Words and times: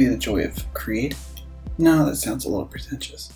maybe 0.00 0.10
the 0.10 0.18
joy 0.18 0.42
of 0.44 0.72
creating. 0.72 1.18
No, 1.76 2.06
that 2.06 2.16
sounds 2.16 2.46
a 2.46 2.48
little 2.48 2.66
pretentious. 2.66 3.30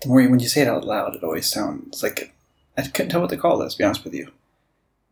The 0.00 0.08
more 0.08 0.20
you, 0.20 0.28
when 0.28 0.40
you 0.40 0.48
say 0.48 0.62
it 0.62 0.68
out 0.68 0.84
loud, 0.84 1.14
it 1.14 1.24
always 1.24 1.50
sounds 1.50 2.02
like 2.02 2.34
I 2.76 2.82
couldn't 2.82 3.10
tell 3.10 3.22
what 3.22 3.30
to 3.30 3.36
call 3.38 3.58
this, 3.58 3.74
to 3.74 3.78
be 3.78 3.84
honest 3.84 4.04
with 4.04 4.14
you. 4.14 4.30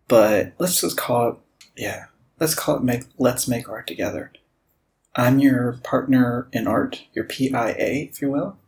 But 0.09 0.53
let's 0.59 0.81
just 0.81 0.97
call 0.97 1.29
it, 1.29 1.37
yeah, 1.77 2.07
let's 2.39 2.55
call 2.55 2.77
it 2.77 2.83
make, 2.83 3.05
Let's 3.19 3.49
Make 3.49 3.69
Art 3.69 3.87
Together. 3.87 4.31
I'm 5.17 5.39
your 5.39 5.79
partner 5.85 6.49
in 6.53 6.67
art, 6.67 7.03
your 7.15 7.25
PIA, 7.25 7.75
if 8.11 8.21
you 8.21 8.31
will. 8.31 8.59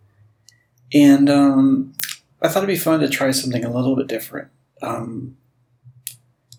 And 0.92 1.28
um, 1.28 1.92
I 2.40 2.48
thought 2.48 2.64
it'd 2.64 2.74
be 2.74 2.78
fun 2.78 3.00
to 3.00 3.08
try 3.08 3.30
something 3.30 3.64
a 3.64 3.72
little 3.72 3.94
bit 3.94 4.06
different. 4.06 4.48
Um, 4.82 5.36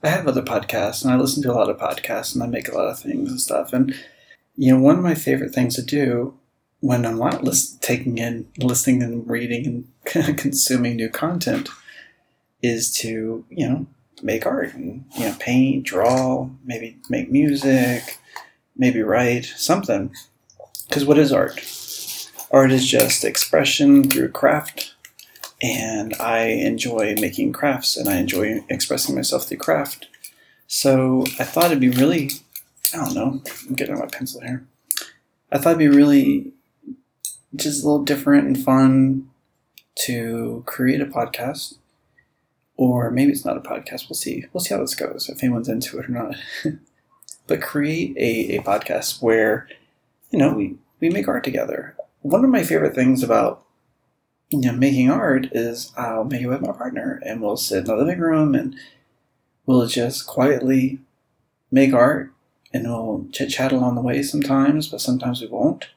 I 0.03 0.09
have 0.09 0.27
other 0.27 0.43
podcasts, 0.43 1.03
and 1.03 1.11
I 1.11 1.17
listen 1.17 1.41
to 1.43 1.51
a 1.51 1.53
lot 1.53 1.69
of 1.69 1.77
podcasts, 1.77 2.33
and 2.33 2.43
I 2.43 2.47
make 2.47 2.67
a 2.67 2.75
lot 2.75 2.87
of 2.87 2.99
things 2.99 3.29
and 3.29 3.41
stuff. 3.41 3.73
And 3.73 3.95
you 4.55 4.73
know, 4.73 4.79
one 4.79 4.97
of 4.97 5.03
my 5.03 5.15
favorite 5.15 5.53
things 5.53 5.75
to 5.75 5.81
do 5.81 6.37
when 6.79 7.05
I'm 7.05 7.17
not 7.17 7.43
list- 7.43 7.81
taking 7.81 8.17
in, 8.17 8.47
listening, 8.57 9.03
and 9.03 9.27
reading 9.29 9.85
and 10.05 10.37
consuming 10.37 10.95
new 10.95 11.09
content 11.09 11.69
is 12.61 12.93
to 12.93 13.43
you 13.49 13.67
know 13.67 13.87
make 14.21 14.45
art 14.45 14.73
and 14.73 15.05
you 15.17 15.25
know 15.25 15.35
paint, 15.39 15.85
draw, 15.85 16.49
maybe 16.63 16.97
make 17.09 17.31
music, 17.31 18.19
maybe 18.75 19.01
write 19.01 19.45
something. 19.57 20.11
Because 20.87 21.05
what 21.05 21.17
is 21.17 21.31
art? 21.31 21.63
Art 22.51 22.71
is 22.71 22.85
just 22.85 23.23
expression 23.23 24.09
through 24.09 24.29
craft, 24.29 24.95
and 25.61 26.13
I 26.15 26.45
enjoy 26.45 27.15
making 27.19 27.53
crafts 27.53 27.95
and 27.95 28.09
I 28.09 28.17
enjoy 28.17 28.63
expressing 28.69 29.15
myself 29.15 29.47
through 29.47 29.57
craft. 29.57 30.07
So 30.67 31.23
I 31.39 31.43
thought 31.43 31.65
it'd 31.65 31.79
be 31.79 31.89
really, 31.89 32.31
I 32.93 32.97
don't 32.97 33.13
know, 33.13 33.41
I'm 33.67 33.75
getting 33.75 33.97
my 33.97 34.05
pencil 34.05 34.41
here. 34.41 34.65
I 35.51 35.57
thought 35.57 35.71
it'd 35.71 35.79
be 35.79 35.87
really 35.87 36.51
just 37.55 37.83
a 37.83 37.87
little 37.87 38.03
different 38.03 38.47
and 38.47 38.61
fun 38.61 39.29
to 40.05 40.63
create 40.65 41.01
a 41.01 41.05
podcast. 41.05 41.75
Or 42.77 43.11
maybe 43.11 43.31
it's 43.31 43.45
not 43.45 43.57
a 43.57 43.61
podcast. 43.61 44.09
We'll 44.09 44.15
see. 44.15 44.45
We'll 44.51 44.61
see 44.61 44.73
how 44.73 44.81
this 44.81 44.95
goes, 44.95 45.29
if 45.29 45.43
anyone's 45.43 45.69
into 45.69 45.99
it 45.99 46.09
or 46.09 46.11
not. 46.11 46.35
but 47.47 47.61
create 47.61 48.15
a, 48.17 48.57
a 48.57 48.63
podcast 48.63 49.21
where, 49.21 49.67
you 50.31 50.39
know, 50.39 50.53
we, 50.53 50.77
we 50.99 51.09
make 51.09 51.27
art 51.27 51.43
together. 51.43 51.95
One 52.21 52.43
of 52.43 52.49
my 52.49 52.63
favorite 52.63 52.95
things 52.95 53.21
about 53.21 53.63
you 54.51 54.59
know, 54.59 54.73
making 54.73 55.09
art 55.09 55.47
is 55.53 55.93
I'll 55.95 56.25
make 56.25 56.41
it 56.41 56.47
with 56.47 56.61
my 56.61 56.73
partner 56.73 57.21
and 57.25 57.41
we'll 57.41 57.57
sit 57.57 57.79
in 57.79 57.83
the 57.85 57.95
living 57.95 58.19
room 58.19 58.53
and 58.53 58.75
we'll 59.65 59.87
just 59.87 60.27
quietly 60.27 60.99
make 61.71 61.93
art 61.93 62.33
and 62.73 62.85
we'll 62.85 63.27
chit 63.31 63.49
chat 63.49 63.71
along 63.71 63.95
the 63.95 64.01
way 64.01 64.23
sometimes, 64.23 64.87
but 64.87 65.01
sometimes 65.01 65.41
we 65.41 65.47
won't. 65.47 65.89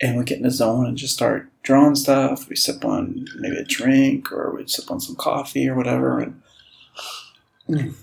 And 0.00 0.18
we 0.18 0.24
get 0.24 0.38
in 0.38 0.42
the 0.42 0.50
zone 0.50 0.86
and 0.86 0.96
just 0.96 1.14
start 1.14 1.48
drawing 1.62 1.94
stuff. 1.94 2.48
We 2.48 2.56
sip 2.56 2.84
on 2.84 3.26
maybe 3.36 3.56
a 3.56 3.64
drink 3.64 4.32
or 4.32 4.52
we 4.54 4.66
sip 4.66 4.90
on 4.90 5.00
some 5.00 5.14
coffee 5.14 5.68
or 5.68 5.76
whatever. 5.76 6.18
And 6.18 7.94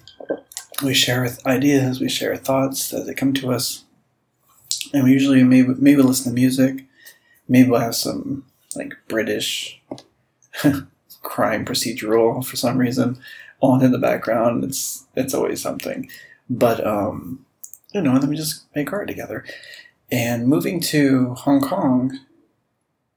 we 0.83 0.93
share 0.93 1.29
ideas, 1.45 1.99
we 1.99 2.07
share 2.07 2.37
thoughts 2.37 2.93
as 2.93 3.05
they 3.05 3.13
come 3.13 3.33
to 3.33 3.51
us. 3.51 3.83
And 4.93 5.03
we 5.03 5.11
usually 5.11 5.43
maybe, 5.43 5.73
maybe 5.77 6.01
listen 6.01 6.31
to 6.31 6.35
music. 6.35 6.85
Maybe 7.49 7.69
we'll 7.69 7.81
have 7.81 7.95
some 7.95 8.45
like 8.75 8.95
British 9.09 9.81
crime 11.21 11.65
procedural 11.65 12.45
for 12.45 12.55
some 12.55 12.77
reason 12.77 13.19
on 13.61 13.83
in 13.83 13.91
the 13.91 13.97
background. 13.97 14.63
It's 14.63 15.05
it's 15.15 15.33
always 15.33 15.61
something. 15.61 16.09
But 16.49 16.85
um, 16.85 17.45
you 17.93 18.01
know, 18.01 18.17
then 18.19 18.29
we 18.29 18.35
just 18.35 18.65
make 18.75 18.91
art 18.93 19.07
together. 19.07 19.43
And 20.11 20.47
moving 20.47 20.79
to 20.81 21.33
Hong 21.35 21.61
Kong, 21.61 22.19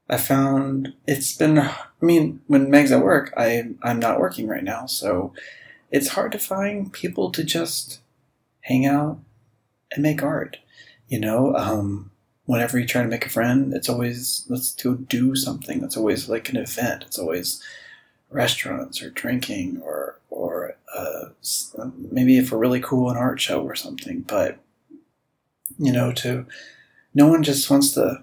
I 0.09 0.19
found 0.19 0.95
it's 1.07 1.37
been. 1.37 1.59
I 1.59 1.75
mean, 2.01 2.41
when 2.49 2.71
Meg's 2.71 2.93
at 2.93 3.03
work, 3.03 3.33
I 3.37 3.71
I'm 3.83 3.99
not 3.99 4.21
working 4.21 4.47
right 4.47 4.65
now, 4.65 4.87
so 4.87 5.33
it's 5.91 6.09
hard 6.09 6.33
to 6.33 6.39
find 6.39 6.93
people 6.93 7.31
to 7.31 7.45
just 7.45 8.01
hang 8.63 8.85
out 8.85 9.21
and 9.93 10.03
make 10.03 10.23
art. 10.23 10.59
You 11.09 11.21
know, 11.21 11.55
um, 11.57 12.11
whenever 12.45 12.79
you 12.79 12.87
try 12.87 13.03
to 13.03 13.09
make 13.09 13.27
a 13.27 13.31
friend, 13.31 13.73
it's 13.73 13.89
always 13.89 14.45
let's 14.49 14.75
go 14.75 14.95
do 14.95 15.35
something. 15.35 15.83
It's 15.83 15.97
always 15.97 16.29
like 16.29 16.49
an 16.51 16.57
event. 16.57 17.05
It's 17.07 17.19
always 17.19 17.63
restaurants 18.31 19.03
or 19.03 19.11
drinking 19.11 19.81
or 19.83 20.19
or 20.31 20.77
uh, 20.95 21.27
maybe 22.11 22.39
if 22.39 22.51
we're 22.51 22.59
really 22.59 22.81
cool 22.81 23.11
an 23.11 23.17
art 23.17 23.41
show 23.41 23.63
or 23.63 23.75
something. 23.75 24.21
But 24.21 24.59
you 25.79 25.93
know, 25.93 26.13
to 26.13 26.47
no 27.15 27.29
one 27.29 27.43
just 27.43 27.71
wants 27.71 27.93
to 27.95 28.23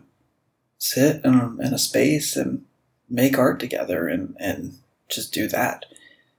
sit 0.77 1.23
in 1.23 1.33
a, 1.35 1.55
in 1.59 1.73
a 1.73 1.77
space 1.77 2.35
and 2.35 2.65
make 3.09 3.37
art 3.37 3.59
together 3.59 4.07
and 4.07 4.35
and 4.39 4.77
just 5.09 5.33
do 5.33 5.47
that. 5.47 5.85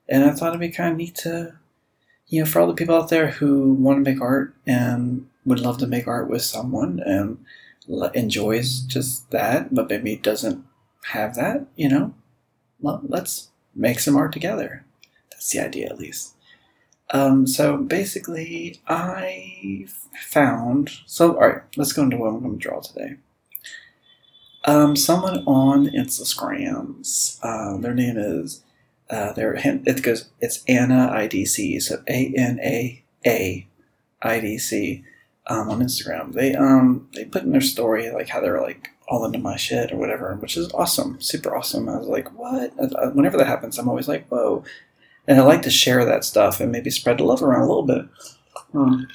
And 0.09 0.25
I 0.25 0.31
thought 0.31 0.48
it'd 0.48 0.60
be 0.60 0.71
kind 0.71 0.93
of 0.93 0.98
neat 0.98 1.15
to, 1.16 1.54
you 2.26 2.41
know, 2.41 2.47
for 2.47 2.60
all 2.60 2.66
the 2.66 2.75
people 2.75 2.97
out 2.97 3.09
there 3.09 3.28
who 3.28 3.75
want 3.75 4.04
to 4.04 4.10
make 4.10 4.21
art 4.21 4.54
and 4.66 5.28
would 5.44 5.60
love 5.60 5.78
to 5.78 5.87
make 5.87 6.06
art 6.06 6.28
with 6.28 6.43
someone 6.43 7.00
and 7.00 7.38
enjoys 8.15 8.81
just 8.81 9.31
that, 9.31 9.75
but 9.75 9.88
maybe 9.88 10.16
doesn't 10.16 10.65
have 11.06 11.34
that, 11.34 11.66
you 11.77 11.88
know, 11.88 12.15
well, 12.81 13.00
let's 13.06 13.48
make 13.75 14.00
some 14.00 14.16
art 14.16 14.32
together. 14.32 14.84
That's 15.31 15.50
the 15.50 15.60
idea, 15.60 15.87
at 15.87 15.98
least. 15.98 16.34
Um, 17.12 17.47
so 17.47 17.76
basically, 17.76 18.81
I 18.87 19.87
found. 20.21 20.91
So, 21.06 21.34
all 21.34 21.48
right, 21.48 21.62
let's 21.76 21.93
go 21.93 22.03
into 22.03 22.16
what 22.16 22.28
I'm 22.28 22.41
going 22.41 22.59
to 22.59 22.69
draw 22.69 22.81
today. 22.81 23.16
Um, 24.65 24.94
someone 24.94 25.38
on 25.47 25.87
Instagrams. 25.88 27.38
Uh, 27.43 27.78
their 27.78 27.94
name 27.94 28.16
is. 28.16 28.62
Uh, 29.09 29.32
their 29.32 29.54
it 29.56 30.03
goes. 30.03 30.28
It's 30.41 30.62
Anna 30.69 31.10
IDC. 31.12 31.82
So 31.82 32.03
A 32.09 32.32
N 32.37 32.60
A 32.62 33.03
A 33.27 33.66
I 34.22 34.41
D 34.41 34.56
C 34.59 35.04
um, 35.48 35.69
on 35.69 35.81
Instagram. 35.81 36.32
They 36.32 36.54
um 36.54 37.09
they 37.15 37.25
put 37.25 37.42
in 37.42 37.50
their 37.50 37.60
story 37.60 38.10
like 38.10 38.28
how 38.28 38.41
they're 38.41 38.60
like 38.60 38.91
all 39.09 39.25
into 39.25 39.41
my 39.41 39.56
shit 39.56 39.91
or 39.91 39.97
whatever, 39.97 40.37
which 40.37 40.56
is 40.56 40.72
awesome, 40.72 41.21
super 41.21 41.56
awesome. 41.56 41.88
I 41.88 41.98
was 41.98 42.06
like, 42.06 42.28
what? 42.38 42.72
Whenever 43.15 43.37
that 43.38 43.48
happens, 43.48 43.77
I'm 43.78 43.88
always 43.88 44.06
like, 44.06 44.28
whoa. 44.28 44.62
And 45.26 45.38
I 45.38 45.42
like 45.42 45.62
to 45.62 45.70
share 45.70 46.04
that 46.04 46.25
stuff 46.25 46.60
and 46.60 46.72
maybe 46.72 46.91
spread 46.91 47.19
the 47.19 47.25
love 47.25 47.42
around 47.42 47.62
a 47.62 47.69
little 47.69 47.84
bit 47.84 48.06
um, 48.75 49.06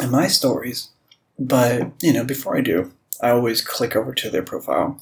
in 0.00 0.10
my 0.10 0.26
stories. 0.26 0.90
But 1.38 1.92
you 2.02 2.12
know, 2.12 2.24
before 2.24 2.56
I 2.56 2.60
do, 2.60 2.92
I 3.20 3.30
always 3.30 3.62
click 3.62 3.94
over 3.94 4.14
to 4.14 4.30
their 4.30 4.42
profile. 4.42 5.00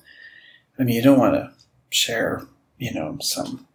I 0.78 0.84
mean, 0.84 0.97
you 0.97 1.03
don't 1.03 1.19
want 1.19 1.34
to 1.34 1.53
share, 1.91 2.47
you 2.78 2.93
know, 2.93 3.19
some 3.21 3.66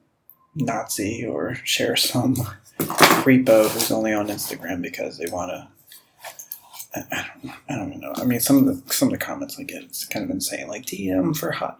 Nazi 0.55 1.25
or 1.25 1.55
share 1.63 1.95
some 1.95 2.35
creepo 2.79 3.69
who's 3.69 3.91
only 3.91 4.13
on 4.13 4.27
Instagram 4.27 4.81
because 4.81 5.17
they 5.17 5.27
want 5.27 5.51
to 5.51 5.67
I, 6.95 7.29
don't, 7.43 7.55
I 7.69 7.75
don't 7.75 7.99
know. 7.99 8.13
I 8.15 8.23
mean, 8.23 8.39
some 8.39 8.57
of 8.57 8.65
the 8.65 8.93
some 8.93 9.09
of 9.09 9.11
the 9.11 9.23
comments 9.23 9.57
I 9.59 9.63
get, 9.63 9.83
it's 9.83 10.05
kind 10.05 10.25
of 10.25 10.31
insane. 10.31 10.67
Like 10.67 10.85
DM 10.85 11.37
for 11.37 11.51
hot 11.51 11.79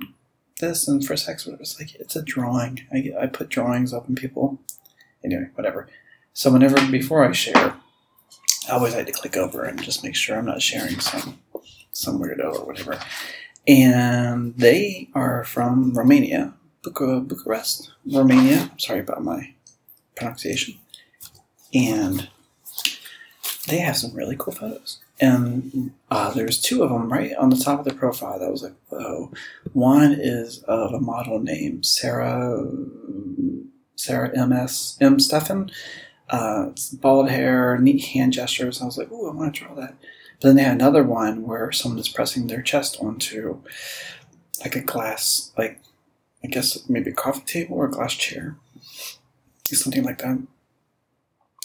this 0.60 0.88
and 0.88 1.06
for 1.06 1.18
sex, 1.18 1.46
but 1.46 1.54
it 1.54 1.60
was 1.60 1.80
like 1.80 1.96
it's 1.96 2.16
a 2.16 2.22
drawing. 2.22 2.82
I 2.94 3.12
I 3.20 3.28
put 3.28 3.50
drawings 3.50 3.94
up 3.94 4.08
and 4.08 4.18
people. 4.18 4.60
Anyway, 5.24 5.50
whatever. 5.56 5.88
So 6.34 6.52
whenever 6.52 6.76
before 6.90 7.28
I 7.28 7.32
share, 7.34 7.76
I 8.70 8.72
always 8.72 8.96
like 8.96 9.08
to 9.08 9.12
click 9.12 9.36
over 9.36 9.64
and 9.64 9.82
just 9.82 10.04
make 10.04 10.16
sure 10.16 10.38
I'm 10.38 10.46
not 10.46 10.62
sharing 10.62 11.00
some 11.00 11.40
some 11.92 12.20
weirdo 12.20 12.60
or 12.60 12.66
whatever. 12.66 13.00
And 13.68 14.56
they 14.56 15.10
are 15.14 15.44
from 15.44 15.94
Romania, 15.94 16.54
Bucharest, 16.82 17.92
Romania. 18.06 18.72
Sorry 18.78 19.02
about 19.02 19.24
my 19.24 19.54
pronunciation. 20.16 20.76
And 21.74 22.30
they 23.68 23.78
have 23.80 23.98
some 23.98 24.16
really 24.16 24.36
cool 24.38 24.54
photos. 24.54 25.00
And 25.22 25.92
uh, 26.10 26.32
there's 26.32 26.62
two 26.62 26.84
of 26.84 26.90
them 26.90 27.12
right 27.12 27.36
on 27.36 27.50
the 27.50 27.58
top 27.58 27.80
of 27.80 27.86
the 27.86 27.94
profile 27.94 28.40
that 28.40 28.52
was 28.52 28.64
like, 28.64 28.76
whoa. 28.88 29.32
One 29.74 30.14
is 30.14 30.64
of 30.64 30.94
a 30.94 31.00
model 31.00 31.40
named 31.40 31.86
Sarah, 31.86 32.66
Sarah 33.96 34.38
M.S. 34.38 34.98
M. 35.02 35.20
Stefan. 35.20 35.72
Uh, 36.30 36.70
bald 36.94 37.30
hair, 37.30 37.78
neat 37.80 38.06
hand 38.06 38.34
gestures. 38.34 38.82
I 38.82 38.86
was 38.86 38.98
like, 38.98 39.10
oh, 39.12 39.30
I 39.30 39.34
want 39.34 39.56
to 39.56 39.64
draw 39.64 39.76
that. 39.76 39.96
But 40.40 40.50
then 40.50 40.56
they 40.56 40.64
had 40.64 40.76
another 40.76 41.04
one 41.04 41.46
where 41.46 41.72
someone 41.72 42.00
is 42.00 42.08
pressing 42.08 42.48
their 42.48 42.62
chest 42.62 42.98
onto 43.02 43.62
like 44.62 44.76
a 44.76 44.82
glass, 44.82 45.52
like 45.58 45.82
I 46.44 46.48
guess 46.48 46.88
maybe 46.88 47.12
a 47.12 47.14
coffee 47.14 47.44
table 47.46 47.78
or 47.78 47.86
a 47.86 47.92
glass 47.92 48.14
chair, 48.14 48.58
something 49.66 50.04
like 50.04 50.20
that 50.20 50.40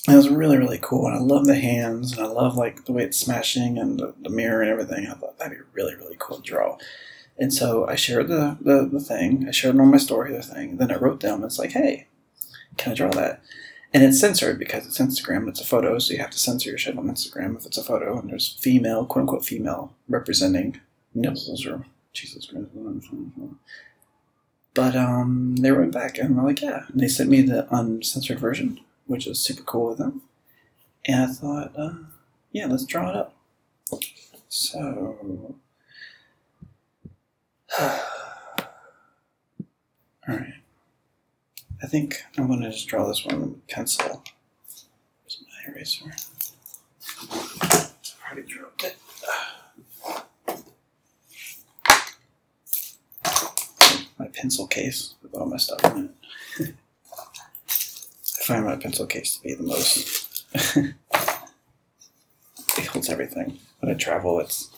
it 0.08 0.14
was 0.14 0.28
really 0.28 0.58
really 0.58 0.78
cool 0.82 1.06
and 1.06 1.16
i 1.16 1.18
love 1.18 1.46
the 1.46 1.54
hands 1.54 2.12
and 2.12 2.20
i 2.20 2.28
love 2.28 2.56
like 2.56 2.84
the 2.84 2.92
way 2.92 3.02
it's 3.02 3.18
smashing 3.18 3.78
and 3.78 3.98
the, 3.98 4.14
the 4.22 4.30
mirror 4.30 4.60
and 4.62 4.70
everything 4.70 5.06
i 5.06 5.14
thought 5.14 5.38
that'd 5.38 5.56
be 5.56 5.64
really 5.72 5.94
really 5.94 6.16
cool 6.18 6.36
to 6.36 6.42
draw 6.42 6.76
and 7.38 7.52
so 7.52 7.86
i 7.88 7.94
shared 7.94 8.28
the, 8.28 8.56
the, 8.60 8.88
the 8.92 9.00
thing 9.00 9.46
i 9.48 9.50
shared 9.50 9.74
it 9.74 9.80
on 9.80 9.90
my 9.90 9.96
story 9.96 10.32
the 10.32 10.42
thing 10.42 10.76
then 10.76 10.92
i 10.92 10.96
wrote 10.96 11.20
them 11.20 11.42
it's 11.42 11.58
like 11.58 11.72
hey 11.72 12.06
can 12.76 12.92
I 12.92 12.94
draw 12.94 13.10
that? 13.10 13.42
And 13.92 14.02
it's 14.02 14.18
censored 14.18 14.58
because 14.58 14.86
it's 14.86 14.98
Instagram, 14.98 15.48
it's 15.48 15.60
a 15.60 15.64
photo, 15.66 15.98
so 15.98 16.12
you 16.12 16.20
have 16.20 16.30
to 16.30 16.38
censor 16.38 16.70
your 16.70 16.78
shit 16.78 16.98
on 16.98 17.08
Instagram 17.08 17.56
if 17.56 17.64
it's 17.64 17.78
a 17.78 17.84
photo, 17.84 18.18
and 18.18 18.28
there's 18.28 18.56
female, 18.60 19.06
quote 19.06 19.22
unquote 19.22 19.44
female, 19.44 19.94
representing 20.08 20.80
nipples 21.14 21.64
or 21.64 21.86
Jesus 22.12 22.46
Christ. 22.46 22.66
But 24.74 24.96
um, 24.96 25.54
they 25.56 25.70
went 25.70 25.92
back 25.92 26.18
and 26.18 26.36
were 26.36 26.42
like, 26.42 26.60
yeah. 26.60 26.86
And 26.88 27.00
they 27.00 27.06
sent 27.06 27.30
me 27.30 27.42
the 27.42 27.68
uncensored 27.72 28.40
version, 28.40 28.80
which 29.06 29.26
is 29.26 29.40
super 29.40 29.62
cool 29.62 29.88
with 29.90 29.98
them. 29.98 30.22
And 31.06 31.30
I 31.30 31.32
thought, 31.32 31.72
uh, 31.76 31.94
yeah, 32.52 32.66
let's 32.66 32.86
draw 32.86 33.10
it 33.10 33.16
up. 33.16 33.34
So, 34.48 35.56
all 37.80 37.88
right. 40.28 40.54
I 41.82 41.86
think 41.86 42.22
I'm 42.38 42.46
going 42.46 42.62
to 42.62 42.70
just 42.70 42.88
draw 42.88 43.06
this 43.06 43.26
one 43.26 43.40
with 43.40 43.66
pencil. 43.68 44.22
Where's 45.22 45.44
my 45.66 45.72
eraser? 45.72 46.06
I 47.30 47.90
already 48.26 48.48
drew 48.48 48.66
it. 48.82 48.96
My 54.18 54.28
pencil 54.28 54.66
case 54.68 55.14
with 55.22 55.34
all 55.34 55.46
my 55.46 55.56
stuff 55.56 55.84
in 55.96 56.10
it. 56.58 56.74
Find 58.44 58.66
my 58.66 58.76
pencil 58.76 59.06
case 59.06 59.38
to 59.38 59.42
be 59.42 59.54
the 59.54 59.62
most. 59.62 60.44
it 60.54 60.94
holds 62.88 63.08
everything. 63.08 63.58
When 63.80 63.90
I 63.90 63.94
travel, 63.94 64.38
it's 64.38 64.70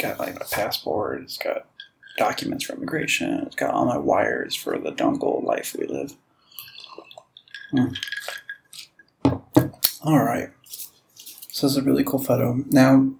got 0.00 0.18
like 0.18 0.34
my 0.34 0.44
passport, 0.50 1.22
it's 1.22 1.38
got 1.38 1.68
documents 2.16 2.64
for 2.64 2.72
immigration, 2.72 3.44
it's 3.46 3.54
got 3.54 3.70
all 3.70 3.84
my 3.84 3.96
wires 3.96 4.56
for 4.56 4.76
the 4.76 4.90
dongle 4.90 5.44
life 5.44 5.76
we 5.78 5.86
live. 5.86 6.16
Hmm. 7.70 7.92
All 10.02 10.24
right. 10.24 10.50
So 11.50 11.68
this 11.68 11.76
is 11.76 11.76
a 11.76 11.82
really 11.82 12.02
cool 12.02 12.18
photo. 12.18 12.64
Now, 12.66 13.12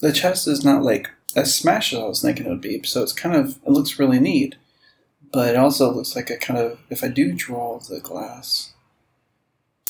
the 0.00 0.12
chest 0.12 0.46
is 0.46 0.64
not 0.64 0.84
like 0.84 1.10
as 1.34 1.56
smashed 1.56 1.92
as 1.92 1.98
I 1.98 2.04
was 2.04 2.22
thinking 2.22 2.46
it 2.46 2.50
would 2.50 2.60
be, 2.60 2.84
so 2.84 3.02
it's 3.02 3.12
kind 3.12 3.34
of 3.34 3.58
it 3.66 3.70
looks 3.70 3.98
really 3.98 4.20
neat. 4.20 4.54
But 5.32 5.50
it 5.50 5.56
also 5.56 5.92
looks 5.92 6.16
like 6.16 6.30
a 6.30 6.36
kind 6.36 6.58
of 6.58 6.78
if 6.90 7.04
I 7.04 7.08
do 7.08 7.32
draw 7.32 7.78
the 7.78 8.00
glass, 8.00 8.72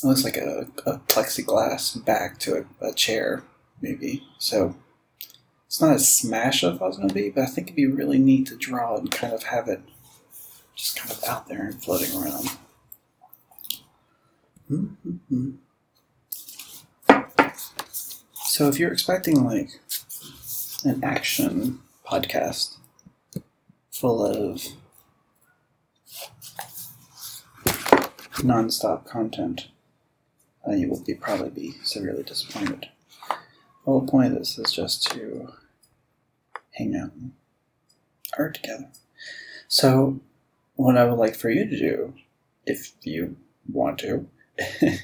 it 0.03 0.07
looks 0.07 0.23
like 0.23 0.37
a, 0.37 0.67
a 0.85 0.99
plexiglass 1.07 2.03
back 2.03 2.39
to 2.39 2.65
a, 2.81 2.87
a 2.87 2.93
chair, 2.93 3.43
maybe. 3.81 4.23
So 4.37 4.75
it's 5.67 5.79
not 5.79 5.93
as 5.93 6.11
smash 6.11 6.63
as 6.63 6.81
I 6.81 6.85
was 6.85 6.97
going 6.97 7.09
to 7.09 7.13
be, 7.13 7.29
but 7.29 7.43
I 7.43 7.47
think 7.47 7.67
it'd 7.67 7.75
be 7.75 7.85
really 7.85 8.17
neat 8.17 8.47
to 8.47 8.55
draw 8.55 8.97
and 8.97 9.11
kind 9.11 9.33
of 9.33 9.43
have 9.43 9.67
it 9.67 9.81
just 10.75 10.97
kind 10.97 11.11
of 11.11 11.23
out 11.25 11.47
there 11.47 11.65
and 11.65 11.83
floating 11.83 12.15
around. 12.19 12.49
Mm-hmm. 14.71 15.51
So 18.33 18.67
if 18.67 18.79
you're 18.79 18.91
expecting 18.91 19.43
like 19.43 19.79
an 20.83 21.03
action 21.03 21.79
podcast 22.05 22.77
full 23.91 24.25
of 24.25 24.65
nonstop 28.39 29.05
content, 29.05 29.67
uh, 30.67 30.71
you 30.71 30.89
will 30.89 31.03
be 31.03 31.13
probably 31.13 31.49
be 31.49 31.75
severely 31.83 32.23
disappointed. 32.23 32.87
The 33.29 33.35
whole 33.85 34.07
point 34.07 34.33
of 34.33 34.39
this 34.39 34.57
is 34.57 34.71
just 34.71 35.09
to 35.11 35.53
hang 36.71 36.95
out 36.95 37.11
and 37.13 37.31
art 38.37 38.55
together. 38.55 38.89
So, 39.67 40.19
what 40.75 40.97
I 40.97 41.05
would 41.05 41.19
like 41.19 41.35
for 41.35 41.49
you 41.49 41.65
to 41.65 41.77
do, 41.77 42.13
if 42.65 42.93
you 43.03 43.35
want 43.71 43.99
to, 43.99 44.27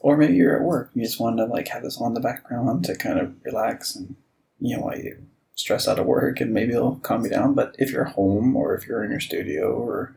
or 0.00 0.16
maybe 0.16 0.34
you're 0.34 0.56
at 0.56 0.62
work, 0.62 0.90
you 0.94 1.02
just 1.02 1.20
want 1.20 1.36
to 1.38 1.44
like 1.44 1.68
have 1.68 1.82
this 1.82 2.00
on 2.00 2.14
the 2.14 2.20
background 2.20 2.84
to 2.84 2.94
kind 2.94 3.18
of 3.18 3.34
relax 3.44 3.94
and 3.94 4.16
you 4.60 4.76
know 4.76 4.82
while 4.82 4.98
you 4.98 5.18
stress 5.54 5.86
out 5.86 5.98
of 5.98 6.06
work 6.06 6.40
and 6.40 6.52
maybe 6.52 6.72
it'll 6.72 6.96
calm 6.96 7.24
you 7.24 7.30
down. 7.30 7.54
But 7.54 7.76
if 7.78 7.90
you're 7.90 8.04
home 8.04 8.56
or 8.56 8.74
if 8.74 8.86
you're 8.86 9.04
in 9.04 9.10
your 9.10 9.20
studio 9.20 9.72
or 9.72 10.14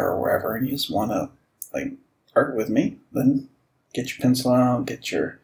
or 0.00 0.20
wherever 0.20 0.54
and 0.54 0.66
you 0.66 0.72
just 0.72 0.90
want 0.90 1.10
to 1.10 1.30
like 1.74 1.92
art 2.34 2.56
with 2.56 2.68
me, 2.68 2.98
then 3.12 3.48
get 3.94 4.10
your 4.10 4.18
pencil 4.22 4.52
out, 4.52 4.86
get 4.86 5.10
your 5.10 5.38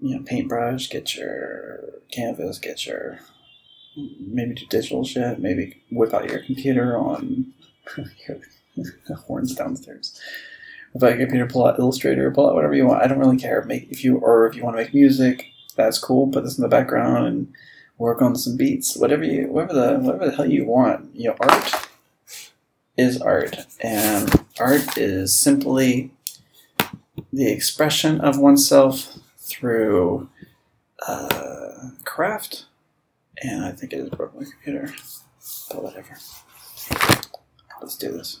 you 0.00 0.16
know 0.16 0.22
paintbrush, 0.24 0.88
get 0.90 1.16
your 1.16 1.80
canvas, 2.12 2.58
get 2.58 2.86
your 2.86 3.20
maybe 4.20 4.54
do 4.54 4.66
digital 4.66 5.04
shit, 5.04 5.38
maybe 5.38 5.82
whip 5.90 6.12
out 6.12 6.28
your 6.28 6.40
computer 6.40 6.96
on 6.96 7.52
horns 9.26 9.54
downstairs. 9.54 10.20
If 10.94 11.02
I 11.02 11.16
computer, 11.16 11.46
pull 11.46 11.66
out 11.66 11.78
Illustrator, 11.78 12.30
pull 12.30 12.48
out 12.48 12.54
whatever 12.54 12.74
you 12.74 12.86
want. 12.86 13.02
I 13.02 13.08
don't 13.08 13.18
really 13.18 13.36
care. 13.36 13.64
Make 13.64 13.90
if 13.90 14.04
you 14.04 14.18
or 14.18 14.46
if 14.46 14.54
you 14.54 14.62
want 14.62 14.76
to 14.76 14.82
make 14.82 14.94
music, 14.94 15.50
that's 15.76 15.98
cool. 15.98 16.28
Put 16.28 16.44
this 16.44 16.56
in 16.56 16.62
the 16.62 16.68
background 16.68 17.26
and 17.26 17.52
work 17.98 18.22
on 18.22 18.36
some 18.36 18.56
beats. 18.56 18.96
Whatever 18.96 19.24
you, 19.24 19.48
whatever 19.48 19.72
the, 19.72 19.98
whatever 19.98 20.26
the 20.26 20.36
hell 20.36 20.48
you 20.48 20.66
want. 20.66 21.14
You 21.14 21.30
know, 21.30 21.36
art 21.40 21.83
is 22.96 23.20
art, 23.20 23.66
and 23.80 24.44
art 24.58 24.96
is 24.96 25.38
simply 25.38 26.12
the 27.32 27.50
expression 27.50 28.20
of 28.20 28.38
oneself 28.38 29.18
through 29.38 30.28
uh, 31.06 31.90
craft, 32.04 32.66
and 33.42 33.64
I 33.64 33.72
think 33.72 33.92
it 33.92 33.98
is 33.98 34.10
broke 34.10 34.34
my 34.34 34.44
computer, 34.44 34.92
but 35.70 35.82
whatever. 35.82 36.16
Let's 37.80 37.96
do 37.96 38.12
this. 38.12 38.40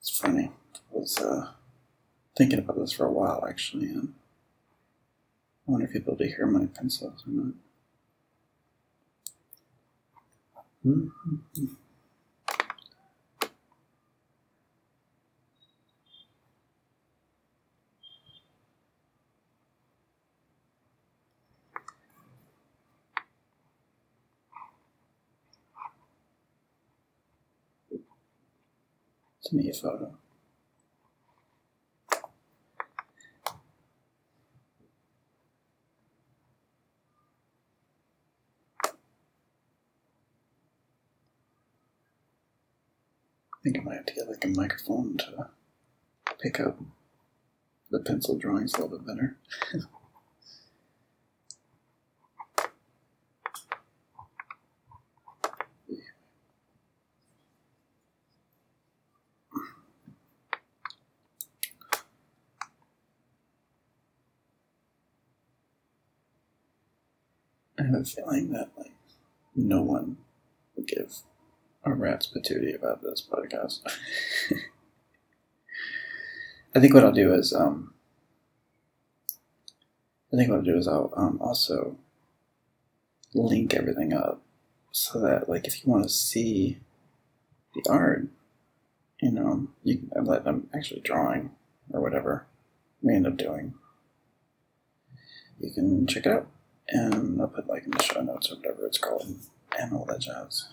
It's 0.00 0.18
funny. 0.18 0.50
I 0.74 0.78
was 0.98 1.18
uh, 1.18 1.52
thinking 2.36 2.58
about 2.58 2.78
this 2.78 2.92
for 2.92 3.06
a 3.06 3.12
while, 3.12 3.44
actually, 3.48 3.86
and 3.86 4.14
I 5.68 5.70
wonder 5.70 5.86
if 5.86 5.94
you'll 5.94 6.02
be 6.16 6.24
able 6.24 6.34
hear 6.34 6.46
my 6.46 6.66
pencils 6.66 7.22
or 7.26 7.30
not. 7.30 7.54
Mm-hmm. 10.86 11.36
To 29.44 29.56
me, 29.56 29.70
a 29.70 29.74
photo. 29.74 30.06
I 30.06 30.21
think 43.62 43.78
I 43.78 43.82
might 43.82 43.96
have 43.96 44.06
to 44.06 44.14
get 44.14 44.28
like 44.28 44.44
a 44.44 44.48
microphone 44.48 45.16
to 45.18 45.50
pick 46.40 46.58
up 46.58 46.78
the 47.90 48.00
pencil 48.00 48.36
drawings 48.36 48.74
a 48.74 48.82
little 48.82 48.98
bit 48.98 49.06
better. 49.06 49.36
I 67.78 67.84
have 67.84 67.94
a 67.94 68.04
feeling 68.04 68.50
that 68.50 68.70
like 68.76 68.92
no 69.54 69.82
one 69.82 70.16
would 70.76 70.86
give 70.86 71.22
a 71.84 71.92
rat's 71.92 72.26
patootie 72.26 72.74
about 72.74 73.02
this 73.02 73.26
podcast. 73.28 73.80
I 76.74 76.80
think 76.80 76.94
what 76.94 77.04
I'll 77.04 77.12
do 77.12 77.34
is 77.34 77.52
um, 77.52 77.92
I 80.32 80.36
think 80.36 80.48
what 80.48 80.58
I'll 80.58 80.64
do 80.64 80.78
is 80.78 80.88
I'll 80.88 81.12
um, 81.16 81.38
also 81.40 81.96
link 83.34 83.74
everything 83.74 84.12
up 84.12 84.40
so 84.90 85.18
that 85.20 85.48
like 85.48 85.66
if 85.66 85.84
you 85.84 85.90
want 85.90 86.04
to 86.04 86.08
see 86.08 86.78
the 87.74 87.82
art, 87.90 88.28
you 89.20 89.32
know, 89.32 89.68
you 89.82 89.98
can 89.98 90.24
let 90.24 90.44
them 90.44 90.68
actually 90.74 91.00
drawing 91.00 91.50
or 91.90 92.00
whatever 92.00 92.46
we 93.02 93.14
end 93.14 93.26
up 93.26 93.36
doing. 93.36 93.74
You 95.58 95.70
can 95.70 96.06
check 96.06 96.26
it 96.26 96.32
out 96.32 96.48
and 96.88 97.40
I'll 97.40 97.48
put 97.48 97.68
like 97.68 97.84
in 97.84 97.90
the 97.90 98.02
show 98.02 98.22
notes 98.22 98.50
or 98.50 98.56
whatever 98.56 98.86
it's 98.86 98.98
called 98.98 99.26
and 99.78 99.92
all 99.92 100.04
that 100.06 100.20
jazz. 100.20 100.68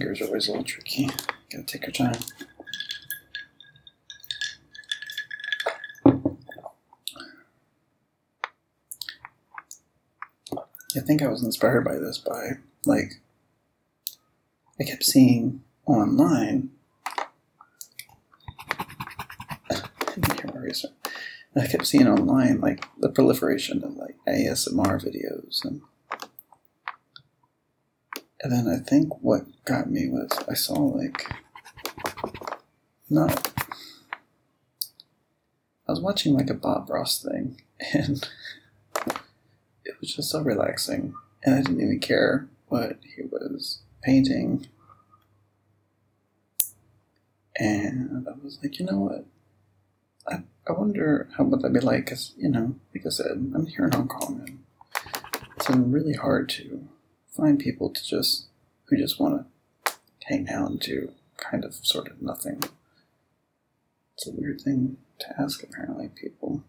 Fingers 0.00 0.22
are 0.22 0.28
always 0.28 0.48
a 0.48 0.52
little 0.52 0.64
tricky. 0.64 1.10
Gotta 1.52 1.64
take 1.64 1.82
your 1.82 1.92
time. 1.92 2.14
I 10.96 11.00
think 11.00 11.20
I 11.20 11.28
was 11.28 11.42
inspired 11.42 11.84
by 11.84 11.98
this 11.98 12.16
by 12.16 12.52
like 12.86 13.20
I 14.80 14.84
kept 14.84 15.04
seeing 15.04 15.62
online. 15.84 16.70
I 19.68 21.66
kept 21.66 21.86
seeing 21.86 22.08
online 22.08 22.62
like 22.62 22.86
the 22.98 23.10
proliferation 23.10 23.84
of 23.84 23.96
like 23.96 24.16
ASMR 24.26 24.98
videos 24.98 25.62
and 25.62 25.82
and 28.42 28.52
then 28.52 28.68
I 28.68 28.78
think 28.78 29.22
what 29.22 29.42
got 29.64 29.90
me 29.90 30.08
was 30.08 30.30
I 30.48 30.54
saw 30.54 30.78
like 30.78 31.30
not 33.08 33.52
I 35.88 35.92
was 35.92 36.00
watching 36.00 36.34
like 36.34 36.50
a 36.50 36.54
Bob 36.54 36.88
Ross 36.88 37.22
thing 37.22 37.60
and 37.92 38.28
it 39.84 40.00
was 40.00 40.14
just 40.14 40.30
so 40.30 40.40
relaxing 40.40 41.14
and 41.42 41.54
I 41.54 41.62
didn't 41.62 41.80
even 41.80 42.00
care 42.00 42.48
what 42.68 42.98
he 43.02 43.22
was 43.22 43.80
painting 44.02 44.68
and 47.56 48.26
I 48.26 48.32
was 48.42 48.58
like, 48.62 48.78
you 48.78 48.86
know 48.86 48.98
what? 48.98 49.26
I, 50.26 50.42
I 50.66 50.72
wonder 50.72 51.28
how 51.36 51.44
would 51.44 51.60
that 51.60 51.72
be 51.74 51.80
like 51.80 52.06
because, 52.06 52.32
you 52.38 52.48
know, 52.48 52.74
like 52.94 53.04
I 53.04 53.10
said, 53.10 53.32
I'm 53.54 53.66
here 53.66 53.84
in 53.84 53.92
Hong 53.92 54.08
Kong 54.08 54.42
and 54.46 54.58
it's 55.56 55.66
been 55.66 55.92
really 55.92 56.14
hard 56.14 56.48
to 56.50 56.88
find 57.30 57.58
people 57.58 57.90
to 57.90 58.04
just 58.04 58.46
who 58.86 58.96
just 58.96 59.20
want 59.20 59.46
to 59.86 59.92
hang 60.26 60.48
out 60.48 60.70
and 60.70 60.80
do 60.80 61.12
kind 61.36 61.64
of 61.64 61.74
sort 61.74 62.08
of 62.08 62.20
nothing. 62.20 62.62
It's 64.14 64.26
a 64.26 64.32
weird 64.32 64.60
thing 64.60 64.98
to 65.20 65.40
ask, 65.40 65.62
apparently, 65.62 66.08
people. 66.08 66.62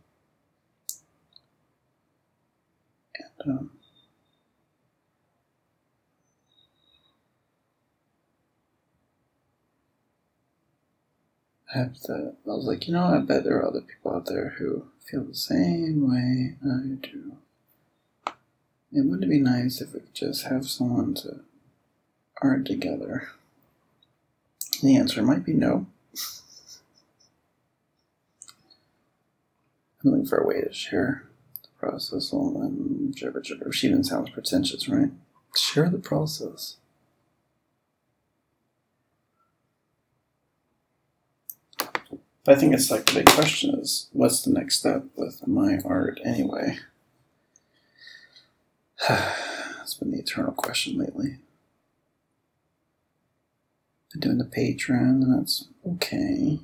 And, 3.44 3.60
um, 3.60 3.72
I 11.74 11.77
have 11.77 12.00
to, 12.03 12.34
I 12.46 12.50
was 12.50 12.65
like, 12.65 12.88
you 12.88 12.94
know, 12.94 13.03
I 13.03 13.20
bet 13.20 13.44
there 13.44 13.58
are 13.58 13.68
other 13.68 13.82
people 13.82 14.13
out 14.13 14.25
there 14.27 14.56
who 14.58 14.86
feel 15.00 15.24
the 15.24 15.36
same 15.36 16.10
way 16.10 16.58
I 16.63 16.96
do. 17.01 17.38
It 18.93 19.05
would 19.05 19.21
be 19.21 19.39
nice 19.39 19.79
if 19.81 19.93
we 19.93 20.01
could 20.01 20.13
just 20.13 20.43
have 20.45 20.67
someone 20.67 21.13
to 21.15 21.41
art 22.41 22.65
together. 22.65 23.29
The 24.83 24.98
answer 24.98 25.21
might 25.24 25.45
be 25.45 25.53
no. 25.53 25.86
I'm 30.03 30.12
looking 30.12 30.25
for 30.25 30.39
a 30.39 30.48
way 30.48 30.62
to 30.62 30.74
share 30.74 31.24
the 31.62 31.69
process 31.79 32.33
and 32.33 33.15
jibber 33.15 33.41
jibber. 33.41 33.71
She 33.71 33.88
even 33.88 34.03
sounds 34.03 34.31
pretentious, 34.31 34.89
right? 34.89 35.12
Share 35.55 35.89
the 35.89 36.00
process. 36.00 36.77
I 42.48 42.55
think 42.55 42.74
it's 42.74 42.89
like 42.91 43.05
the 43.05 43.13
big 43.15 43.27
question 43.27 43.75
is 43.75 44.10
what's 44.13 44.41
the 44.41 44.51
next 44.51 44.79
step 44.79 45.05
with 45.15 45.48
my 45.48 45.79
art 45.86 46.19
anyway? 46.25 46.79
it's 49.81 49.96
been 49.96 50.12
the 50.12 50.20
eternal 50.20 50.51
question 50.51 50.98
lately. 50.98 51.38
Been 54.12 54.20
doing 54.20 54.38
the 54.38 54.46
Patreon, 54.46 55.24
and 55.24 55.39
that's 55.39 55.67
okay. 55.88 56.60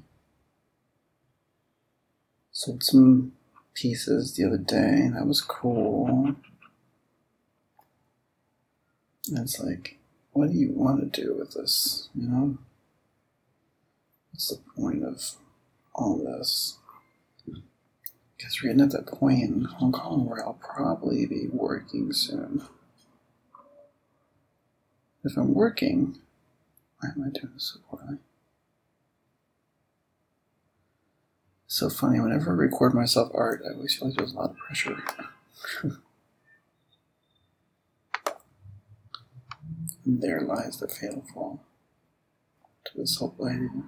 Sold 2.52 2.84
some 2.84 3.32
pieces 3.74 4.36
the 4.36 4.46
other 4.46 4.58
day, 4.58 5.10
that 5.14 5.26
was 5.26 5.42
cool. 5.42 6.36
It's 9.32 9.60
like, 9.60 9.98
what 10.32 10.52
do 10.52 10.58
you 10.58 10.72
want 10.72 11.14
to 11.14 11.22
do 11.22 11.36
with 11.38 11.54
this? 11.54 12.10
You 12.14 12.28
know? 12.28 12.58
What's 14.32 14.50
the 14.50 14.60
point 14.80 15.04
of 15.04 15.24
all 15.96 16.18
this? 16.18 16.78
Because 18.38 18.62
we're 18.62 18.70
getting 18.70 18.84
at 18.84 18.92
that 18.92 19.08
point 19.08 19.42
in 19.42 19.64
Hong 19.66 19.92
Kong 19.92 20.26
where 20.26 20.46
I'll 20.46 20.54
probably 20.54 21.26
be 21.26 21.48
working 21.52 22.14
soon. 22.14 22.64
If 25.24 25.36
I'm 25.36 25.54
working, 25.54 26.20
why 27.00 27.10
am 27.10 27.24
I 27.24 27.40
doing 27.40 27.54
this 27.54 27.74
so 27.74 27.80
poorly? 27.90 28.20
so 31.68 31.90
funny. 31.90 32.20
Whenever 32.20 32.52
I 32.52 32.56
record 32.56 32.94
myself 32.94 33.30
art, 33.34 33.62
I 33.66 33.74
always 33.74 33.96
feel 33.96 34.08
like 34.08 34.18
there's 34.18 34.34
a 34.34 34.38
lot 34.38 34.52
of 34.52 34.58
pressure. 34.58 35.04
there 40.06 40.42
lies 40.42 40.78
the 40.78 40.88
fatal 40.88 41.26
fall 41.34 41.64
to 42.86 42.92
this 42.98 43.18
whole 43.18 43.36
idea. 43.46 43.84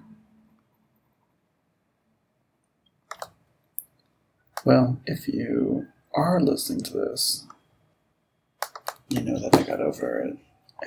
Well, 4.66 5.00
if 5.06 5.28
you 5.28 5.88
are 6.13 6.39
listening 6.42 6.84
to 6.86 6.94
this, 6.94 7.46
you 9.10 9.22
know 9.22 9.39
that 9.39 9.56
I 9.56 9.63
got 9.63 9.82
over 9.82 10.20
it 10.22 10.38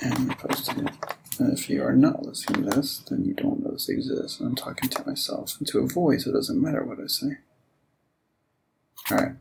and 0.02 0.38
posted 0.38 0.78
it. 0.78 0.90
And 1.38 1.56
if 1.56 1.70
you 1.70 1.82
are 1.82 1.94
not 1.96 2.24
listening 2.24 2.64
to 2.64 2.76
this, 2.76 2.98
then 3.00 3.24
you 3.24 3.34
don't 3.34 3.64
know 3.64 3.72
this 3.72 3.88
exists. 3.88 4.40
I'm 4.40 4.54
talking 4.56 4.90
to 4.90 5.06
myself 5.06 5.56
and 5.58 5.66
to 5.68 5.80
a 5.80 5.88
voice. 5.88 6.26
It 6.26 6.32
doesn't 6.32 6.62
matter 6.62 6.84
what 6.84 7.00
I 7.00 7.06
say. 7.08 7.38
All 9.10 9.18
right. 9.18 9.36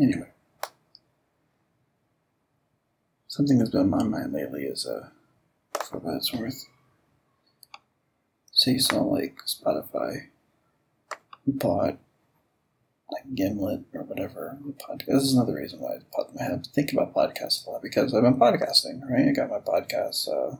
Anyway, 0.00 0.28
something 3.28 3.58
that's 3.58 3.70
been 3.70 3.82
on 3.82 3.90
my 3.90 4.04
mind 4.04 4.32
lately 4.32 4.64
is 4.64 4.86
uh, 4.86 5.08
for 5.88 5.98
what 5.98 6.16
it's 6.16 6.32
worth. 6.32 6.66
Say 8.52 8.72
you 8.72 8.80
saw 8.80 9.02
like 9.02 9.38
Spotify 9.46 10.28
bought 11.46 11.98
like 13.10 13.34
Gimlet 13.34 13.84
or 13.94 14.02
whatever. 14.02 14.58
Podcast. 14.86 15.06
This 15.06 15.22
is 15.22 15.34
another 15.34 15.54
reason 15.54 15.80
why 15.80 15.98
I 16.38 16.42
have 16.44 16.62
to 16.62 16.70
think 16.70 16.92
about 16.92 17.14
podcasts 17.14 17.66
a 17.66 17.70
lot 17.70 17.82
because 17.82 18.12
I've 18.12 18.22
been 18.22 18.38
podcasting, 18.38 19.00
right? 19.08 19.28
I 19.28 19.32
got 19.32 19.50
my 19.50 19.60
podcast, 19.60 20.28
uh, 20.28 20.56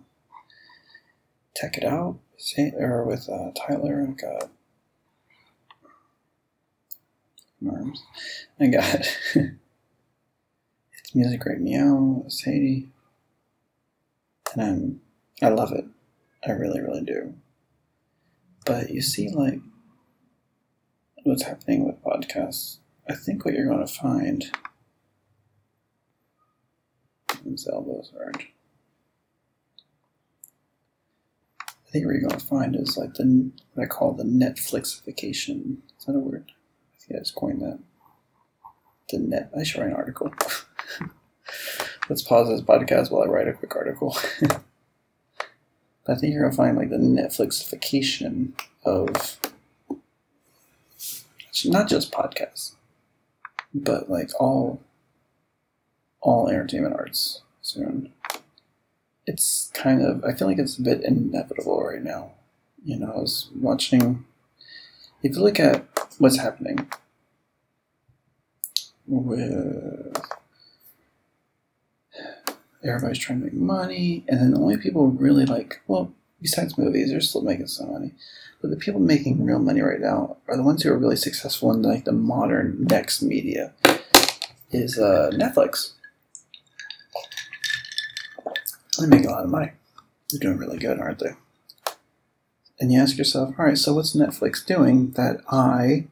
Tech 1.54 1.76
It 1.76 1.84
Out, 1.84 2.18
or 2.78 3.04
with 3.04 3.28
uh, 3.28 3.50
Tyler. 3.54 4.06
I've 4.08 4.16
got 4.16 4.50
arms. 7.68 8.02
I 8.60 8.66
got 8.68 8.94
it's 9.34 11.14
music 11.14 11.44
right 11.44 11.60
meow, 11.60 12.24
Sadie, 12.28 12.88
and 14.54 14.62
I'm 14.62 15.00
I 15.40 15.48
love 15.48 15.72
it. 15.72 15.84
I 16.46 16.52
really, 16.52 16.80
really 16.80 17.02
do. 17.04 17.34
But 18.64 18.90
you 18.90 19.00
see, 19.00 19.30
like 19.30 19.60
what's 21.24 21.44
happening 21.44 21.86
with 21.86 22.02
podcasts, 22.02 22.78
I 23.08 23.14
think 23.14 23.44
what 23.44 23.54
you're 23.54 23.66
going 23.68 23.86
to 23.86 23.92
find. 23.92 24.44
His 27.44 27.68
elbows 27.68 28.12
hard. 28.16 28.44
I 31.60 31.90
think 31.90 32.04
what 32.04 32.12
you're 32.12 32.28
going 32.28 32.38
to 32.38 32.46
find 32.46 32.76
is 32.76 32.98
like 32.98 33.14
the 33.14 33.50
what 33.72 33.84
I 33.84 33.86
call 33.86 34.12
the 34.12 34.24
Netflixification. 34.24 35.78
Is 35.98 36.04
that 36.06 36.16
a 36.16 36.18
word? 36.18 36.50
I 36.50 37.00
think 37.00 37.16
I 37.16 37.20
just 37.20 37.34
coined 37.34 37.62
that. 37.62 37.78
The 39.08 39.18
net. 39.18 39.50
I 39.58 39.62
should 39.62 39.80
write 39.80 39.90
an 39.90 39.96
article. 39.96 40.30
Let's 42.10 42.22
pause 42.22 42.48
this 42.48 42.60
podcast 42.60 43.10
while 43.10 43.22
I 43.22 43.26
write 43.26 43.48
a 43.48 43.54
quick 43.54 43.74
article. 43.74 44.16
I 46.08 46.14
think 46.14 46.32
you're 46.32 46.42
gonna 46.42 46.54
find 46.56 46.76
like 46.76 46.90
the 46.90 46.96
Netflixification 46.96 48.52
of 48.84 49.38
not 51.66 51.88
just 51.88 52.12
podcasts, 52.12 52.72
but 53.74 54.08
like 54.08 54.30
all 54.40 54.80
all 56.20 56.48
entertainment 56.48 56.94
arts 56.94 57.42
soon. 57.60 58.12
It's 59.26 59.70
kind 59.74 60.02
of 60.02 60.24
I 60.24 60.32
feel 60.32 60.48
like 60.48 60.58
it's 60.58 60.78
a 60.78 60.82
bit 60.82 61.02
inevitable 61.02 61.84
right 61.84 62.02
now. 62.02 62.32
You 62.84 62.98
know, 62.98 63.12
I 63.12 63.18
was 63.18 63.50
watching 63.54 64.24
if 65.22 65.36
you 65.36 65.42
look 65.42 65.60
at 65.60 65.86
what's 66.18 66.38
happening 66.38 66.88
with 69.06 70.16
everybody's 72.84 73.18
trying 73.18 73.40
to 73.40 73.46
make 73.46 73.54
money, 73.54 74.24
and 74.28 74.40
then 74.40 74.50
the 74.52 74.58
only 74.58 74.76
people 74.76 75.08
really 75.08 75.46
like 75.46 75.80
well, 75.86 76.12
besides 76.40 76.78
movies, 76.78 77.10
they're 77.10 77.20
still 77.20 77.42
making 77.42 77.66
some 77.66 77.92
money. 77.92 78.12
But 78.60 78.70
the 78.70 78.76
people 78.76 79.00
making 79.00 79.44
real 79.44 79.60
money 79.60 79.80
right 79.80 80.00
now 80.00 80.36
are 80.48 80.56
the 80.56 80.62
ones 80.62 80.82
who 80.82 80.90
are 80.90 80.98
really 80.98 81.16
successful 81.16 81.72
in 81.72 81.82
like 81.82 82.04
the 82.04 82.12
modern 82.12 82.84
next 82.88 83.22
media. 83.22 83.72
Is 84.70 84.98
uh, 84.98 85.30
Netflix. 85.32 85.92
They 88.98 89.06
make 89.06 89.24
a 89.24 89.30
lot 89.30 89.44
of 89.44 89.50
money. 89.50 89.72
They're 90.30 90.40
doing 90.40 90.58
really 90.58 90.78
good, 90.78 90.98
aren't 91.00 91.20
they? 91.20 91.30
And 92.80 92.92
you 92.92 93.00
ask 93.00 93.16
yourself, 93.16 93.54
all 93.58 93.64
right, 93.64 93.78
so 93.78 93.94
what's 93.94 94.14
Netflix 94.14 94.64
doing 94.64 95.12
that 95.12 95.40
I, 95.50 96.06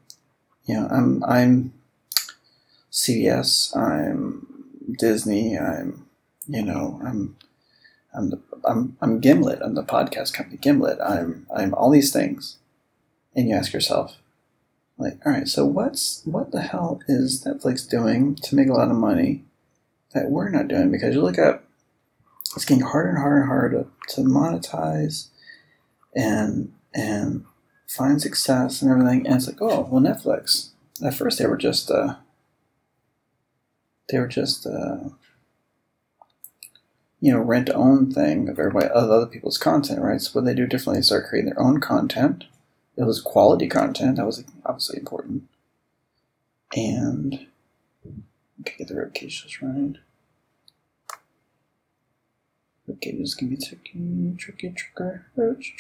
you 0.65 0.75
know, 0.75 0.89
I'm 0.91 1.23
I'm 1.25 1.75
CBS, 2.91 3.77
I'm 3.77 4.47
Disney, 4.99 5.59
I'm, 5.59 6.06
you 6.47 6.63
know, 6.63 7.01
I'm 7.05 7.37
I'm 8.15 8.31
the, 8.31 8.41
I'm 8.65 8.97
I'm 9.01 9.21
Gimlet. 9.21 9.61
I'm 9.63 9.75
the 9.75 9.83
podcast 9.83 10.33
company 10.33 10.59
Gimlet. 10.59 10.99
I'm 11.01 11.47
I'm 11.55 11.75
all 11.75 11.91
these 11.91 12.13
things, 12.13 12.59
and 13.35 13.49
you 13.49 13.55
ask 13.55 13.73
yourself, 13.73 14.17
like, 14.99 15.19
all 15.27 15.33
right, 15.33 15.49
so 15.49 15.67
what's 15.67 16.23
what 16.25 16.53
the 16.53 16.63
hell 16.63 17.01
is 17.09 17.45
Netflix 17.45 17.89
doing 17.89 18.35
to 18.37 18.55
make 18.55 18.69
a 18.69 18.73
lot 18.73 18.91
of 18.91 18.97
money 18.97 19.45
that 20.15 20.31
we're 20.31 20.49
not 20.49 20.69
doing? 20.69 20.91
Because 20.91 21.15
you 21.15 21.23
look 21.23 21.39
at 21.39 21.63
it's 22.55 22.65
getting 22.65 22.85
harder 22.85 23.11
and 23.11 23.19
harder 23.19 23.41
and 23.41 23.49
harder 23.49 23.87
to, 24.09 24.15
to 24.15 24.21
monetize 24.23 25.29
and 26.15 26.73
and 26.95 27.45
find 27.87 28.23
success 28.23 28.81
and 28.81 28.91
everything. 28.91 29.27
And 29.27 29.37
it's 29.37 29.47
like, 29.47 29.61
oh 29.61 29.89
well, 29.91 30.03
Netflix. 30.03 30.71
At 31.05 31.13
first, 31.13 31.39
they 31.39 31.47
were 31.47 31.59
just 31.59 31.91
uh, 31.91 32.17
they 34.09 34.19
were 34.19 34.29
just 34.29 34.67
uh, 34.67 35.11
you 37.21 37.33
know, 37.33 37.41
rent 37.41 37.71
own 37.71 38.11
thing 38.11 38.49
of 38.49 38.59
everybody 38.59 38.87
of 38.87 39.11
other 39.11 39.27
people's 39.27 39.59
content, 39.59 40.03
right? 40.03 40.21
So 40.21 40.33
what 40.33 40.45
they 40.45 40.55
do 40.55 40.67
differently 40.67 41.01
is 41.01 41.07
start 41.07 41.27
creating 41.29 41.51
their 41.51 41.63
own 41.63 41.81
content. 41.81 42.45
It 42.97 43.05
was 43.05 43.21
quality 43.21 43.69
content, 43.69 44.17
that 44.17 44.27
was 44.27 44.45
obviously 44.65 44.99
important. 44.99 45.45
And 46.75 47.47
okay, 48.61 48.75
get 48.79 48.89
the 48.89 48.97
rib 48.97 49.15
cage 49.15 49.43
just 49.43 49.63
right. 49.63 49.97
Rib 52.87 53.01
cages 53.01 53.35
can 53.35 53.49
be 53.49 53.57
tricky, 53.57 54.35
tricky, 54.39 54.71
tricker, 54.71 55.25
tricky, 55.35 55.73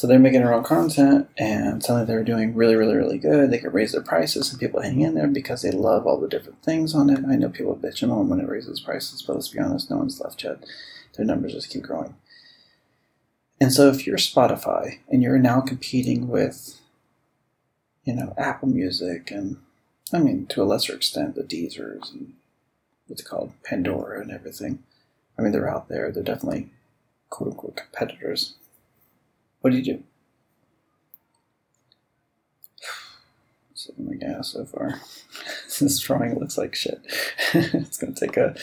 so 0.00 0.06
they're 0.06 0.18
making 0.18 0.40
their 0.40 0.54
own 0.54 0.64
content, 0.64 1.28
and 1.36 1.82
suddenly 1.82 2.06
they're 2.06 2.24
doing 2.24 2.54
really, 2.54 2.74
really, 2.74 2.96
really 2.96 3.18
good. 3.18 3.50
They 3.50 3.58
could 3.58 3.74
raise 3.74 3.92
their 3.92 4.00
prices, 4.00 4.50
and 4.50 4.58
people 4.58 4.80
hang 4.80 5.02
in 5.02 5.14
there 5.14 5.28
because 5.28 5.60
they 5.60 5.72
love 5.72 6.06
all 6.06 6.18
the 6.18 6.26
different 6.26 6.62
things 6.62 6.94
on 6.94 7.10
it. 7.10 7.22
I 7.28 7.36
know 7.36 7.50
people 7.50 7.76
bitch 7.76 8.00
and 8.00 8.10
moan 8.10 8.30
when 8.30 8.40
it 8.40 8.48
raises 8.48 8.80
prices, 8.80 9.20
but 9.20 9.34
let's 9.34 9.48
be 9.48 9.58
honest, 9.58 9.90
no 9.90 9.98
one's 9.98 10.18
left 10.18 10.42
yet. 10.42 10.64
Their 11.14 11.26
numbers 11.26 11.52
just 11.52 11.68
keep 11.68 11.82
growing. 11.82 12.14
And 13.60 13.74
so 13.74 13.90
if 13.90 14.06
you're 14.06 14.16
Spotify 14.16 15.00
and 15.10 15.22
you're 15.22 15.38
now 15.38 15.60
competing 15.60 16.28
with, 16.28 16.80
you 18.04 18.14
know, 18.14 18.32
Apple 18.38 18.68
Music 18.68 19.30
and, 19.30 19.58
I 20.14 20.18
mean, 20.20 20.46
to 20.46 20.62
a 20.62 20.64
lesser 20.64 20.94
extent, 20.94 21.34
the 21.34 21.42
Deezers 21.42 22.10
and 22.10 22.32
what's 23.06 23.20
called, 23.20 23.52
Pandora 23.64 24.22
and 24.22 24.30
everything. 24.30 24.82
I 25.38 25.42
mean, 25.42 25.52
they're 25.52 25.68
out 25.68 25.90
there. 25.90 26.10
They're 26.10 26.22
definitely 26.22 26.70
quote 27.28 27.50
unquote 27.50 27.76
competitors 27.76 28.54
what 29.60 29.70
do 29.70 29.76
you 29.76 29.84
do? 29.84 30.02
Sitting 33.74 34.06
my 34.06 34.14
gas 34.14 34.48
so 34.52 34.64
far. 34.64 35.00
this 35.80 36.00
drawing 36.00 36.38
looks 36.38 36.58
like 36.58 36.74
shit. 36.74 37.00
it's 37.54 37.98
gonna 37.98 38.14
take 38.14 38.36
a 38.36 38.54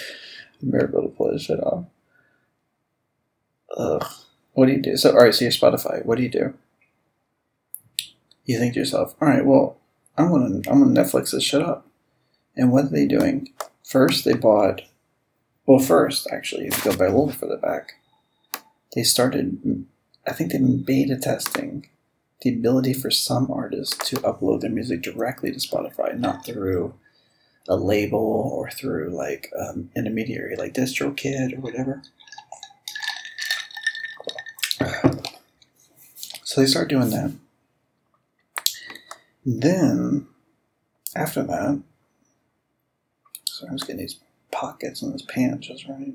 miracle 0.62 1.01
to 1.01 1.10
pull 1.10 1.31
this 1.31 1.43
shit 1.43 1.60
off. 1.60 1.86
Ugh. 3.75 4.05
What 4.53 4.65
do 4.67 4.71
you 4.71 4.81
do? 4.81 4.97
So, 4.97 5.12
all 5.12 5.17
right. 5.17 5.36
So 5.36 5.45
you're 5.45 5.51
Spotify. 5.51 6.03
What 6.05 6.17
do 6.17 6.23
you 6.23 6.29
do? 6.29 6.53
You 8.45 8.57
think 8.57 8.73
to 8.73 8.79
yourself, 8.79 9.13
all 9.21 9.27
right. 9.27 9.45
Well, 9.45 9.77
I'm 10.17 10.31
gonna 10.31 10.62
I'm 10.67 10.81
gonna 10.81 10.99
Netflix 10.99 11.31
this 11.31 11.43
shit 11.43 11.62
up. 11.62 11.86
And 12.55 12.71
what 12.71 12.86
are 12.86 12.89
they 12.89 13.05
doing? 13.05 13.53
First, 13.83 14.25
they 14.25 14.33
bought. 14.33 14.81
Well, 15.67 15.79
first, 15.79 16.27
actually, 16.31 16.67
if 16.67 16.77
you 16.77 16.91
go 16.91 16.97
by 16.97 17.05
a 17.05 17.10
little 17.10 17.29
further 17.29 17.57
back, 17.57 17.93
they 18.95 19.03
started 19.03 19.86
I 20.27 20.33
think 20.33 20.51
they've 20.51 20.61
been 20.61 20.83
beta 20.83 21.17
testing 21.17 21.87
the 22.41 22.53
ability 22.53 22.93
for 22.93 23.09
some 23.09 23.49
artists 23.49 23.97
to 24.09 24.17
upload 24.17 24.61
their 24.61 24.69
music 24.69 25.01
directly 25.01 25.51
to 25.51 25.57
Spotify, 25.57 26.17
not 26.17 26.45
through 26.45 26.93
a 27.67 27.75
label 27.75 28.19
or 28.19 28.69
through 28.69 29.09
like 29.09 29.51
um, 29.57 29.89
intermediary 29.95 30.55
like 30.55 30.73
DistroKid 30.73 31.57
or 31.57 31.61
whatever. 31.61 32.01
So 36.43 36.61
they 36.61 36.67
start 36.67 36.89
doing 36.89 37.09
that. 37.09 37.33
Then, 39.45 40.27
after 41.15 41.43
that, 41.43 41.81
so 43.45 43.67
I 43.67 43.73
was 43.73 43.83
getting 43.83 43.97
these 43.97 44.19
pockets 44.51 45.01
on 45.01 45.11
this 45.11 45.23
pants 45.23 45.67
just 45.67 45.87
right. 45.87 46.13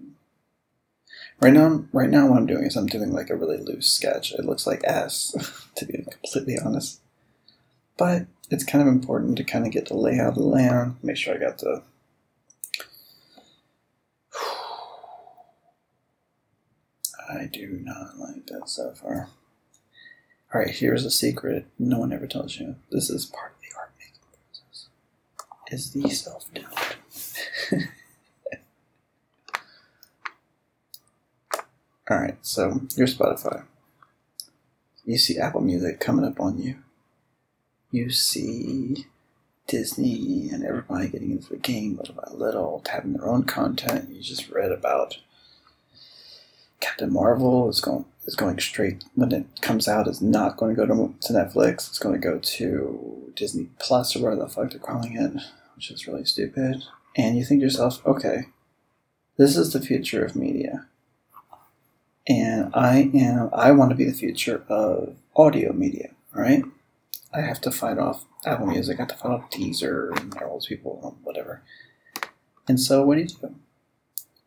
Right 1.41 1.53
now, 1.53 1.85
right 1.93 2.09
now, 2.09 2.29
what 2.29 2.39
I'm 2.39 2.47
doing 2.47 2.65
is 2.65 2.77
I'm 2.77 2.87
doing 2.87 3.13
like 3.13 3.29
a 3.31 3.37
really 3.37 3.57
loose 3.57 3.91
sketch. 3.91 4.33
It 4.33 4.45
looks 4.45 4.65
like 4.67 4.83
S, 4.85 5.35
to 5.77 5.85
be 5.85 6.05
completely 6.09 6.57
honest. 6.65 7.01
But 7.97 8.27
it's 8.51 8.65
kind 8.65 8.87
of 8.87 8.89
important 8.89 9.37
to 9.39 9.45
kind 9.45 9.67
of 9.67 9.73
get 9.73 9.87
the 9.87 9.97
layout 9.97 10.31
of 10.31 10.35
the 10.37 10.43
land, 10.43 10.97
make 11.03 11.17
sure 11.17 11.35
I 11.35 11.39
got 11.39 11.59
the. 11.59 11.83
I 17.29 17.47
do 17.47 17.81
not 17.83 18.19
like 18.19 18.47
that 18.47 18.69
so 18.69 18.93
far. 18.93 19.29
All 20.55 20.61
right, 20.61 20.71
here's 20.71 21.05
a 21.05 21.11
secret 21.11 21.67
no 21.79 21.99
one 21.99 22.13
ever 22.13 22.27
tells 22.27 22.61
you. 22.61 22.77
This 22.91 23.09
is 23.09 23.25
part 23.25 23.53
of 23.53 23.61
the 23.63 23.75
art 23.79 23.93
making 23.99 24.21
process. 24.31 24.89
Is 25.71 25.93
the 25.93 26.11
self 26.11 26.53
doubt. 26.53 26.97
All 32.11 32.19
right, 32.19 32.37
so 32.43 32.81
you're 32.97 33.07
Spotify. 33.07 33.63
You 35.05 35.19
see 35.19 35.39
Apple 35.39 35.61
Music 35.61 36.01
coming 36.01 36.25
up 36.25 36.41
on 36.41 36.59
you. 36.59 36.79
You 37.93 38.11
see 38.11 39.07
Disney 39.69 40.51
and 40.51 40.65
everybody 40.65 41.09
getting 41.09 41.31
into 41.31 41.51
the 41.51 41.59
game 41.59 41.97
little 41.97 42.17
by 42.17 42.29
little, 42.33 42.83
having 42.91 43.13
their 43.13 43.29
own 43.29 43.45
content. 43.45 44.11
You 44.11 44.21
just 44.21 44.51
read 44.51 44.73
about 44.73 45.19
Captain 46.81 47.13
Marvel 47.13 47.69
is 47.69 47.81
going 47.81 48.05
is 48.25 48.35
going 48.35 48.59
straight 48.59 49.05
when 49.15 49.31
it 49.31 49.47
comes 49.61 49.87
out. 49.87 50.09
Is 50.09 50.21
not 50.21 50.57
going 50.57 50.75
to 50.75 50.87
go 50.87 50.87
to, 50.87 51.15
to 51.21 51.33
Netflix. 51.33 51.89
It's 51.89 52.01
going 52.01 52.21
to 52.21 52.29
go 52.29 52.39
to 52.39 53.33
Disney 53.37 53.69
Plus 53.79 54.17
or 54.17 54.23
whatever 54.23 54.43
the 54.43 54.49
fuck 54.49 54.71
they're 54.71 54.81
calling 54.81 55.17
it, 55.17 55.41
which 55.77 55.93
is 55.93 56.09
really 56.09 56.25
stupid. 56.25 56.83
And 57.17 57.37
you 57.37 57.45
think 57.45 57.61
to 57.61 57.67
yourself, 57.67 58.05
okay, 58.05 58.47
this 59.37 59.57
is 59.57 59.73
the 59.73 59.81
future 59.81 60.25
of 60.25 60.35
media 60.35 60.89
and 62.63 62.75
I 62.75 63.11
am 63.15 63.51
I 63.53 63.73
want 63.73 63.91
to 63.91 63.97
be 63.97 64.05
the 64.05 64.13
future 64.13 64.65
of 64.69 65.17
audio 65.37 65.73
media. 65.73 66.11
Right? 66.35 66.65
I 67.35 67.41
have 67.41 67.61
to 67.63 67.71
fight 67.71 67.99
off 67.99 68.25
Apple 68.45 68.67
Music. 68.67 68.99
I 68.99 69.03
have 69.03 69.09
to 69.09 69.17
fight 69.17 69.33
off 69.33 69.51
Deezer 69.51 70.19
and 70.19 70.35
all 70.43 70.55
those 70.55 70.67
people, 70.67 71.01
um, 71.05 71.17
whatever. 71.23 71.63
And 72.69 72.79
so, 72.79 73.05
what 73.05 73.17
do 73.17 73.23
you 73.23 73.29
do? 73.29 73.55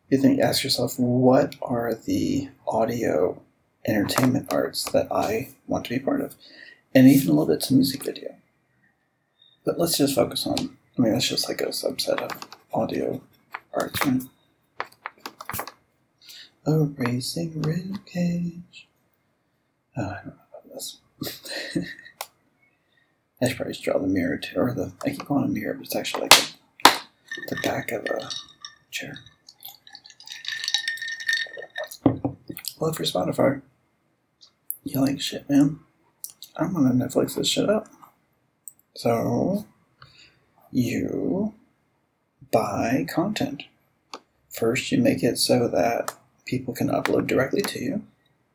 You 0.08 0.18
think, 0.18 0.40
ask 0.40 0.62
yourself, 0.62 0.98
what 0.98 1.56
are 1.60 1.92
the 1.94 2.48
audio 2.66 3.42
entertainment 3.86 4.52
arts 4.52 4.84
that 4.90 5.10
I 5.10 5.54
want 5.66 5.84
to 5.86 5.90
be 5.90 5.98
part 5.98 6.20
of, 6.20 6.34
and 6.94 7.08
even 7.08 7.28
a 7.28 7.32
little 7.32 7.46
bit 7.46 7.60
to 7.62 7.74
music 7.74 8.04
video. 8.04 8.34
But 9.64 9.78
let's 9.78 9.98
just 9.98 10.14
focus 10.14 10.46
on. 10.46 10.76
I 10.98 11.02
mean, 11.02 11.12
that's 11.12 11.28
just 11.28 11.48
like 11.48 11.60
a 11.60 11.66
subset 11.66 12.20
of 12.20 12.30
audio 12.72 13.20
arts, 13.74 14.04
right? 14.06 14.22
A 16.66 16.78
racing 16.78 17.62
rib 17.62 18.04
cage. 18.06 18.88
Oh, 19.96 20.02
I 20.02 20.14
don't 20.16 20.26
know 20.26 20.32
about 20.50 20.74
this. 20.74 20.98
I 23.40 23.48
should 23.48 23.56
probably 23.56 23.72
just 23.74 23.84
draw 23.84 23.98
the 23.98 24.06
mirror 24.06 24.38
too, 24.38 24.58
or 24.58 24.72
the 24.72 24.92
I 25.04 25.10
keep 25.10 25.24
calling 25.24 25.44
a 25.44 25.48
mirror, 25.48 25.74
but 25.74 25.86
it's 25.86 25.96
actually 25.96 26.22
like 26.22 26.32
a, 26.32 26.90
the 27.48 27.56
back 27.62 27.92
of 27.92 28.04
a 28.06 28.30
chair. 28.90 29.18
Well, 32.78 32.92
for 32.92 33.04
Spotify, 33.04 33.62
you 34.84 35.00
like 35.00 35.20
shit, 35.20 35.48
man. 35.48 35.80
I'm 36.56 36.72
gonna 36.74 36.90
Netflix 36.90 37.34
this 37.34 37.48
shit 37.48 37.68
up. 37.68 37.88
So, 38.94 39.66
you 40.72 41.54
buy 42.50 43.06
content. 43.08 43.64
First, 44.48 44.90
you 44.90 45.02
make 45.02 45.22
it 45.22 45.38
so 45.38 45.68
that 45.68 46.14
people 46.46 46.72
can 46.72 46.88
upload 46.88 47.26
directly 47.26 47.60
to 47.60 47.80
you, 47.80 48.02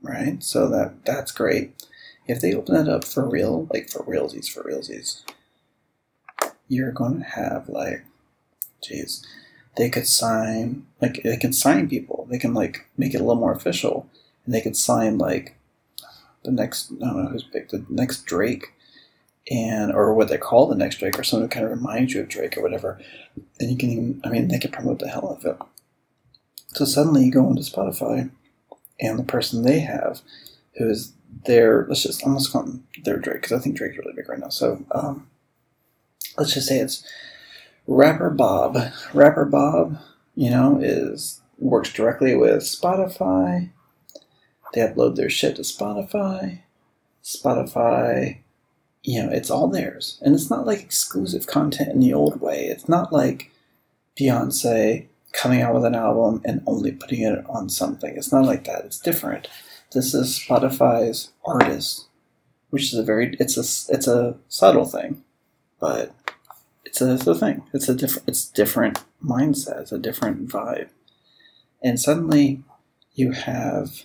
right? 0.02 0.42
So 0.44 0.68
that 0.70 1.06
that's 1.06 1.32
great. 1.32 1.86
If 2.28 2.42
they 2.42 2.54
open 2.54 2.74
that 2.76 2.92
up 2.92 3.04
for 3.04 3.28
real, 3.28 3.68
like 3.74 3.90
for 3.90 4.04
realsies, 4.04 4.50
for 4.50 4.64
realsies, 4.64 5.22
you're 6.68 6.92
going 6.92 7.20
to 7.20 7.26
have 7.26 7.68
like, 7.68 8.06
geez, 8.82 9.26
they 9.78 9.90
could 9.90 10.08
sign 10.08 10.88
like 11.02 11.22
they 11.24 11.38
can 11.38 11.54
sign 11.54 11.90
people. 11.90 12.28
They 12.30 12.40
can 12.40 12.54
like 12.54 12.88
make 12.98 13.14
it 13.14 13.22
a 13.22 13.24
little 13.24 13.36
more 13.36 13.54
official. 13.54 14.08
and 14.46 14.54
they 14.54 14.62
could 14.62 14.78
sign 14.78 15.18
like 15.18 15.58
the 16.44 16.52
next 16.52 16.92
I 16.94 17.06
don't 17.06 17.24
know 17.24 17.30
who's 17.30 17.44
big, 17.44 17.70
the 17.70 17.86
next 17.90 18.26
Drake, 18.26 18.74
and 19.50 19.92
or 19.92 20.14
what 20.14 20.30
they 20.30 20.38
call 20.38 20.68
the 20.68 20.76
next 20.76 20.98
Drake, 20.98 21.20
or 21.20 21.24
someone 21.24 21.50
who 21.50 21.54
kind 21.54 21.66
of 21.66 21.72
reminds 21.72 22.14
you 22.14 22.22
of 22.22 22.30
Drake 22.30 22.58
or 22.58 22.62
whatever. 22.62 23.00
And 23.60 23.72
you 23.72 23.78
can 23.78 24.22
I 24.24 24.30
mean, 24.30 24.48
they 24.48 24.60
could 24.60 24.74
promote 24.74 25.00
the 25.00 25.10
hell 25.10 25.30
out 25.30 25.46
of 25.46 25.46
it. 25.46 25.68
So 26.74 26.86
suddenly 26.86 27.26
you 27.26 27.32
go 27.32 27.46
onto 27.46 27.62
Spotify, 27.62 28.32
and 29.00 29.20
the 29.20 29.24
person 29.24 29.64
they 29.64 29.80
have, 29.80 30.22
who 30.78 30.90
is 30.90 31.14
their, 31.46 31.86
let's 31.90 32.04
just 32.04 32.24
almost 32.24 32.52
call 32.52 32.64
them 32.64 32.88
their 33.04 33.18
Drake, 33.18 33.42
because 33.42 33.58
I 33.58 33.62
think 33.62 33.76
Drake's 33.76 33.98
really 33.98 34.14
big 34.14 34.30
right 34.30 34.40
now. 34.40 34.50
So 34.50 34.86
um, 34.92 35.28
let's 36.38 36.54
just 36.54 36.68
say 36.68 36.80
it's 36.80 37.06
Rapper 37.88 38.30
Bob. 38.30 38.78
Rapper 39.14 39.46
Bob, 39.46 39.98
you 40.36 40.50
know, 40.50 40.80
is 40.82 41.42
works 41.58 41.92
directly 41.92 42.36
with 42.36 42.64
Spotify. 42.64 43.70
They 44.74 44.82
upload 44.82 45.16
their 45.16 45.30
shit 45.30 45.58
to 45.58 45.64
Spotify. 45.64 46.60
Spotify, 47.24 48.38
you 49.04 49.22
know, 49.22 49.30
it's 49.32 49.50
all 49.50 49.68
theirs. 49.68 50.20
And 50.22 50.34
it's 50.34 50.50
not 50.50 50.66
like 50.66 50.82
exclusive 50.82 51.48
content 51.48 51.90
in 51.90 52.00
the 52.00 52.14
old 52.14 52.40
way. 52.40 52.66
It's 52.66 52.88
not 52.88 53.12
like 53.12 53.52
Beyonce 54.20 55.08
coming 55.34 55.62
out 55.62 55.74
with 55.74 55.86
an 55.86 55.96
album 55.96 56.42
and 56.46 56.62
only 56.66 56.92
putting 56.92 57.22
it 57.22 57.44
on 57.50 57.70
something. 57.70 58.16
It's 58.16 58.32
not 58.32 58.46
like 58.46 58.66
that. 58.66 58.86
It's 58.86 59.00
different. 59.00 59.48
This 59.94 60.14
is 60.14 60.40
Spotify's 60.40 61.32
artist, 61.46 62.08
which 62.70 62.94
is 62.94 63.00
a 63.00 63.04
very 63.04 63.36
it's 63.40 63.58
a 63.58 63.94
it's 63.94 64.08
a 64.08 64.38
subtle 64.48 64.86
thing, 64.86 65.24
but 65.80 66.14
it's 66.86 67.02
a, 67.02 67.14
it's 67.14 67.28
a 67.28 67.36
thing. 67.36 67.64
It's 67.74 67.90
a 67.90 67.96
different 67.96 68.28
it's 68.28 68.48
different 68.48 69.04
mindset. 69.24 69.82
It's 69.82 69.92
a 69.92 70.00
different 70.00 70.48
vibe, 70.48 70.90
and 71.84 72.00
suddenly 72.00 72.64
you 73.14 73.32
have 73.32 74.04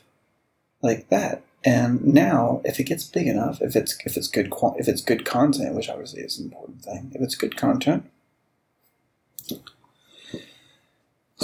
like 0.83 1.09
that. 1.09 1.43
And 1.65 2.05
now, 2.05 2.61
if 2.65 2.79
it 2.79 2.85
gets 2.85 3.05
big 3.05 3.27
enough, 3.27 3.61
if 3.61 3.75
it's 3.75 3.97
if 4.05 4.17
it's 4.17 4.29
good 4.29 4.53
if 4.79 4.89
it's 4.89 5.03
good 5.03 5.25
content, 5.25 5.75
which 5.75 5.89
obviously 5.89 6.21
is 6.23 6.39
an 6.39 6.47
important 6.47 6.83
thing, 6.83 7.13
if 7.15 7.21
it's 7.21 7.35
good 7.35 7.57
content, 7.57 8.09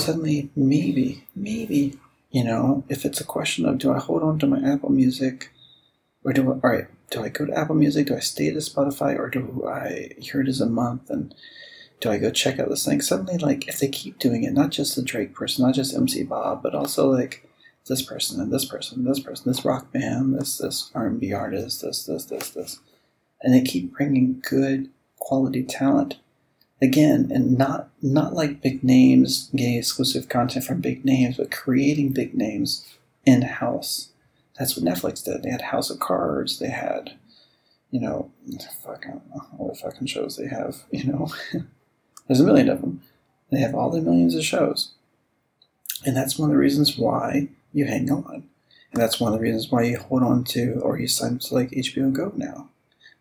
suddenly 0.02 0.50
maybe 0.56 1.24
maybe 1.34 1.98
you 2.30 2.44
know 2.44 2.84
if 2.88 3.04
it's 3.04 3.20
a 3.20 3.24
question 3.24 3.64
of 3.64 3.78
do 3.78 3.92
I 3.92 3.98
hold 3.98 4.22
on 4.22 4.38
to 4.40 4.46
my 4.46 4.60
Apple 4.72 4.90
Music? 4.90 5.50
Or 6.24 6.32
do 6.32 6.42
I, 6.42 6.54
all 6.54 6.70
right 6.70 6.86
do 7.10 7.22
I 7.22 7.28
go 7.28 7.44
to 7.44 7.56
Apple 7.56 7.74
Music? 7.74 8.06
Do 8.06 8.16
I 8.16 8.20
stay 8.20 8.50
to 8.50 8.58
Spotify? 8.58 9.18
Or 9.18 9.28
do 9.28 9.66
I 9.68 10.12
hear 10.18 10.40
it 10.40 10.48
as 10.48 10.60
a 10.60 10.66
month? 10.66 11.10
And 11.10 11.34
do 12.00 12.10
I 12.10 12.18
go 12.18 12.30
check 12.30 12.58
out 12.58 12.68
this 12.68 12.84
thing? 12.84 13.00
Suddenly 13.00 13.38
like 13.38 13.68
if 13.68 13.78
they 13.78 13.88
keep 13.88 14.18
doing 14.18 14.44
it 14.44 14.52
not 14.52 14.70
just 14.70 14.96
the 14.96 15.02
Drake 15.02 15.34
person 15.34 15.64
not 15.64 15.74
just 15.74 15.94
MC 15.94 16.24
Bob 16.24 16.62
but 16.62 16.74
also 16.74 17.10
like 17.10 17.48
this 17.86 18.02
person 18.02 18.40
and 18.40 18.52
this 18.52 18.64
person 18.64 19.04
this 19.04 19.20
person 19.20 19.50
this 19.50 19.64
rock 19.64 19.92
band 19.92 20.34
this 20.34 20.58
this 20.58 20.90
R&B 20.94 21.32
artist 21.32 21.82
this 21.82 22.04
this 22.04 22.24
this 22.24 22.50
this. 22.50 22.80
And 23.42 23.54
they 23.54 23.62
keep 23.62 23.92
bringing 23.92 24.40
good 24.48 24.88
quality 25.18 25.62
talent 25.62 26.16
again 26.82 27.30
and 27.32 27.56
not 27.56 27.88
not 28.02 28.34
like 28.34 28.60
big 28.60 28.82
names 28.82 29.48
getting 29.54 29.76
exclusive 29.76 30.28
content 30.28 30.64
from 30.64 30.80
big 30.80 31.04
names 31.04 31.36
but 31.36 31.50
creating 31.50 32.12
big 32.12 32.34
names 32.34 32.84
in 33.24 33.42
house 33.42 34.12
that's 34.58 34.76
what 34.76 34.84
netflix 34.84 35.24
did. 35.24 35.42
They 35.42 35.50
had 35.50 35.62
house 35.62 35.90
of 35.90 35.98
cards. 35.98 36.58
They 36.58 36.68
had 36.68 37.14
you 37.90 38.00
know 38.00 38.30
fuck, 38.84 39.06
know 39.06 39.22
all 39.58 39.68
the 39.68 39.74
fucking 39.74 40.06
shows 40.06 40.36
they 40.36 40.48
have 40.48 40.84
you 40.90 41.04
know. 41.04 41.28
There's 42.28 42.40
a 42.40 42.44
million 42.44 42.68
of 42.68 42.80
them. 42.80 43.02
They 43.50 43.58
have 43.58 43.74
all 43.74 43.90
the 43.90 44.00
millions 44.00 44.34
of 44.34 44.44
shows. 44.44 44.92
And 46.06 46.16
that's 46.16 46.38
one 46.38 46.48
of 46.48 46.54
the 46.54 46.60
reasons 46.60 46.96
why 46.96 47.48
you 47.72 47.84
hang 47.84 48.10
on. 48.10 48.44
And 48.92 49.02
that's 49.02 49.20
one 49.20 49.32
of 49.32 49.38
the 49.38 49.42
reasons 49.42 49.70
why 49.70 49.82
you 49.82 49.98
hold 49.98 50.22
on 50.22 50.44
to 50.44 50.80
or 50.82 50.98
you 50.98 51.08
sign 51.08 51.38
to 51.38 51.54
like 51.54 51.70
hbo 51.70 52.12
go 52.12 52.32
now. 52.36 52.68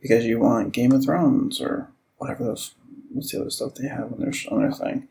Because 0.02 0.26
you 0.26 0.40
want 0.40 0.74
game 0.74 0.92
of 0.92 1.04
thrones 1.04 1.60
or 1.60 1.90
whatever 2.18 2.44
those 2.44 2.74
what's 3.14 3.32
the 3.32 3.42
other 3.42 3.50
stuff 3.50 3.76
they 3.76 3.88
have 3.88 4.12
on 4.12 4.20
their 4.20 4.34
on 4.50 4.62
their 4.62 4.72
thing. 4.72 5.08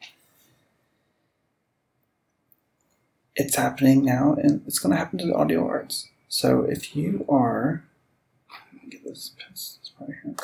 It's 3.36 3.56
happening 3.56 4.04
now, 4.04 4.34
and 4.34 4.62
it's 4.66 4.78
going 4.78 4.92
to 4.92 4.98
happen 4.98 5.18
to 5.18 5.26
the 5.26 5.34
audio 5.34 5.66
arts. 5.66 6.08
So 6.28 6.62
if 6.62 6.94
you 6.94 7.24
are, 7.28 7.84
get 8.90 9.04
this 9.04 9.32
this 9.48 9.92
part 9.98 10.10
here. 10.22 10.34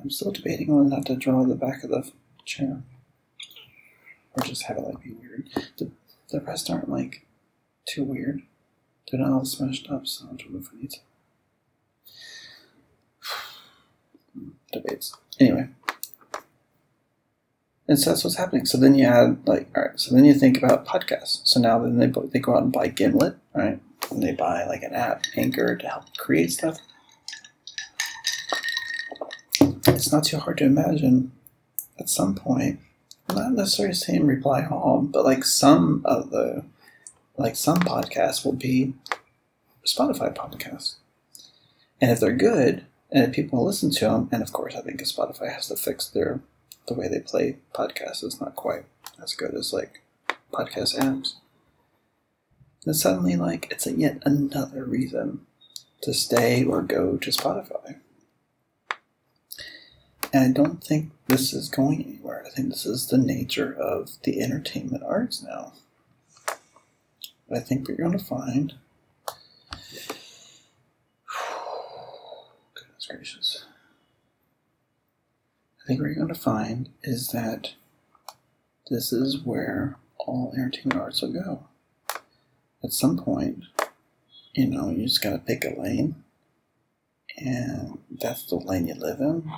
I'm 0.00 0.10
still 0.10 0.32
debating 0.32 0.70
on 0.70 0.88
not 0.88 1.06
to 1.06 1.16
draw 1.16 1.44
the 1.44 1.54
back 1.54 1.82
of 1.84 1.90
the 1.90 2.10
chair, 2.44 2.82
or 4.34 4.44
just 4.44 4.64
have 4.64 4.76
it 4.76 4.84
like 4.84 5.02
be 5.02 5.12
weird. 5.12 5.48
The 5.78 5.90
the 6.30 6.40
rest 6.40 6.70
aren't 6.70 6.90
like 6.90 7.24
too 7.86 8.04
weird. 8.04 8.42
They're 9.10 9.20
not 9.20 9.32
all 9.32 9.44
smashed 9.44 9.88
up, 9.88 10.06
so 10.06 10.26
I 10.26 10.34
don't 10.36 10.52
know 10.52 10.58
if 10.58 10.70
I 10.72 10.76
need 10.76 10.90
to. 10.90 10.98
Debates. 14.80 15.16
Anyway, 15.38 15.68
and 17.88 17.98
so 17.98 18.10
that's 18.10 18.24
what's 18.24 18.36
happening. 18.36 18.66
So 18.66 18.78
then 18.78 18.94
you 18.94 19.06
add 19.06 19.46
like, 19.46 19.68
all 19.76 19.84
right. 19.84 19.98
So 20.00 20.14
then 20.14 20.24
you 20.24 20.34
think 20.34 20.58
about 20.58 20.86
podcasts. 20.86 21.40
So 21.44 21.60
now 21.60 21.78
then 21.78 21.98
they 21.98 22.12
they 22.32 22.38
go 22.38 22.56
out 22.56 22.62
and 22.62 22.72
buy 22.72 22.88
Gimlet, 22.88 23.36
right? 23.54 23.80
And 24.10 24.22
they 24.22 24.32
buy 24.32 24.64
like 24.66 24.82
an 24.82 24.94
app, 24.94 25.24
Anchor, 25.36 25.76
to 25.76 25.88
help 25.88 26.16
create 26.16 26.52
stuff. 26.52 26.78
It's 29.60 30.12
not 30.12 30.24
too 30.24 30.38
hard 30.38 30.58
to 30.58 30.64
imagine. 30.64 31.32
At 31.98 32.10
some 32.10 32.34
point, 32.34 32.80
not 33.30 33.52
necessarily 33.52 33.94
saying 33.94 34.26
reply 34.26 34.66
all, 34.70 35.00
but 35.00 35.24
like 35.24 35.44
some 35.44 36.02
of 36.04 36.30
the, 36.30 36.62
like 37.38 37.56
some 37.56 37.78
podcasts 37.78 38.44
will 38.44 38.52
be 38.52 38.92
Spotify 39.86 40.34
podcasts, 40.34 40.96
and 42.00 42.10
if 42.10 42.20
they're 42.20 42.32
good 42.32 42.84
and 43.10 43.24
if 43.24 43.32
people 43.32 43.64
listen 43.64 43.90
to 43.92 44.04
them, 44.04 44.28
and 44.30 44.42
of 44.42 44.52
course 44.52 44.76
I 44.76 44.82
think 44.82 45.00
Spotify 45.00 45.50
has 45.52 45.68
to 45.68 45.76
fix 45.76 46.06
their 46.06 46.40
the 46.86 46.94
way 46.94 47.08
they 47.08 47.20
play 47.20 47.56
podcasts 47.74 48.24
is 48.24 48.40
not 48.40 48.56
quite 48.56 48.84
as 49.22 49.34
good 49.34 49.54
as 49.54 49.72
like 49.72 50.02
podcast 50.52 50.96
apps. 50.98 51.34
Then 52.84 52.94
suddenly, 52.94 53.36
like, 53.36 53.70
it's 53.70 53.86
a 53.86 53.92
yet 53.92 54.22
another 54.24 54.84
reason 54.84 55.44
to 56.02 56.14
stay 56.14 56.64
or 56.64 56.82
go 56.82 57.16
to 57.16 57.30
Spotify. 57.30 57.96
And 60.32 60.44
I 60.44 60.52
don't 60.52 60.82
think 60.82 61.10
this 61.26 61.52
is 61.52 61.68
going 61.68 62.04
anywhere. 62.04 62.44
I 62.46 62.50
think 62.50 62.68
this 62.68 62.86
is 62.86 63.08
the 63.08 63.18
nature 63.18 63.72
of 63.72 64.10
the 64.22 64.40
entertainment 64.40 65.02
arts 65.04 65.42
now. 65.42 65.72
I 67.52 67.60
think 67.60 67.88
we're 67.88 67.96
going 67.96 68.16
to 68.16 68.24
find. 68.24 68.74
Goodness 72.74 73.06
gracious. 73.08 73.64
I 75.86 75.88
think 75.88 76.00
what 76.00 76.06
you're 76.06 76.16
going 76.16 76.26
to 76.26 76.34
find 76.34 76.88
is 77.04 77.28
that 77.28 77.74
this 78.90 79.12
is 79.12 79.44
where 79.44 79.96
all 80.18 80.52
entertainment 80.56 81.00
arts 81.00 81.22
will 81.22 81.32
go. 81.32 81.68
At 82.82 82.92
some 82.92 83.16
point, 83.16 83.62
you 84.52 84.66
know, 84.66 84.90
you 84.90 85.04
just 85.04 85.22
got 85.22 85.30
to 85.30 85.38
pick 85.38 85.64
a 85.64 85.80
lane, 85.80 86.16
and 87.38 87.98
that's 88.10 88.42
the 88.46 88.56
lane 88.56 88.88
you 88.88 88.94
live 88.94 89.20
in, 89.20 89.48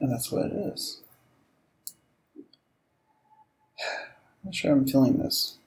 and 0.00 0.10
that's 0.10 0.32
what 0.32 0.46
it 0.46 0.52
is. 0.52 1.02
I'm 3.78 4.46
not 4.46 4.54
sure 4.56 4.72
I'm 4.72 4.88
feeling 4.88 5.18
this. 5.18 5.58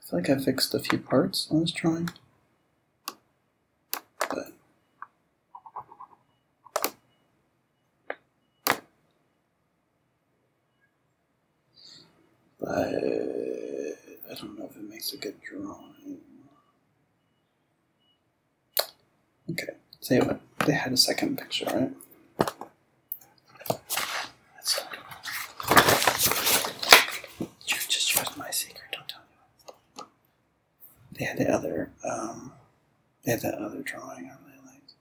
I 0.00 0.10
feel 0.10 0.18
like 0.18 0.30
I 0.30 0.38
fixed 0.38 0.74
a 0.74 0.80
few 0.80 0.98
parts 0.98 1.46
on 1.48 1.60
this 1.60 1.70
drawing. 1.70 2.10
But 12.66 12.88
I 14.28 14.34
don't 14.34 14.58
know 14.58 14.68
if 14.68 14.76
it 14.76 14.88
makes 14.88 15.12
a 15.12 15.16
good 15.16 15.40
drawing. 15.40 16.18
Okay, 19.48 19.74
say 20.00 20.18
what 20.18 20.40
they 20.66 20.72
had 20.72 20.92
a 20.92 20.96
second 20.96 21.38
picture, 21.38 21.66
right? 21.66 21.92
That's 24.56 24.80
just 27.86 28.08
trust 28.10 28.36
my 28.36 28.50
secret. 28.50 28.82
Don't 28.90 29.08
tell 29.08 29.22
anyone. 29.30 30.10
They 31.12 31.24
had 31.24 31.38
the 31.38 31.48
other. 31.48 31.92
Um, 32.02 32.52
they 33.22 33.30
had 33.30 33.42
that 33.42 33.54
other 33.54 33.82
drawing 33.82 34.28
I 34.28 34.34
really 34.44 34.58
liked. 34.66 34.94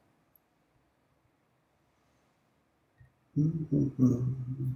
Mm-hmm. 3.35 4.73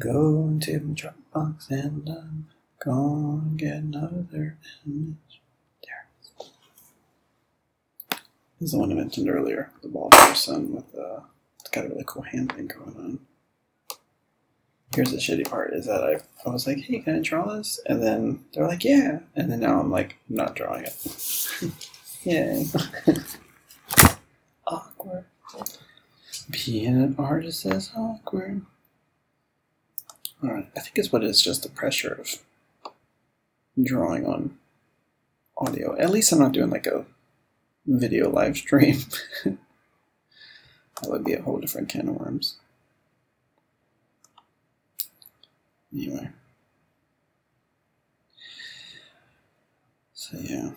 Go 0.00 0.48
into 0.48 0.72
the 0.78 0.94
Dropbox 0.94 1.70
and 1.70 2.08
um, 2.08 2.46
I'm 2.86 3.42
gonna 3.46 3.56
get 3.56 3.74
another 3.76 4.56
image. 4.86 5.42
There. 5.84 6.06
This 8.58 8.66
is 8.68 8.72
the 8.72 8.78
one 8.78 8.90
I 8.90 8.94
mentioned 8.94 9.28
earlier, 9.28 9.70
the 9.82 9.88
ball 9.88 10.08
person 10.08 10.74
with 10.74 10.90
the, 10.92 11.22
it's 11.60 11.68
got 11.68 11.84
a 11.84 11.88
really 11.88 12.04
cool 12.06 12.22
hand 12.22 12.52
thing 12.52 12.66
going 12.68 12.96
on. 12.96 13.18
here's 14.94 15.10
the 15.10 15.18
shitty 15.18 15.48
part 15.50 15.74
is 15.74 15.84
that 15.84 16.02
I, 16.02 16.20
I 16.48 16.50
was 16.50 16.66
like, 16.66 16.78
hey, 16.78 17.00
can 17.00 17.16
I 17.16 17.20
draw 17.20 17.54
this? 17.54 17.78
And 17.84 18.02
then 18.02 18.42
they're 18.54 18.66
like, 18.66 18.84
yeah. 18.84 19.18
And 19.36 19.52
then 19.52 19.60
now 19.60 19.80
I'm 19.80 19.90
like, 19.90 20.16
not 20.30 20.56
drawing 20.56 20.84
it. 20.84 20.96
Yay. 22.22 22.66
awkward. 24.66 25.26
Being 26.50 27.02
an 27.02 27.16
artist 27.18 27.66
is 27.66 27.90
awkward. 27.94 28.64
I 30.42 30.80
think 30.80 30.96
it's 30.96 31.12
what 31.12 31.22
it 31.22 31.30
is 31.30 31.42
just 31.42 31.62
the 31.62 31.68
pressure 31.68 32.14
of 32.14 32.38
drawing 33.82 34.26
on 34.26 34.58
audio. 35.58 35.96
At 35.98 36.10
least 36.10 36.32
I'm 36.32 36.38
not 36.38 36.52
doing 36.52 36.70
like 36.70 36.86
a 36.86 37.04
video 37.86 38.30
live 38.30 38.56
stream. 38.56 39.00
that 39.44 39.58
would 41.06 41.24
be 41.24 41.34
a 41.34 41.42
whole 41.42 41.58
different 41.58 41.88
can 41.88 42.08
of 42.08 42.16
worms. 42.16 42.56
Anyway. 45.92 46.30
So 50.14 50.38
yeah, 50.42 50.70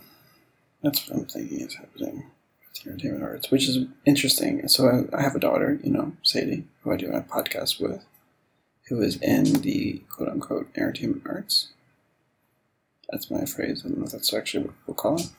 that's 0.82 1.08
what 1.08 1.20
I'm 1.20 1.26
thinking 1.26 1.60
is 1.60 1.76
happening 1.76 2.26
with 2.62 2.88
entertainment 2.88 3.24
arts, 3.24 3.52
which 3.52 3.68
is 3.68 3.86
interesting. 4.06 4.68
So 4.68 4.88
I, 5.14 5.18
I 5.18 5.22
have 5.22 5.36
a 5.36 5.40
daughter, 5.40 5.80
you 5.84 5.92
know, 5.92 6.14
Sadie, 6.24 6.66
who 6.82 6.92
I 6.92 6.98
do 6.98 7.12
a 7.12 7.22
podcast 7.22 7.80
with, 7.80 8.04
who 8.88 9.02
is 9.02 9.18
in 9.18 9.62
the 9.62 10.02
quote 10.10 10.30
unquote 10.30 10.70
entertainment 10.76 11.24
arts. 11.26 11.70
That's 13.10 13.30
my 13.32 13.46
phrase. 13.46 13.84
I 13.86 13.90
don't 13.90 14.00
know 14.00 14.06
if 14.06 14.12
that's 14.12 14.34
actually 14.34 14.66
what 14.66 14.76
we'll 14.88 14.96
call 14.96 15.20
it. 15.20 15.30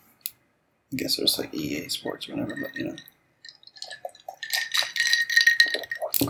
I 0.92 0.96
guess 0.96 1.16
there's 1.16 1.38
like 1.38 1.52
EA 1.52 1.88
Sports 1.88 2.28
or 2.28 2.36
whatever, 2.36 2.56
but 2.60 2.74
you 2.76 2.84
know. 2.84 2.96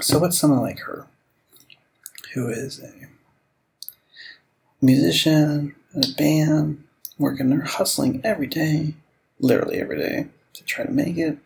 So 0.00 0.18
what's 0.18 0.38
someone 0.38 0.60
like 0.60 0.80
her, 0.80 1.06
who 2.32 2.48
is 2.48 2.80
a 2.82 3.08
musician 4.80 5.74
in 5.94 6.04
a 6.04 6.14
band, 6.16 6.82
working 7.18 7.50
there, 7.50 7.62
hustling 7.62 8.20
every 8.24 8.46
day, 8.46 8.94
literally 9.38 9.80
every 9.80 9.98
day, 9.98 10.26
to 10.54 10.64
try 10.64 10.84
to 10.84 10.90
make 10.90 11.16
it. 11.16 11.38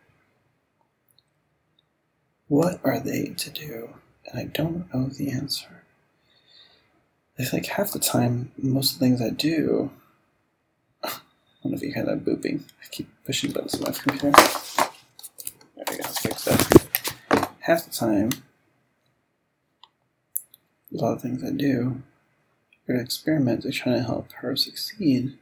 What 2.47 2.81
are 2.85 3.01
they 3.01 3.35
to 3.37 3.51
do? 3.51 3.91
And 4.29 4.41
I 4.41 4.45
don't 4.45 4.93
know 4.93 5.07
the 5.07 5.31
answer. 5.31 5.83
It's 7.37 7.53
like 7.53 7.67
half 7.67 7.93
the 7.93 7.99
time, 7.99 8.53
most 8.59 8.95
of 8.95 8.99
the 8.99 9.07
things 9.07 9.23
I 9.23 9.31
do. 9.31 9.91
I 11.05 11.11
don't 11.63 11.73
know 11.73 11.77
if 11.77 11.83
you 11.83 11.93
hear 11.93 12.05
that 12.05 12.25
booping. 12.25 12.63
I 12.83 12.89
keep 12.91 13.09
pushing 13.25 13.53
buttons 13.53 13.77
on 13.77 13.83
my 13.83 13.91
computer. 13.93 14.33
There 15.77 15.85
we 15.89 15.97
go, 15.97 16.05
fix 16.05 16.45
that. 16.45 17.51
Half 17.61 17.85
the 17.85 17.91
time, 17.91 18.31
a 20.93 20.97
lot 20.97 21.13
of 21.15 21.23
things 21.23 21.45
I 21.45 21.51
do 21.51 22.03
are 22.89 22.97
experiments 22.97 23.67
are 23.67 23.73
trying 23.73 23.97
to 23.97 24.05
help 24.05 24.33
her 24.33 24.57
succeed. 24.57 25.39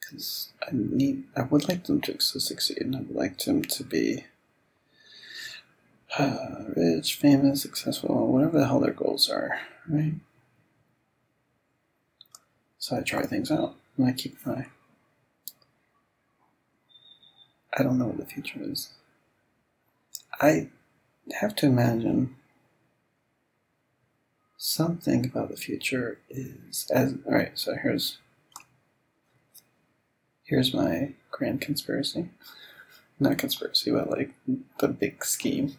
Because 0.00 0.52
I 0.62 0.68
need, 0.72 1.24
I 1.36 1.42
would 1.42 1.68
like 1.68 1.84
them 1.84 2.00
to 2.02 2.20
succeed, 2.20 2.78
and 2.78 2.96
I 2.96 3.00
would 3.00 3.14
like 3.14 3.38
them 3.38 3.62
to 3.62 3.84
be 3.84 4.24
uh, 6.18 6.64
rich, 6.76 7.16
famous, 7.16 7.62
successful, 7.62 8.32
whatever 8.32 8.58
the 8.58 8.66
hell 8.66 8.80
their 8.80 8.92
goals 8.92 9.28
are, 9.28 9.60
right? 9.88 10.14
So 12.78 12.96
I 12.96 13.00
try 13.00 13.22
things 13.22 13.50
out, 13.50 13.74
and 13.96 14.06
I 14.06 14.12
keep 14.12 14.36
my. 14.46 14.66
I 17.76 17.82
don't 17.82 17.98
know 17.98 18.06
what 18.06 18.18
the 18.18 18.26
future 18.26 18.60
is. 18.62 18.90
I 20.40 20.68
have 21.40 21.54
to 21.56 21.66
imagine 21.66 22.36
something 24.56 25.26
about 25.26 25.48
the 25.50 25.56
future 25.56 26.18
is 26.30 26.90
as 26.92 27.14
all 27.26 27.32
right. 27.34 27.52
So 27.54 27.74
here's 27.82 28.18
here's 30.44 30.72
my 30.72 31.12
grand 31.30 31.60
conspiracy, 31.60 32.30
not 33.18 33.38
conspiracy, 33.38 33.90
but 33.90 34.10
like 34.10 34.30
the 34.78 34.88
big 34.88 35.24
scheme. 35.24 35.76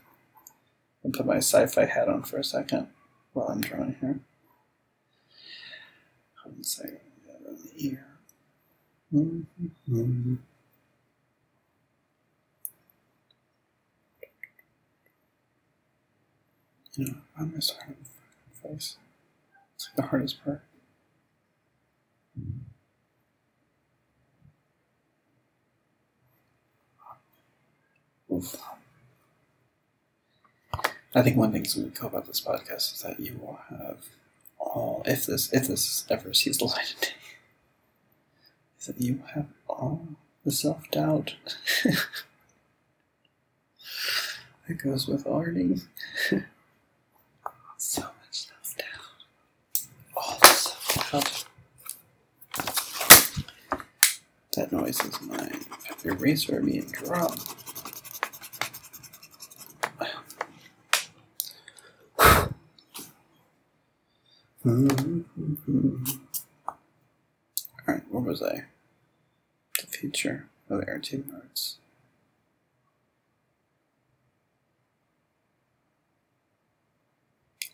I'll 1.07 1.13
put 1.13 1.25
my 1.25 1.37
sci-fi 1.37 1.85
hat 1.85 2.09
on 2.09 2.23
for 2.23 2.37
a 2.37 2.43
second 2.43 2.87
while 3.31 3.47
I'm 3.47 3.61
drawing 3.61 3.95
here. 4.01 4.19
Second, 6.61 6.99
on 7.47 7.55
the 7.55 7.85
ear. 7.87 8.05
Mm-hmm. 9.13 10.35
You 16.95 17.05
know, 17.05 17.13
I'm 17.39 17.53
just 17.53 17.75
hard 17.77 17.95
on 17.95 18.71
face. 18.73 18.97
It's 19.75 19.87
like 19.89 19.95
the 19.95 20.01
hardest 20.01 20.43
part. 20.43 20.61
Oof. 28.33 28.57
I 31.15 31.21
think 31.21 31.37
one 31.37 31.51
thing 31.51 31.63
that's 31.63 31.77
really 31.77 31.91
cool 31.91 32.09
about 32.09 32.25
this 32.27 32.41
podcast 32.41 32.93
is 32.93 33.01
that 33.03 33.19
you 33.19 33.39
will 33.41 33.59
have 33.69 33.97
all, 34.59 35.01
if 35.05 35.25
this 35.25 35.51
if 35.53 35.67
this 35.67 36.05
ever 36.09 36.33
sees 36.33 36.57
the 36.59 36.65
light 36.65 36.93
of 36.93 37.01
day, 37.01 37.07
is 38.79 38.87
that 38.87 39.01
you 39.01 39.23
have 39.33 39.47
all 39.67 40.07
the 40.45 40.51
self 40.51 40.89
doubt 40.91 41.35
that 44.67 44.77
goes 44.83 45.07
with 45.07 45.25
arting. 45.25 45.81
so 47.77 48.01
much 48.01 48.47
self 48.47 48.75
doubt. 48.77 49.25
All 50.15 50.37
the 50.41 50.47
self 50.47 51.11
doubt. 51.11 51.45
That 54.55 54.71
noise 54.71 54.99
is 55.01 55.21
my 55.21 55.51
eraser 56.03 56.61
being 56.61 56.89
dropped. 56.91 57.66
Mm-hmm. 64.67 66.03
All 67.87 67.95
right, 67.95 68.03
where 68.09 68.23
was 68.23 68.43
I? 68.43 68.65
The 69.79 69.87
future 69.87 70.47
of 70.69 70.83
air 70.87 70.99
team 70.99 71.31
arts. 71.35 71.77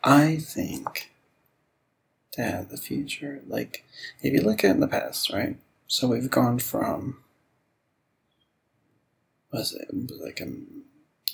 I 0.04 0.38
think 0.38 1.12
that 2.38 2.70
the 2.70 2.78
future, 2.78 3.42
like, 3.48 3.86
if 4.22 4.34
you 4.34 4.42
look 4.42 4.64
at 4.64 4.80
the 4.80 4.88
past, 4.88 5.32
right? 5.32 5.58
So 5.88 6.08
we've 6.10 6.30
gone 6.32 6.60
from, 6.60 7.20
was 9.52 9.74
it, 9.74 9.90
like 10.22 10.42
a, 10.42 10.50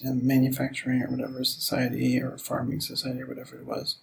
a 0.07 0.13
manufacturing 0.13 1.03
or 1.03 1.09
whatever 1.09 1.43
society 1.43 2.21
or 2.21 2.37
farming 2.37 2.81
society 2.81 3.21
or 3.21 3.27
whatever 3.27 3.57
it 3.57 3.65
was 3.65 3.97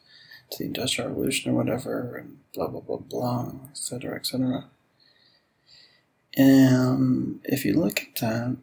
to 0.50 0.58
the 0.58 0.64
Industrial 0.64 1.10
Revolution 1.10 1.52
or 1.52 1.54
whatever, 1.54 2.16
and 2.16 2.38
blah, 2.54 2.68
blah, 2.68 2.80
blah, 2.80 2.96
blah, 2.98 3.52
etc., 3.70 4.16
etc. 4.16 4.64
And 6.36 7.40
if 7.44 7.64
you 7.64 7.74
look 7.74 8.00
at 8.02 8.16
that, 8.20 8.56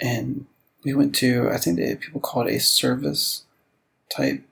and 0.00 0.46
we 0.84 0.94
went 0.94 1.14
to, 1.16 1.48
I 1.50 1.58
think 1.58 1.76
they, 1.76 1.94
people 1.94 2.20
call 2.20 2.46
it 2.46 2.54
a 2.54 2.60
service 2.60 3.44
type, 4.14 4.42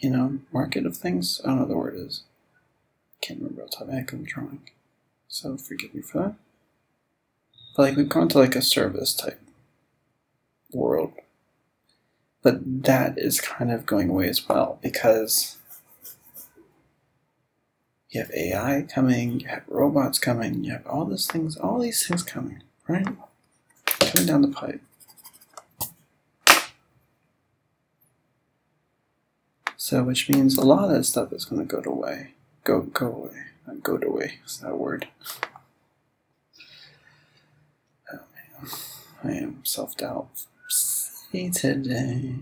you 0.00 0.10
know, 0.10 0.38
market 0.52 0.86
of 0.86 0.96
things. 0.96 1.40
I 1.44 1.48
don't 1.48 1.56
know 1.56 1.62
what 1.62 1.68
the 1.68 1.76
word 1.76 1.94
is. 1.96 2.22
Can't 3.20 3.40
remember 3.40 3.62
what 3.62 3.80
of 3.80 4.12
I'm 4.12 4.24
drawing. 4.24 4.60
So 5.28 5.56
forgive 5.56 5.94
me 5.94 6.00
for 6.00 6.18
that. 6.22 6.34
But 7.76 7.82
like 7.82 7.96
we've 7.96 8.08
gone 8.08 8.28
to 8.28 8.38
like 8.38 8.56
a 8.56 8.62
service 8.62 9.12
type 9.12 9.40
world. 10.72 11.12
But 12.42 12.84
that 12.84 13.18
is 13.18 13.40
kind 13.40 13.70
of 13.70 13.86
going 13.86 14.08
away 14.08 14.28
as 14.28 14.48
well 14.48 14.78
because 14.82 15.58
you 18.16 18.22
have 18.22 18.32
AI 18.34 18.86
coming, 18.92 19.40
you 19.40 19.48
have 19.48 19.62
robots 19.68 20.18
coming, 20.18 20.64
you 20.64 20.72
have 20.72 20.86
all 20.86 21.04
these 21.04 21.26
things, 21.26 21.56
all 21.58 21.78
these 21.80 22.06
things 22.06 22.22
coming, 22.22 22.62
right? 22.88 23.06
Coming 24.00 24.26
down 24.26 24.42
the 24.42 24.48
pipe. 24.48 24.80
So, 29.76 30.02
which 30.02 30.30
means 30.30 30.56
a 30.56 30.64
lot 30.64 30.84
of 30.84 30.90
that 30.90 31.04
stuff 31.04 31.32
is 31.32 31.44
going 31.44 31.66
to 31.66 31.82
go 31.82 31.90
away. 31.90 32.32
Go, 32.64 32.82
go 32.82 33.08
away. 33.08 33.42
Not 33.66 33.82
go 33.82 33.98
away. 34.02 34.40
Is 34.46 34.58
that 34.60 34.70
a 34.70 34.76
word? 34.76 35.08
Oh 38.12 38.18
man, 38.62 38.70
I 39.24 39.32
am 39.32 39.60
self 39.64 39.96
doubt. 39.96 40.28
See 40.68 41.50
today. 41.50 42.34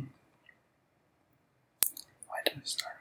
Why 2.29 2.39
did 2.45 2.55
I 2.59 2.61
start? 2.65 2.94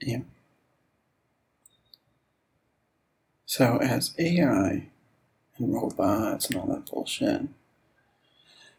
Yeah. 0.00 0.20
So 3.46 3.78
as 3.78 4.14
AI 4.18 4.88
and 5.58 5.74
robots 5.74 6.48
and 6.48 6.58
all 6.58 6.66
that 6.68 6.86
bullshit 6.90 7.42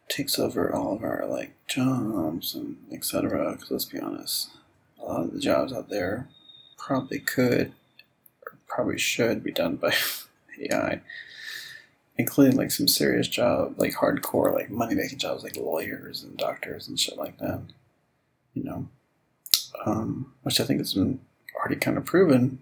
takes 0.10 0.40
over 0.40 0.74
all 0.74 0.96
of 0.96 1.04
our 1.04 1.26
like 1.28 1.54
jobs 1.68 2.56
and 2.56 2.78
etc. 2.92 3.52
Because 3.54 3.72
let's 3.72 3.86
be 3.86 4.00
honest, 4.00 4.52
a 5.02 5.06
lot 5.06 5.24
of 5.24 5.34
the 5.34 5.40
jobs 5.40 5.74
out 5.74 5.90
there 5.90 6.28
probably 6.78 7.20
could 7.20 7.74
or 8.46 8.58
probably 8.68 8.98
should 8.98 9.44
be 9.44 9.52
done 9.52 9.76
by 9.78 9.94
AI, 10.72 11.02
including 12.18 12.58
like 12.58 12.72
some 12.72 12.88
serious 12.88 13.28
job, 13.28 13.76
like 13.78 13.96
hardcore, 13.96 14.54
like 14.54 14.70
money 14.70 14.96
making 14.96 15.20
jobs, 15.20 15.44
like 15.44 15.58
lawyers 15.58 16.24
and 16.24 16.38
doctors 16.38 16.88
and 16.88 17.00
shit 17.00 17.18
like 17.18 17.38
that. 17.40 17.62
You 18.54 18.64
know, 18.64 18.88
um, 19.86 20.34
which 20.44 20.60
I 20.60 20.64
think 20.64 20.80
has 20.80 20.94
been 20.94 21.20
already 21.56 21.76
kind 21.76 21.98
of 21.98 22.06
proven. 22.06 22.60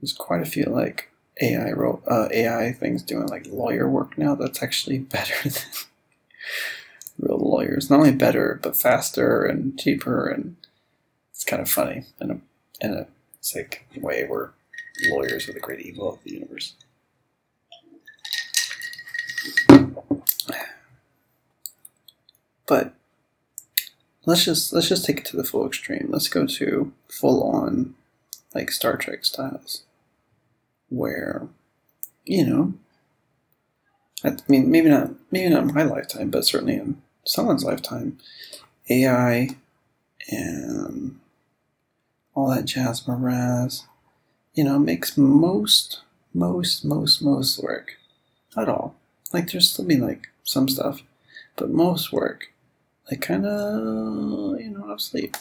There's 0.00 0.12
quite 0.12 0.42
a 0.42 0.46
few 0.46 0.64
like 0.64 1.10
AI 1.40 1.72
ro- 1.72 2.02
uh, 2.06 2.28
AI 2.30 2.72
things 2.72 3.02
doing 3.02 3.26
like 3.26 3.46
lawyer 3.46 3.88
work 3.88 4.16
now. 4.18 4.34
That's 4.34 4.62
actually 4.62 4.98
better 5.16 5.48
than 5.48 5.62
real 7.18 7.38
lawyers. 7.38 7.90
Not 7.90 8.00
only 8.00 8.12
better, 8.12 8.60
but 8.62 8.76
faster 8.76 9.44
and 9.44 9.78
cheaper, 9.78 10.28
and 10.28 10.56
it's 11.30 11.44
kind 11.44 11.62
of 11.62 11.70
funny 11.70 12.04
in 12.20 12.30
a 12.30 12.40
in 12.80 12.92
a 12.92 13.06
sick 13.40 13.86
way 13.96 14.24
where 14.24 14.52
lawyers 15.08 15.48
are 15.48 15.52
the 15.52 15.60
great 15.60 15.80
evil 15.80 16.12
of 16.12 16.22
the 16.24 16.32
universe. 16.32 16.74
But 22.66 22.94
let's 24.26 24.44
just 24.44 24.72
let's 24.72 24.88
just 24.88 25.04
take 25.04 25.18
it 25.18 25.24
to 25.26 25.36
the 25.36 25.44
full 25.44 25.66
extreme. 25.66 26.08
Let's 26.10 26.28
go 26.28 26.46
to 26.46 26.92
full 27.08 27.42
on 27.42 27.94
like 28.54 28.70
Star 28.70 28.96
Trek 28.96 29.24
styles, 29.24 29.82
where 30.88 31.48
you 32.24 32.46
know, 32.46 32.74
I 34.24 34.36
mean 34.48 34.70
maybe 34.70 34.88
not 34.88 35.10
maybe 35.30 35.52
not 35.52 35.64
in 35.64 35.74
my 35.74 35.82
lifetime, 35.82 36.30
but 36.30 36.44
certainly 36.44 36.74
in 36.74 37.02
someone's 37.24 37.64
lifetime, 37.64 38.18
AI 38.90 39.50
and 40.30 41.20
all 42.34 42.48
that 42.48 42.64
jazz 42.64 43.06
you 44.54 44.64
know, 44.64 44.78
makes 44.78 45.18
most 45.18 46.00
most 46.32 46.84
most 46.84 47.22
most 47.22 47.62
work. 47.62 47.96
Not 48.56 48.68
all. 48.68 48.94
Like 49.32 49.50
there's 49.50 49.70
still 49.70 49.84
be 49.84 49.96
like 49.96 50.28
some 50.44 50.68
stuff, 50.68 51.02
but 51.56 51.70
most 51.70 52.12
work 52.12 52.53
like 53.10 53.20
kind 53.20 53.46
of 53.46 54.60
you 54.60 54.70
know 54.70 54.90
obsolete. 54.90 55.36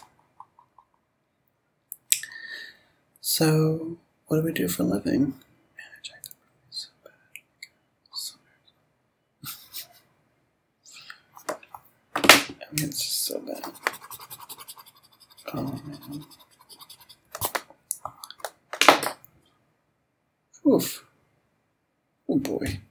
So, 3.21 3.97
what 4.28 4.38
do 4.38 4.43
we 4.43 4.52
do 4.54 4.67
for 4.67 4.84
a 4.84 4.86
living? 4.86 5.34
I 12.15 12.19
mean, 12.71 12.89
it's 12.89 13.02
just 13.02 13.23
so 13.26 13.39
bad. 13.39 13.71
Oh 15.54 15.62
man. 15.86 16.26
Oof. 20.65 21.06
Oh 22.28 22.38
boy. 22.38 22.82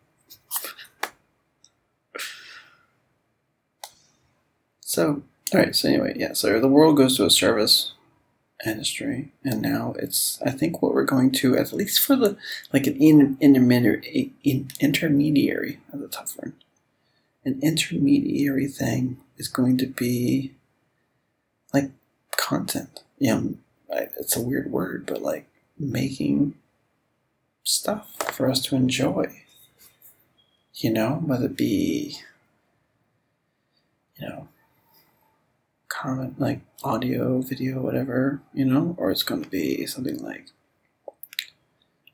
So, 4.92 5.22
all 5.55 5.61
right. 5.61 5.74
So 5.74 5.88
anyway, 5.88 6.12
yeah. 6.18 6.35
So 6.35 6.61
the 6.61 6.68
world 6.68 6.98
goes 6.98 7.16
to 7.16 7.24
a 7.24 7.31
service 7.31 7.94
industry, 8.66 9.33
and 9.42 9.62
now 9.62 9.94
it's. 9.98 10.38
I 10.44 10.50
think 10.50 10.83
what 10.83 10.92
we're 10.92 11.05
going 11.05 11.33
to, 11.33 11.57
at 11.57 11.72
least 11.72 11.98
for 12.00 12.14
the 12.14 12.37
like 12.74 12.87
an 12.87 12.96
in, 12.96 13.38
intermediary, 13.40 14.33
in, 14.44 14.68
intermediary. 14.81 15.78
That's 15.90 16.05
a 16.05 16.09
tough 16.09 16.37
word. 16.37 16.52
An 17.42 17.59
intermediary 17.62 18.66
thing 18.68 19.16
is 19.38 19.48
going 19.48 19.78
to 19.78 19.87
be 19.87 20.52
like 21.72 21.90
content. 22.37 23.02
You 23.18 23.35
know, 23.35 23.55
it's 24.20 24.37
a 24.37 24.42
weird 24.42 24.70
word, 24.70 25.07
but 25.07 25.22
like 25.22 25.48
making 25.78 26.55
stuff 27.64 28.14
for 28.35 28.50
us 28.50 28.61
to 28.66 28.76
enjoy. 28.76 29.40
You 30.74 30.92
know, 30.92 31.22
whether 31.24 31.46
it 31.46 31.57
be, 31.57 32.18
you 34.16 34.28
know, 34.28 34.48
like 36.38 36.60
audio, 36.82 37.40
video, 37.40 37.80
whatever, 37.80 38.40
you 38.52 38.64
know, 38.64 38.94
or 38.98 39.10
it's 39.10 39.22
going 39.22 39.42
to 39.42 39.48
be 39.48 39.86
something 39.86 40.18
like, 40.22 40.46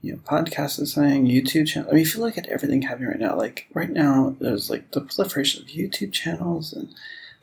you 0.00 0.12
know, 0.12 0.18
podcast 0.18 0.80
is 0.80 0.92
saying, 0.92 1.26
YouTube 1.26 1.66
channel. 1.66 1.90
I 1.90 1.94
mean, 1.94 2.02
if 2.02 2.14
you 2.14 2.20
look 2.20 2.38
at 2.38 2.46
everything 2.46 2.82
happening 2.82 3.08
right 3.08 3.18
now, 3.18 3.36
like 3.36 3.66
right 3.74 3.90
now, 3.90 4.36
there's 4.40 4.70
like 4.70 4.92
the 4.92 5.00
proliferation 5.00 5.62
of 5.62 5.68
YouTube 5.68 6.12
channels, 6.12 6.72
and 6.72 6.94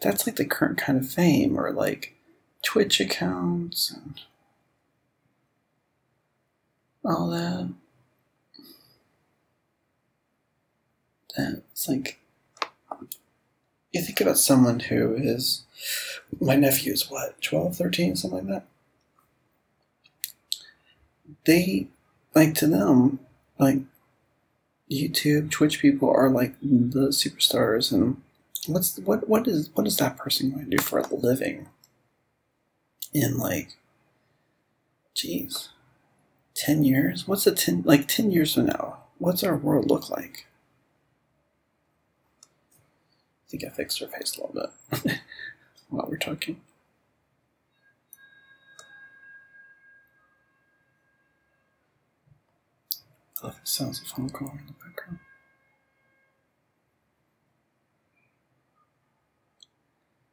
that's 0.01 0.25
like 0.25 0.38
the 0.38 0.45
current 0.45 0.77
kind 0.77 0.97
of 0.97 1.10
fame, 1.10 1.60
or 1.60 1.71
like 1.71 2.15
Twitch 2.63 2.99
accounts 2.99 3.91
and 3.91 4.21
all 7.03 7.29
that. 7.29 7.73
That's 11.38 11.89
like 11.89 12.19
you 13.91 14.01
think 14.01 14.21
about 14.21 14.38
someone 14.38 14.79
who 14.79 15.15
is 15.15 15.64
my 16.40 16.56
nephew 16.56 16.94
is 16.94 17.10
what 17.10 17.42
12 17.42 17.76
13 17.76 18.16
something 18.16 18.48
like 18.48 18.48
that? 18.48 18.68
They 21.46 21.88
like 22.34 22.54
to 22.56 22.68
them 22.68 23.20
like 23.58 23.80
youtube 24.92 25.50
twitch 25.50 25.80
people 25.80 26.10
are 26.10 26.30
like 26.30 26.54
the 26.62 27.08
superstars 27.08 27.92
and 27.92 28.22
what's 28.68 28.98
what 29.00 29.28
what 29.28 29.48
is 29.48 29.70
what 29.74 29.88
is 29.88 29.98
that 29.98 30.18
person 30.18 30.52
going 30.52 30.70
to 30.70 30.78
do 30.78 30.82
for 30.82 31.00
a 31.00 31.16
living? 31.16 31.68
In 33.14 33.38
like 33.38 33.78
jeez 35.16 35.70
10 36.56 36.84
years? 36.84 37.28
What's 37.28 37.48
a 37.48 37.54
10 37.54 37.84
like 37.86 38.08
10 38.08 38.32
years 38.32 38.54
from 38.54 38.68
now? 38.68 38.98
What's 39.18 39.44
our 39.44 39.56
world 39.56 39.90
look 39.90 40.10
like? 40.10 40.48
I 42.44 43.50
think 43.50 43.64
I 43.64 43.70
fixed 43.70 44.00
her 44.00 44.08
face 44.08 44.38
a 44.38 44.42
little 44.42 44.72
bit 45.04 45.20
while 45.89 46.08
we're 46.10 46.17
talking. 46.17 46.62
Oh, 53.43 53.43
I 53.43 53.48
love 53.48 53.60
the 53.62 53.67
sounds 53.67 54.02
of 54.02 54.08
phone 54.08 54.30
call 54.30 54.50
in 54.50 54.65
the 54.67 54.74
background. 54.74 55.19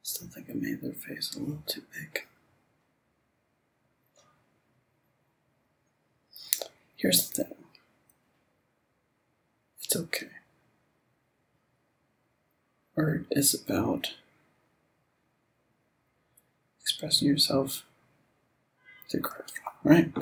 Still 0.02 0.28
think 0.28 0.50
I 0.50 0.54
made 0.54 0.80
their 0.82 0.92
face 0.92 1.34
a 1.34 1.40
little 1.40 1.62
too 1.66 1.82
big. 1.92 2.26
Here's 6.96 7.28
the 7.28 7.44
thing. 7.44 7.54
It's 9.82 9.96
okay. 9.96 10.28
Art 12.96 13.26
is 13.30 13.54
about 13.54 14.12
expressing 17.02 17.26
yourself 17.26 17.84
through 19.10 19.22
craft, 19.22 19.58
right? 19.82 20.12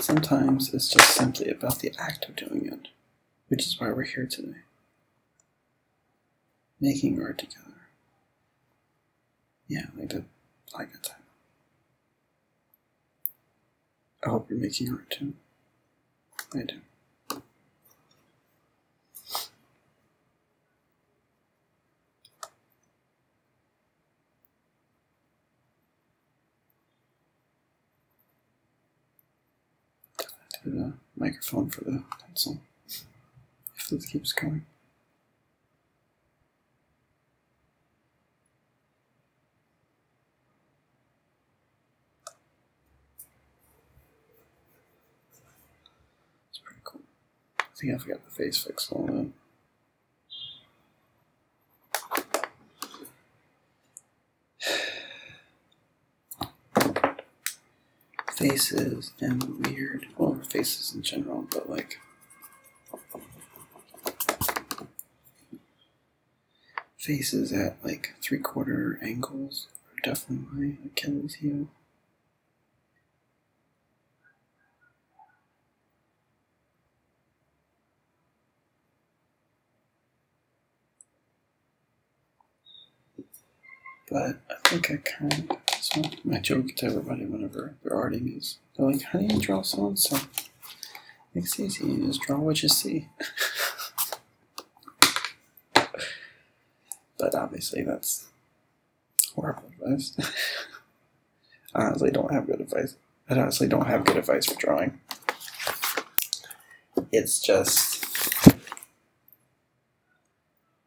Sometimes 0.00 0.74
it's 0.74 0.90
just 0.90 1.14
simply 1.14 1.48
about 1.48 1.78
the 1.78 1.90
act 1.98 2.28
of 2.28 2.36
doing 2.36 2.66
it, 2.70 2.88
which 3.48 3.66
is 3.66 3.80
why 3.80 3.90
we're 3.90 4.02
here 4.02 4.26
today. 4.26 4.58
Making 6.78 7.18
art 7.22 7.38
together. 7.38 7.88
Yeah, 9.66 9.86
like 9.96 10.10
the 10.10 10.24
like 10.76 10.90
a 10.94 10.98
time. 10.98 11.22
I 14.26 14.28
hope 14.28 14.50
you're 14.50 14.58
making 14.58 14.90
art 14.90 15.08
too. 15.08 15.32
I 16.54 16.64
do. 16.64 16.80
The 30.70 30.92
microphone 31.16 31.70
for 31.70 31.84
the 31.84 32.02
pencil. 32.20 32.60
If 33.76 33.88
this 33.90 34.06
keeps 34.06 34.32
going. 34.32 34.64
It's 46.50 46.58
pretty 46.58 46.80
cool. 46.84 47.02
I 47.60 47.64
think 47.76 47.94
I 47.94 47.98
forgot 47.98 48.24
the 48.24 48.30
face 48.30 48.64
fix 48.64 48.90
on 48.92 49.06
that. 49.06 49.43
faces 58.34 59.12
and 59.20 59.66
weird, 59.66 60.06
well, 60.16 60.40
faces 60.50 60.94
in 60.94 61.02
general, 61.02 61.46
but 61.50 61.70
like 61.70 61.98
faces 66.98 67.52
at 67.52 67.76
like 67.84 68.14
three 68.22 68.38
quarter 68.38 68.98
angles 69.02 69.68
are 69.88 70.10
definitely 70.10 70.46
my 70.56 70.76
Achilles 70.86 71.34
heel. 71.34 71.68
But 84.14 84.36
I 84.48 84.54
think 84.68 84.90
I 84.92 84.96
kind 84.98 85.50
of, 85.50 85.58
so 85.82 86.00
my 86.22 86.38
joke 86.38 86.76
to 86.76 86.86
everybody 86.86 87.26
whenever 87.26 87.74
they're 87.82 87.96
arting 87.96 88.38
is, 88.38 88.58
they're 88.76 88.86
like, 88.86 89.02
how 89.02 89.18
do 89.18 89.24
you 89.24 89.40
draw 89.40 89.62
so 89.62 89.88
and 89.88 89.98
so? 89.98 90.16
It's 91.34 91.58
easy, 91.58 91.84
you 91.84 92.06
just 92.06 92.20
draw 92.20 92.38
what 92.38 92.62
you 92.62 92.68
see. 92.68 93.08
but 95.74 97.34
obviously 97.34 97.82
that's 97.82 98.28
horrible 99.34 99.72
advice. 99.82 100.16
I 101.74 101.86
honestly 101.86 102.12
don't 102.12 102.32
have 102.32 102.46
good 102.46 102.60
advice. 102.60 102.94
I 103.28 103.36
honestly 103.36 103.66
don't 103.66 103.88
have 103.88 104.04
good 104.04 104.18
advice 104.18 104.46
for 104.46 104.54
drawing. 104.60 105.00
It's 107.10 107.40
just 107.40 108.06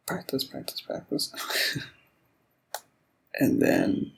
practice, 0.06 0.44
practice, 0.44 0.80
practice. 0.80 1.30
and 3.38 3.62
then 3.62 4.12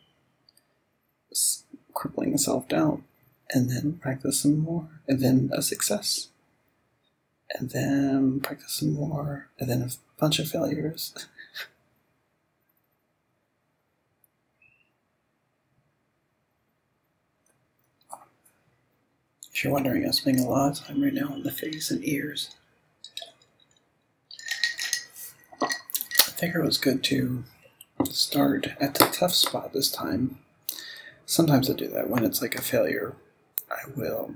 crippling 1.94 2.36
self 2.38 2.68
doubt, 2.68 3.02
and 3.50 3.70
then 3.70 3.98
practice 4.00 4.40
some 4.40 4.58
more, 4.58 4.88
and 5.06 5.20
then 5.20 5.50
a 5.52 5.62
success, 5.62 6.28
and 7.58 7.70
then 7.70 8.40
practice 8.40 8.74
some 8.74 8.94
more, 8.94 9.48
and 9.58 9.68
then 9.68 9.82
a 9.82 9.90
bunch 10.18 10.38
of 10.38 10.48
failures. 10.48 11.14
If 19.52 19.64
you're 19.64 19.74
wondering, 19.74 20.06
I'm 20.06 20.12
spending 20.12 20.46
a 20.46 20.48
lot 20.48 20.70
of 20.70 20.86
time 20.86 21.02
right 21.02 21.12
now 21.12 21.28
on 21.32 21.42
the 21.42 21.50
face 21.50 21.90
and 21.90 22.02
ears. 22.02 22.56
I 25.60 25.66
think 26.30 26.54
it 26.54 26.62
was 26.62 26.78
good 26.78 27.04
to 27.04 27.44
start 28.06 28.68
at 28.80 28.94
the 28.94 29.06
tough 29.06 29.34
spot 29.34 29.72
this 29.72 29.90
time. 29.90 30.38
Sometimes 31.26 31.70
I 31.70 31.74
do 31.74 31.88
that 31.88 32.10
when 32.10 32.24
it's 32.24 32.42
like 32.42 32.54
a 32.54 32.62
failure. 32.62 33.16
I 33.70 33.88
will 33.96 34.34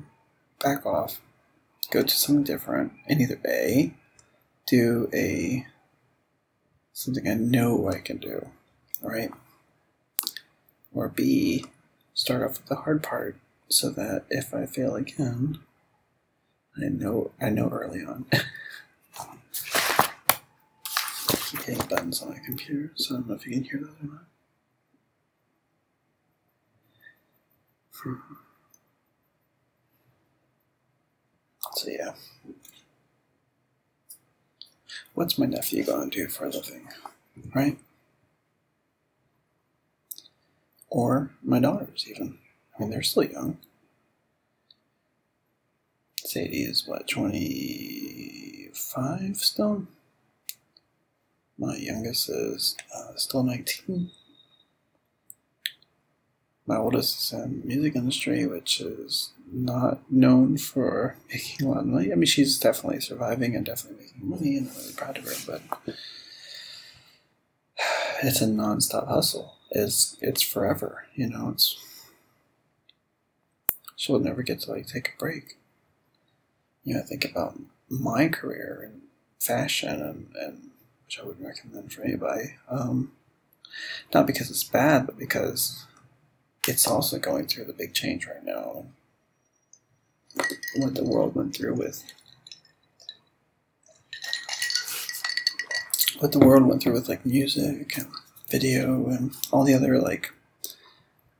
back 0.62 0.86
off, 0.86 1.20
go 1.90 2.02
to 2.02 2.14
something 2.14 2.44
different, 2.44 2.92
and 3.08 3.20
either 3.20 3.40
A, 3.46 3.92
do 4.66 5.08
a 5.12 5.66
something 6.92 7.28
I 7.28 7.34
know 7.34 7.88
I 7.88 7.98
can 7.98 8.18
do, 8.18 8.48
right? 9.02 9.30
Or 10.94 11.08
B, 11.08 11.64
start 12.14 12.42
off 12.42 12.58
with 12.58 12.66
the 12.66 12.76
hard 12.76 13.02
part 13.02 13.36
so 13.68 13.90
that 13.90 14.24
if 14.30 14.54
I 14.54 14.66
fail 14.66 14.94
again, 14.94 15.58
I 16.76 16.88
know 16.88 17.32
I 17.40 17.50
know 17.50 17.68
early 17.68 18.04
on. 18.04 18.26
keep 21.53 21.53
hitting 21.64 21.86
buttons 21.88 22.22
on 22.22 22.30
my 22.30 22.38
computer, 22.44 22.92
so 22.94 23.14
I 23.14 23.18
don't 23.18 23.28
know 23.28 23.34
if 23.34 23.46
you 23.46 23.52
can 23.54 23.64
hear 23.64 23.80
that 23.80 24.06
or 24.06 24.12
not. 24.12 24.24
Hmm. 27.92 28.34
So 31.74 31.90
yeah. 31.90 32.12
What's 35.14 35.38
my 35.38 35.46
nephew 35.46 35.84
going 35.84 36.10
to 36.10 36.18
do 36.24 36.28
for 36.28 36.46
a 36.46 36.50
living? 36.50 36.88
Right? 37.54 37.78
Or 40.90 41.30
my 41.42 41.60
daughters 41.60 42.06
even. 42.08 42.38
I 42.76 42.82
mean 42.82 42.90
they're 42.90 43.02
still 43.02 43.24
young. 43.24 43.58
Sadie 46.18 46.64
is 46.64 46.86
what, 46.86 47.08
twenty 47.08 48.70
five 48.74 49.36
still? 49.36 49.86
My 51.58 51.76
youngest 51.76 52.28
is 52.28 52.76
uh, 52.94 53.14
still 53.16 53.42
19. 53.42 54.10
My 56.66 56.76
oldest 56.76 57.18
is 57.20 57.32
in 57.32 57.62
music 57.64 57.94
industry, 57.94 58.46
which 58.46 58.80
is 58.80 59.32
not 59.52 60.00
known 60.10 60.56
for 60.56 61.16
making 61.30 61.66
a 61.66 61.70
lot 61.70 61.80
of 61.80 61.86
money. 61.86 62.10
I 62.10 62.14
mean, 62.16 62.26
she's 62.26 62.58
definitely 62.58 63.00
surviving 63.00 63.54
and 63.54 63.64
definitely 63.64 64.06
making 64.06 64.28
money, 64.28 64.56
and 64.56 64.68
I'm 64.68 64.76
really 64.76 64.92
proud 64.94 65.18
of 65.18 65.24
her. 65.24 65.34
But 65.46 65.94
it's 68.22 68.40
a 68.40 68.46
nonstop 68.46 69.08
hustle. 69.08 69.54
It's 69.70 70.16
it's 70.20 70.42
forever. 70.42 71.06
You 71.14 71.28
know, 71.28 71.50
it's 71.50 71.76
she'll 73.96 74.18
never 74.18 74.42
get 74.42 74.60
to 74.60 74.72
like 74.72 74.86
take 74.86 75.12
a 75.14 75.18
break. 75.18 75.58
You 76.82 76.94
know, 76.94 77.02
think 77.02 77.24
about 77.24 77.58
my 77.88 78.28
career 78.28 78.80
and 78.84 79.02
fashion 79.38 80.02
and, 80.02 80.26
and 80.40 80.70
which 81.06 81.18
I 81.18 81.24
wouldn't 81.24 81.46
recommend 81.46 81.92
for 81.92 82.02
anybody. 82.02 82.56
Um, 82.68 83.12
not 84.12 84.26
because 84.26 84.50
it's 84.50 84.64
bad, 84.64 85.06
but 85.06 85.18
because 85.18 85.86
it's 86.66 86.86
also 86.86 87.18
going 87.18 87.46
through 87.46 87.64
the 87.64 87.72
big 87.72 87.94
change 87.94 88.26
right 88.26 88.44
now. 88.44 88.86
What 90.76 90.94
the 90.94 91.04
world 91.04 91.34
went 91.34 91.54
through 91.54 91.74
with 91.74 92.02
what 96.18 96.32
the 96.32 96.38
world 96.38 96.66
went 96.66 96.82
through 96.82 96.92
with 96.92 97.08
like 97.08 97.26
music 97.26 97.96
and 97.96 98.06
video 98.48 99.08
and 99.08 99.36
all 99.52 99.64
the 99.64 99.74
other 99.74 99.98
like 99.98 100.32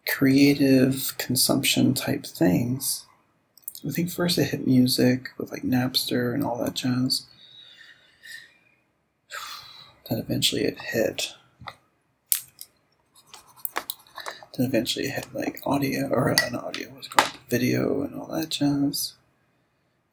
creative 0.07 1.17
consumption 1.19 1.95
type 1.95 2.27
things. 2.27 3.07
I 3.87 3.91
think 3.91 4.11
first 4.11 4.39
it 4.39 4.51
hit 4.51 4.67
music 4.67 5.31
with 5.39 5.51
like 5.51 5.63
Napster 5.63 6.35
and 6.35 6.45
all 6.45 6.63
that 6.63 6.75
jazz. 6.75 7.27
Then 10.09 10.19
eventually 10.19 10.65
it 10.65 10.79
hit. 10.81 11.35
Then 14.57 14.67
eventually 14.67 15.07
it 15.07 15.13
hit 15.13 15.35
like 15.35 15.61
audio, 15.65 16.09
or 16.09 16.29
an 16.29 16.55
audio 16.55 16.91
was 16.91 17.09
called 17.09 17.33
video 17.49 18.03
and 18.03 18.15
all 18.15 18.27
that 18.29 18.51
jazz. 18.51 19.15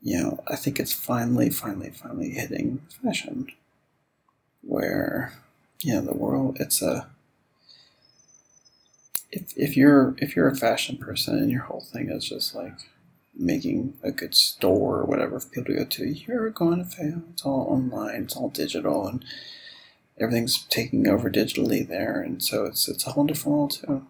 You 0.02 0.22
know, 0.22 0.44
I 0.48 0.56
think 0.56 0.80
it's 0.80 0.94
finally, 0.94 1.50
finally, 1.50 1.92
finally 1.92 2.30
hitting 2.32 2.82
fashion. 3.04 3.48
Where, 4.64 5.34
you 5.82 5.94
know, 5.94 6.02
the 6.02 6.14
world, 6.14 6.58
it's 6.60 6.82
a. 6.82 7.08
If, 9.32 9.54
if 9.56 9.78
you're 9.78 10.16
if 10.18 10.36
you're 10.36 10.50
a 10.50 10.56
fashion 10.56 10.98
person 10.98 11.38
and 11.38 11.52
your 11.52 11.62
whole 11.64 11.82
thing 11.82 12.10
is 12.10 12.28
just 12.28 12.54
like 12.54 12.74
making 13.34 13.94
a 14.04 14.12
good 14.12 14.36
store 14.36 15.00
or 15.00 15.06
whatever 15.06 15.40
for 15.40 15.50
people 15.50 15.74
to 15.74 15.80
go 15.80 15.86
to, 15.86 16.06
you're 16.06 16.50
going 16.50 16.80
to 16.80 16.86
fail. 16.86 17.22
It's 17.32 17.46
all 17.46 17.68
online, 17.70 18.24
it's 18.24 18.36
all 18.36 18.50
digital, 18.50 19.08
and 19.08 19.24
everything's 20.20 20.66
taking 20.68 21.08
over 21.08 21.30
digitally 21.30 21.88
there, 21.88 22.22
and 22.22 22.42
so 22.44 22.66
it's 22.66 22.88
it's 22.88 23.08
a 23.08 23.12
whole 23.12 23.26
different 23.26 23.58
world 23.58 23.72
too. 23.72 24.08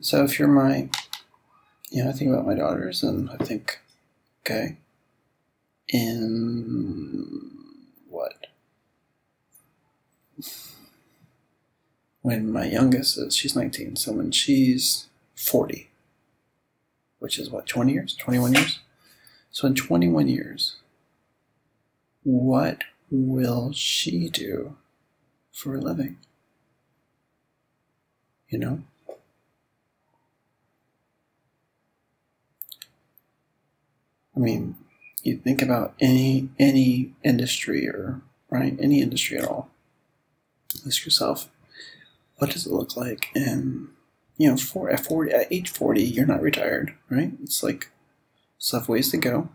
So 0.00 0.24
if 0.24 0.38
you're 0.38 0.48
my, 0.48 0.88
you 1.90 2.02
know, 2.02 2.10
I 2.10 2.12
think 2.12 2.30
about 2.32 2.46
my 2.46 2.54
daughters, 2.54 3.02
and 3.02 3.30
I 3.30 3.44
think, 3.44 3.80
okay, 4.40 4.78
in 5.88 7.40
what? 8.08 8.46
When 12.22 12.52
my 12.52 12.66
youngest 12.66 13.18
is, 13.18 13.36
she's 13.36 13.56
19, 13.56 13.96
so 13.96 14.12
when 14.12 14.30
she's 14.30 15.06
40, 15.34 15.90
which 17.18 17.38
is 17.38 17.50
what, 17.50 17.66
20 17.66 17.92
years, 17.92 18.14
21 18.16 18.54
years? 18.54 18.78
So 19.50 19.66
in 19.66 19.74
21 19.74 20.28
years, 20.28 20.76
what 22.22 22.84
will 23.12 23.72
she 23.72 24.30
do 24.30 24.76
for 25.52 25.76
a 25.76 25.80
living? 25.80 26.16
You 28.48 28.58
know? 28.58 28.82
I 34.34 34.40
mean, 34.40 34.76
you 35.22 35.36
think 35.36 35.60
about 35.60 35.94
any 36.00 36.48
any 36.58 37.12
industry 37.22 37.86
or 37.86 38.22
right 38.50 38.76
any 38.80 39.02
industry 39.02 39.36
at 39.38 39.44
all. 39.44 39.68
Ask 40.86 41.04
yourself, 41.04 41.48
what 42.36 42.50
does 42.50 42.66
it 42.66 42.72
look 42.72 42.96
like? 42.96 43.28
And 43.34 43.88
you 44.38 44.50
know, 44.50 44.56
for 44.56 44.88
at 44.88 45.04
forty 45.04 45.32
at 45.32 45.52
age 45.52 45.68
forty, 45.70 46.02
you're 46.02 46.26
not 46.26 46.40
retired, 46.40 46.94
right? 47.10 47.32
It's 47.42 47.62
like 47.62 47.90
still 48.58 48.80
have 48.80 48.88
ways 48.88 49.10
to 49.10 49.18
go. 49.18 49.50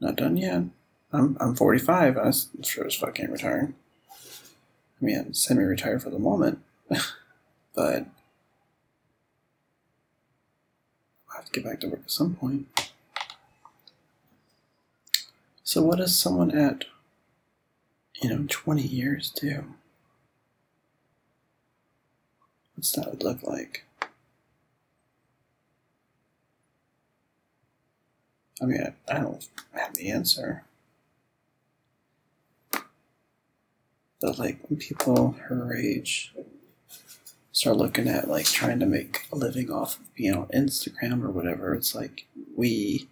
Not 0.00 0.16
done 0.16 0.36
yet. 0.36 0.62
I'm 1.12 1.36
I'm 1.40 1.54
45. 1.54 2.16
I 2.18 2.32
sure 2.62 2.86
as 2.86 2.94
fuck 2.94 3.18
ain't 3.20 3.30
retiring. 3.30 3.74
I 4.10 5.04
mean, 5.04 5.18
I'm 5.18 5.34
semi-retired 5.34 6.02
for 6.02 6.10
the 6.10 6.18
moment, 6.18 6.60
but 7.74 8.06
I'll 11.28 11.36
have 11.36 11.46
to 11.46 11.52
get 11.52 11.64
back 11.64 11.80
to 11.80 11.88
work 11.88 12.00
at 12.04 12.10
some 12.10 12.34
point. 12.34 12.66
So, 15.64 15.82
what 15.82 15.98
does 15.98 16.18
someone 16.18 16.50
at 16.50 16.84
you 18.20 18.28
know, 18.28 18.44
20 18.48 18.82
years 18.82 19.30
too. 19.30 19.64
What's 22.74 22.92
that 22.92 23.22
look 23.22 23.42
like? 23.42 23.84
I 28.62 28.66
mean, 28.66 28.82
I, 28.82 29.14
I 29.14 29.20
don't 29.20 29.46
have 29.72 29.94
the 29.94 30.10
answer. 30.10 30.64
But 34.20 34.38
like 34.38 34.58
when 34.68 34.78
people 34.78 35.32
her 35.48 35.74
age 35.74 36.32
start 37.52 37.76
looking 37.76 38.08
at 38.08 38.28
like 38.28 38.46
trying 38.46 38.78
to 38.80 38.86
make 38.86 39.26
a 39.32 39.36
living 39.36 39.70
off 39.70 39.98
of 39.98 40.14
being 40.14 40.34
on 40.34 40.46
Instagram 40.46 41.22
or 41.22 41.30
whatever, 41.30 41.74
it's 41.74 41.94
like 41.94 42.26
we 42.54 43.08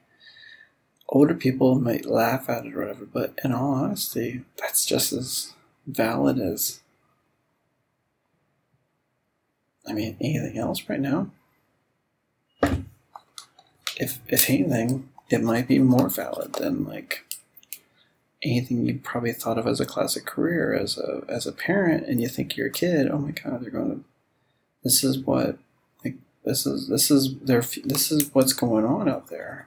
older 1.08 1.34
people 1.34 1.80
might 1.80 2.04
laugh 2.04 2.48
at 2.48 2.66
it 2.66 2.74
or 2.74 2.80
whatever, 2.80 3.06
but 3.06 3.38
in 3.42 3.52
all 3.52 3.72
honesty, 3.72 4.42
that's 4.58 4.84
just 4.84 5.12
as 5.12 5.54
valid 5.86 6.38
as 6.38 6.80
I 9.86 9.94
mean 9.94 10.16
anything 10.20 10.58
else 10.58 10.82
right 10.88 11.00
now. 11.00 11.30
If 13.96 14.20
if 14.28 14.48
anything, 14.50 15.08
it 15.30 15.42
might 15.42 15.66
be 15.66 15.78
more 15.78 16.08
valid 16.08 16.54
than 16.54 16.84
like 16.84 17.24
anything 18.42 18.86
you 18.86 19.00
probably 19.02 19.32
thought 19.32 19.58
of 19.58 19.66
as 19.66 19.80
a 19.80 19.86
classic 19.86 20.24
career 20.24 20.72
as 20.74 20.96
a 20.96 21.22
as 21.28 21.46
a 21.46 21.52
parent 21.52 22.06
and 22.06 22.20
you 22.20 22.28
think 22.28 22.56
you're 22.56 22.68
a 22.68 22.72
kid 22.72 23.08
oh 23.10 23.18
my 23.18 23.32
god 23.32 23.60
they're 23.60 23.70
going 23.70 23.90
to 23.90 24.04
this 24.88 25.04
is 25.04 25.18
what 25.18 25.58
like 26.04 26.14
this 26.44 26.66
is 26.66 26.88
this 26.88 27.10
is 27.10 27.38
their 27.40 27.60
this 27.84 28.10
is 28.10 28.34
what's 28.34 28.52
going 28.52 28.84
on 28.84 29.08
out 29.08 29.28
there. 29.28 29.66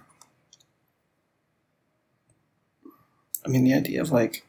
I 3.45 3.49
mean 3.49 3.63
the 3.63 3.73
idea 3.73 4.01
of 4.01 4.11
like 4.11 4.43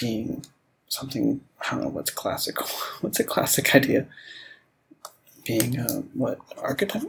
being 0.00 0.44
something 0.88 1.40
i 1.60 1.70
don't 1.70 1.82
know 1.82 1.88
what's 1.88 2.10
classical 2.10 2.66
what's 3.00 3.20
a 3.20 3.24
classic 3.24 3.74
idea? 3.74 4.06
Being 5.46 5.78
a 5.78 6.02
what 6.14 6.38
architect? 6.58 7.06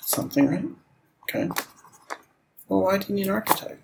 Something 0.00 0.46
right? 0.48 0.64
Okay. 1.24 1.48
Well 2.68 2.82
why 2.82 2.98
do 2.98 3.06
you 3.08 3.14
need 3.14 3.26
an 3.26 3.32
architect 3.32 3.83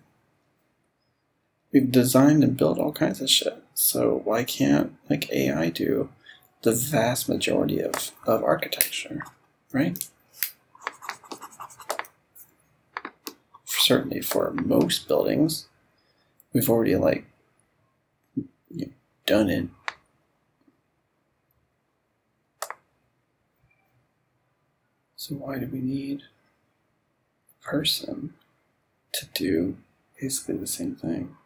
we've 1.73 1.91
designed 1.91 2.43
and 2.43 2.57
built 2.57 2.79
all 2.79 2.93
kinds 2.93 3.21
of 3.21 3.31
shit. 3.31 3.63
So 3.75 4.23
why 4.25 4.45
can't 4.45 4.97
like 5.09 5.31
AI 5.31 5.71
do 5.71 6.11
the 6.63 6.73
vast 6.73 7.29
majority 7.29 7.81
of, 7.81 8.13
of 8.27 8.43
architecture, 8.43 9.25
right? 9.73 10.03
Certainly 13.65 14.21
for 14.23 14.53
most 14.53 15.09
buildings, 15.09 15.67
we've 16.53 16.69
already 16.69 16.97
like 16.97 17.27
done 19.27 19.49
it. 19.49 19.69
So 25.17 25.37
why 25.37 25.59
do 25.59 25.67
we 25.67 25.81
need 25.81 26.23
a 27.61 27.65
person 27.65 28.35
to 29.13 29.27
do 29.35 29.77
basically 30.21 30.57
the 30.57 30.67
same 30.67 30.97
thing? 30.97 31.37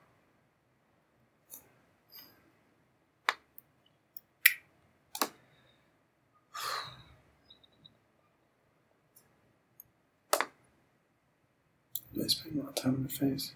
I 12.23 12.27
spend 12.29 12.57
a 12.57 12.61
lot 12.61 12.69
of 12.71 12.75
time 12.77 12.95
in 12.97 13.03
the 13.05 13.09
face. 13.09 13.53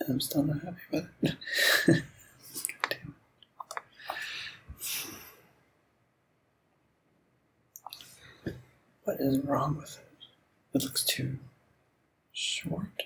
And 0.00 0.10
I'm 0.10 0.20
still 0.20 0.42
not 0.42 0.62
happy 0.62 0.80
with 0.90 1.08
it. 1.22 2.02
what 9.04 9.16
is 9.20 9.38
wrong 9.40 9.76
with 9.76 9.98
it? 9.98 10.26
It 10.74 10.82
looks 10.82 11.04
too 11.04 11.38
short. 12.32 13.04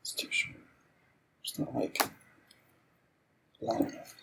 It's 0.00 0.12
too 0.12 0.28
short. 0.30 0.56
It's 1.44 1.58
not 1.58 1.74
like 1.74 2.10
long 3.60 3.80
enough. 3.80 4.14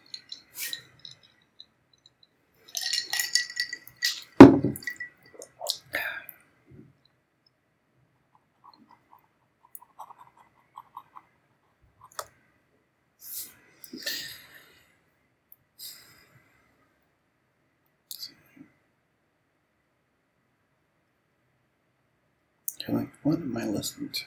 You're 22.88 22.98
like, 22.98 23.18
what 23.30 23.38
am 23.41 23.55
I 23.55 23.65
listening 23.65 24.09
to? 24.09 24.23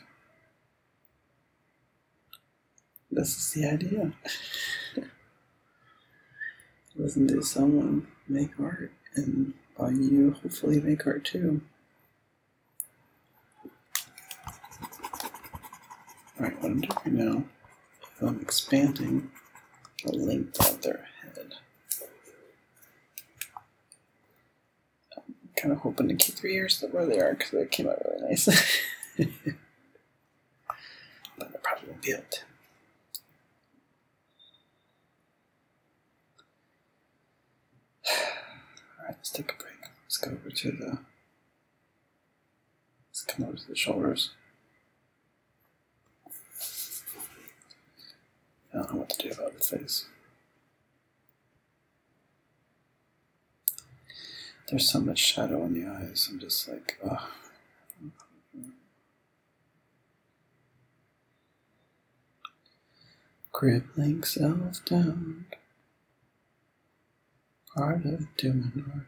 This 3.11 3.37
is 3.37 3.51
the 3.51 3.69
idea. 3.69 4.13
Listen 6.95 7.27
to 7.27 7.43
someone 7.43 8.07
make 8.29 8.61
art, 8.61 8.93
and 9.17 9.55
by 9.77 9.91
you, 9.91 10.37
hopefully, 10.41 10.81
make 10.81 11.05
art 11.05 11.25
too. 11.25 11.63
Alright, 16.39 16.63
what 16.63 16.71
I'm 16.71 16.81
doing 16.81 17.17
now 17.27 17.45
I'm 18.21 18.41
expanding 18.41 19.33
the 20.05 20.13
length 20.13 20.61
of 20.61 20.81
their 20.81 21.09
head. 21.23 21.55
I'm 25.17 25.35
kind 25.63 25.73
of 25.73 25.79
hoping 25.79 26.09
to 26.09 26.15
keep 26.17 26.35
their 26.37 26.51
ears 26.51 26.85
where 26.91 27.07
they 27.07 27.21
are 27.21 27.35
because 27.35 27.53
they 27.53 27.65
came 27.67 27.89
out 27.89 28.03
really 28.05 28.31
nice. 28.31 28.47
but 29.17 29.29
I 31.39 31.59
probably 31.63 31.89
won't 31.89 32.03
be 32.03 32.11
able 32.11 32.25
to. 32.31 32.41
Alright, 38.99 39.17
let's 39.17 39.31
take 39.31 39.53
a 39.53 39.55
break. 39.55 39.77
Let's 40.05 40.17
go 40.17 40.33
over 40.33 40.51
to 40.51 40.71
the. 40.73 40.99
Let's 43.09 43.23
come 43.23 43.47
over 43.47 43.57
to 43.57 43.69
the 43.69 43.77
shoulders. 43.77 44.31
I 48.75 48.79
don't 48.79 48.93
know 48.93 48.99
what 49.01 49.11
to 49.11 49.29
do 49.29 49.33
about 49.33 49.57
the 49.57 49.65
face. 49.65 50.07
There's 54.73 54.91
so 54.91 55.01
much 55.01 55.21
shadow 55.21 55.65
in 55.67 55.75
the 55.75 55.89
eyes. 55.91 56.29
I'm 56.33 56.41
just 56.41 56.69
like, 56.69 56.99
ugh. 57.09 57.21
Crippling 63.53 64.25
self 64.25 64.85
doubt. 64.85 65.17
Part 67.75 68.05
of 68.07 68.37
doing 68.37 68.85
art. 68.95 69.07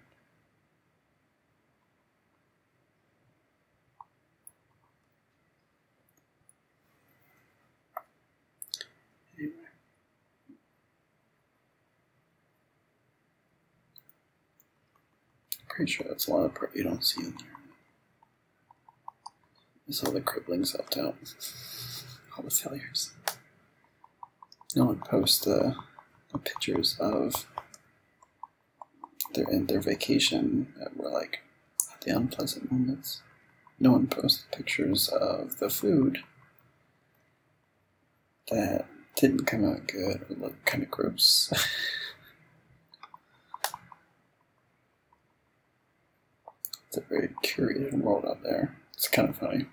Anyway. 9.39 9.55
Pretty 15.75 15.91
sure 15.91 16.07
that's 16.09 16.29
a 16.29 16.33
lot 16.33 16.45
of 16.45 16.55
part 16.55 16.71
you 16.77 16.85
don't 16.85 17.05
see 17.05 17.21
in 17.25 17.31
there. 17.31 17.49
It's 19.89 20.05
all 20.05 20.13
the 20.13 20.21
crippling 20.21 20.65
self 20.65 20.89
doubt, 20.91 21.17
all 22.37 22.45
the 22.45 22.51
failures. 22.51 23.13
No 24.77 24.85
one 24.85 25.01
posts 25.01 25.49
uh, 25.49 25.75
pictures 26.45 26.97
of 27.01 27.47
their 29.35 29.51
in 29.51 29.67
their 29.67 29.81
vacation 29.81 30.73
that 30.79 30.97
were 30.97 31.11
like 31.11 31.41
the 32.05 32.17
unpleasant 32.17 32.71
moments. 32.71 33.23
No 33.81 33.93
one 33.93 34.07
posts 34.07 34.45
pictures 34.53 35.09
of 35.09 35.59
the 35.59 35.71
food 35.71 36.19
that 38.49 38.87
didn't 39.17 39.47
come 39.47 39.65
out 39.65 39.89
good 39.89 40.25
or 40.31 40.37
looked 40.37 40.67
kind 40.67 40.85
of 40.85 40.91
gross. 40.93 41.53
it's 46.97 47.05
a 47.05 47.09
very 47.09 47.29
curated 47.43 47.95
world 47.95 48.25
out 48.25 48.43
there. 48.45 48.77
It's 48.93 49.09
kind 49.09 49.29
of 49.29 49.37
funny. 49.37 49.67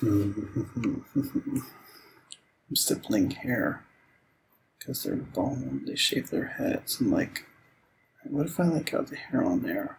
I'm 0.02 1.64
stippling 2.74 3.30
hair 3.30 3.84
because 4.78 5.04
they're 5.04 5.14
bald. 5.14 5.86
They 5.86 5.94
shave 5.94 6.30
their 6.30 6.46
heads 6.46 7.00
and 7.00 7.12
like 7.12 7.46
What 8.24 8.46
if 8.46 8.58
I 8.58 8.64
like 8.64 8.90
got 8.90 9.06
the 9.08 9.16
hair 9.16 9.44
on 9.44 9.62
there? 9.62 9.98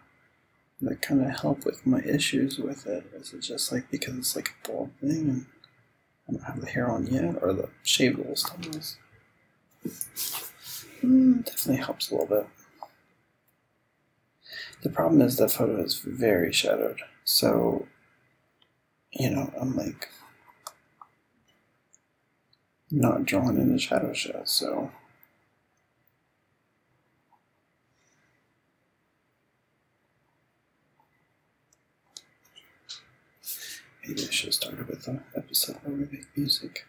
That 0.82 1.02
kind 1.02 1.24
of 1.24 1.40
help 1.40 1.66
with 1.66 1.88
my 1.88 2.02
issues 2.02 2.60
with 2.60 2.86
it. 2.86 3.06
Is 3.14 3.34
it 3.34 3.40
just 3.40 3.72
like 3.72 3.90
because 3.90 4.18
it's 4.18 4.36
like 4.36 4.50
a 4.50 4.68
bald 4.68 4.92
thing 5.00 5.30
and 5.30 5.46
I 6.28 6.34
don't 6.34 6.44
have 6.44 6.60
the 6.60 6.68
hair 6.68 6.90
on 6.90 7.08
yet, 7.08 7.42
or 7.42 7.54
the 7.54 7.70
shavable 7.86 8.38
styles? 8.38 8.98
Mm, 11.04 11.46
definitely 11.46 11.84
helps 11.84 12.10
a 12.10 12.16
little 12.16 12.28
bit. 12.28 12.48
The 14.82 14.90
problem 14.90 15.22
is 15.22 15.38
that 15.38 15.52
photo 15.52 15.82
is 15.84 15.98
very 16.00 16.52
shadowed, 16.54 17.02
so 17.24 17.88
you 19.12 19.30
know 19.30 19.52
I'm 19.60 19.76
like 19.76 20.10
not 22.92 23.26
drawn 23.26 23.58
in 23.58 23.72
the 23.74 23.80
shadow 23.80 24.14
yet, 24.14 24.48
so. 24.48 24.92
Maybe 34.06 34.22
I 34.28 34.32
should 34.32 34.48
have 34.48 34.54
started 34.54 34.88
with 34.88 35.06
the 35.06 35.22
episode 35.36 35.78
where 35.84 35.96
we 35.96 36.06
make 36.12 36.26
music. 36.38 36.86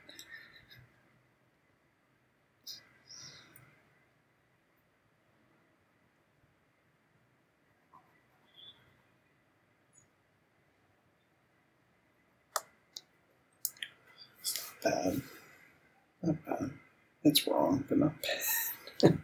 Bad. 14.84 15.22
Not 16.22 16.46
bad. 16.46 16.70
It's 17.24 17.46
wrong, 17.48 17.84
but 17.88 17.98
not 17.98 18.14
bad. 18.22 19.18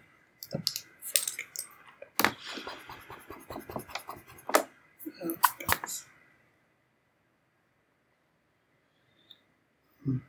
oh. 10.08 10.20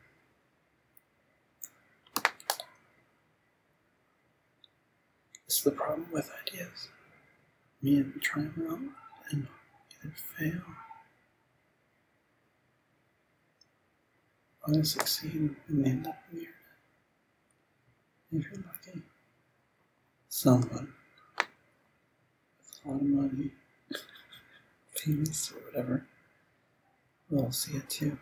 This 5.48 5.58
is 5.58 5.64
the 5.64 5.72
problem 5.72 6.08
with 6.12 6.32
ideas. 6.48 6.90
Me 7.82 7.98
and 7.98 8.22
try 8.22 8.44
them 8.44 8.68
out 8.70 9.32
and 9.32 9.48
either 10.04 10.16
fail 10.16 10.62
or 14.68 14.84
succeed 14.84 15.56
and 15.68 15.88
end 15.88 16.08
up 16.08 16.18
weird. 16.32 16.48
If 18.32 18.46
you're 18.46 18.64
lucky, 18.66 19.02
someone 20.30 20.94
with 21.38 22.86
a 22.86 22.90
lot 22.90 23.02
of 23.02 23.08
money, 23.08 23.52
famous 24.96 25.52
or 25.52 25.60
whatever, 25.66 26.06
will 27.30 27.52
see 27.52 27.78
it 27.78 27.90
too 27.90 28.18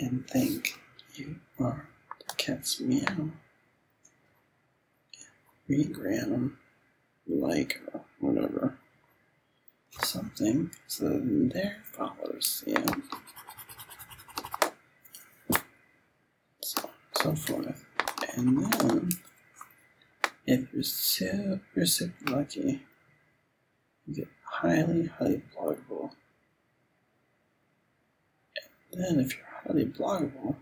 and 0.00 0.26
think 0.26 0.80
you 1.14 1.36
are 1.58 1.86
the 2.26 2.34
cat's 2.36 2.80
meow. 2.80 3.30
Regram, 5.68 6.52
like, 7.28 7.80
or 7.92 8.00
whatever. 8.18 8.78
Something 10.02 10.70
so 10.86 11.08
that 11.08 11.50
their 11.52 11.76
followers 11.84 12.62
see 12.64 12.72
it. 12.72 12.90
So 17.22 17.34
forth. 17.34 17.84
And 18.34 18.72
then, 18.72 19.10
if 20.46 20.72
you're 20.72 20.82
super, 20.82 21.84
super 21.84 22.30
lucky, 22.30 22.82
you 24.06 24.14
get 24.14 24.28
highly, 24.42 25.06
highly 25.06 25.42
bloggable. 25.54 26.12
And 28.92 29.04
then, 29.04 29.20
if 29.20 29.36
you're 29.36 29.46
highly 29.66 29.84
bloggable, 29.84 30.56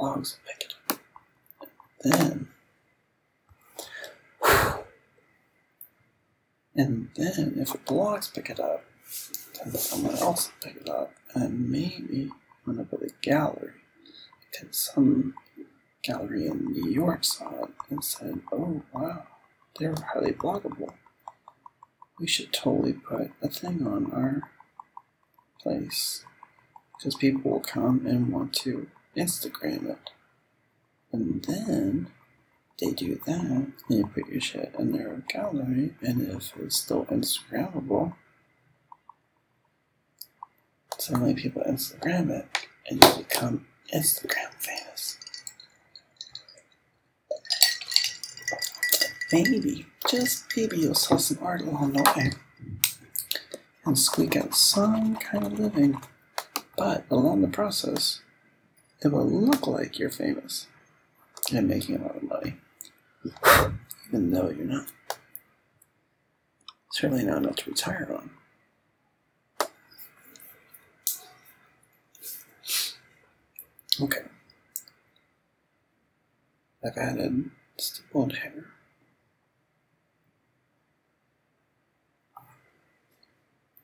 blogs 0.00 0.38
will 0.38 0.44
pick 0.46 0.64
it 0.64 0.74
up. 0.90 0.98
And 2.02 2.12
then, 2.12 2.48
and 6.74 7.08
then, 7.16 7.54
if 7.58 7.72
the 7.72 7.78
blogs 7.78 8.32
pick 8.32 8.48
it 8.48 8.60
up, 8.60 8.82
then 9.62 9.74
someone 9.74 10.16
else 10.16 10.48
will 10.48 10.72
pick 10.72 10.80
it 10.80 10.88
up, 10.88 11.12
and 11.34 11.70
maybe 11.70 12.30
end 12.66 12.80
up 12.80 12.90
with 12.92 13.02
a 13.02 13.10
gallery. 13.20 13.72
Because 14.58 14.76
some 14.76 15.34
gallery 16.02 16.46
in 16.46 16.72
New 16.72 16.90
York 16.90 17.24
saw 17.24 17.64
it 17.64 17.70
and 17.90 18.04
said, 18.04 18.40
oh 18.52 18.82
wow, 18.92 19.24
they're 19.78 19.94
highly 20.12 20.32
bloggable. 20.32 20.94
We 22.18 22.26
should 22.26 22.52
totally 22.52 22.94
put 22.94 23.32
a 23.42 23.48
thing 23.48 23.86
on 23.86 24.10
our 24.12 24.50
place 25.60 26.24
because 26.96 27.14
people 27.16 27.50
will 27.50 27.60
come 27.60 28.06
and 28.06 28.32
want 28.32 28.54
to 28.54 28.88
Instagram 29.16 29.90
it. 29.90 30.10
And 31.12 31.44
then 31.44 32.08
they 32.78 32.92
do 32.92 33.20
that, 33.26 33.40
and 33.40 33.74
you 33.88 34.06
put 34.06 34.28
your 34.28 34.40
shit 34.40 34.74
in 34.78 34.92
their 34.92 35.22
gallery, 35.28 35.94
and 36.02 36.22
if 36.22 36.52
it's 36.58 36.76
still 36.76 37.06
Instagrammable, 37.06 38.14
suddenly 40.98 41.34
people 41.34 41.62
Instagram 41.66 42.30
it, 42.30 42.46
and 42.88 43.02
you 43.02 43.24
become 43.24 43.66
Instagram 43.94 44.52
famous. 44.58 45.18
Maybe, 49.32 49.86
just 50.08 50.44
maybe 50.56 50.78
you'll 50.78 50.94
sell 50.94 51.18
some 51.18 51.38
art 51.42 51.62
along 51.62 51.92
the 51.92 52.02
way 52.16 52.30
and 53.84 53.98
squeak 53.98 54.36
out 54.36 54.54
some 54.54 55.16
kind 55.16 55.44
of 55.46 55.58
living. 55.58 56.00
But 56.76 57.06
along 57.10 57.40
the 57.40 57.48
process, 57.48 58.20
it 59.02 59.08
will 59.08 59.28
look 59.28 59.66
like 59.66 59.98
you're 59.98 60.10
famous 60.10 60.66
and 61.52 61.68
making 61.68 61.96
a 61.96 62.02
lot 62.02 62.16
of 62.16 62.22
money, 62.22 62.56
even 64.08 64.30
though 64.30 64.50
you're 64.50 64.66
not. 64.66 64.86
Certainly 66.92 67.24
not 67.24 67.38
enough 67.38 67.56
to 67.56 67.70
retire 67.70 68.08
on. 68.12 68.30
Okay. 74.00 74.22
I've 76.84 76.96
added 76.96 77.50
stippled 77.78 78.36
hair. 78.36 78.66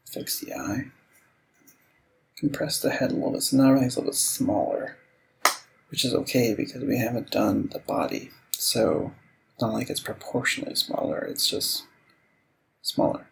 Fix 0.07 0.41
the 0.41 0.53
eye. 0.53 0.85
Compress 2.37 2.81
the 2.81 2.91
head 2.91 3.13
a 3.13 3.15
little 3.15 3.33
bit, 3.33 3.43
so 3.43 3.57
now 3.57 3.69
everything's 3.69 3.97
a 3.97 4.01
little 4.01 4.11
bit 4.11 4.17
smaller, 4.17 4.97
which 5.91 6.05
is 6.05 6.13
okay 6.13 6.55
because 6.55 6.83
we 6.83 6.99
haven't 6.99 7.31
done 7.31 7.71
the 7.73 7.79
body. 7.79 8.31
So 8.51 9.13
it's 9.55 9.63
not 9.63 9.73
like 9.73 9.89
it's 9.89 10.01
proportionally 10.01 10.75
smaller, 10.75 11.19
it's 11.21 11.49
just 11.49 11.85
smaller. 12.83 13.27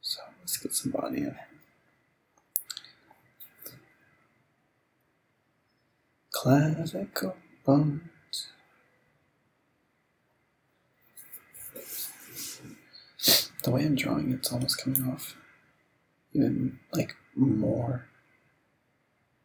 So 0.00 0.20
let's 0.40 0.56
get 0.58 0.74
some 0.74 0.92
body 0.92 1.18
in. 1.18 1.36
Clavicle 6.44 7.34
bones. 7.64 8.48
The 13.62 13.70
way 13.70 13.86
I'm 13.86 13.94
drawing 13.94 14.30
it's 14.30 14.52
almost 14.52 14.84
coming 14.84 15.08
off 15.10 15.36
even 16.34 16.80
like 16.92 17.16
more 17.34 18.08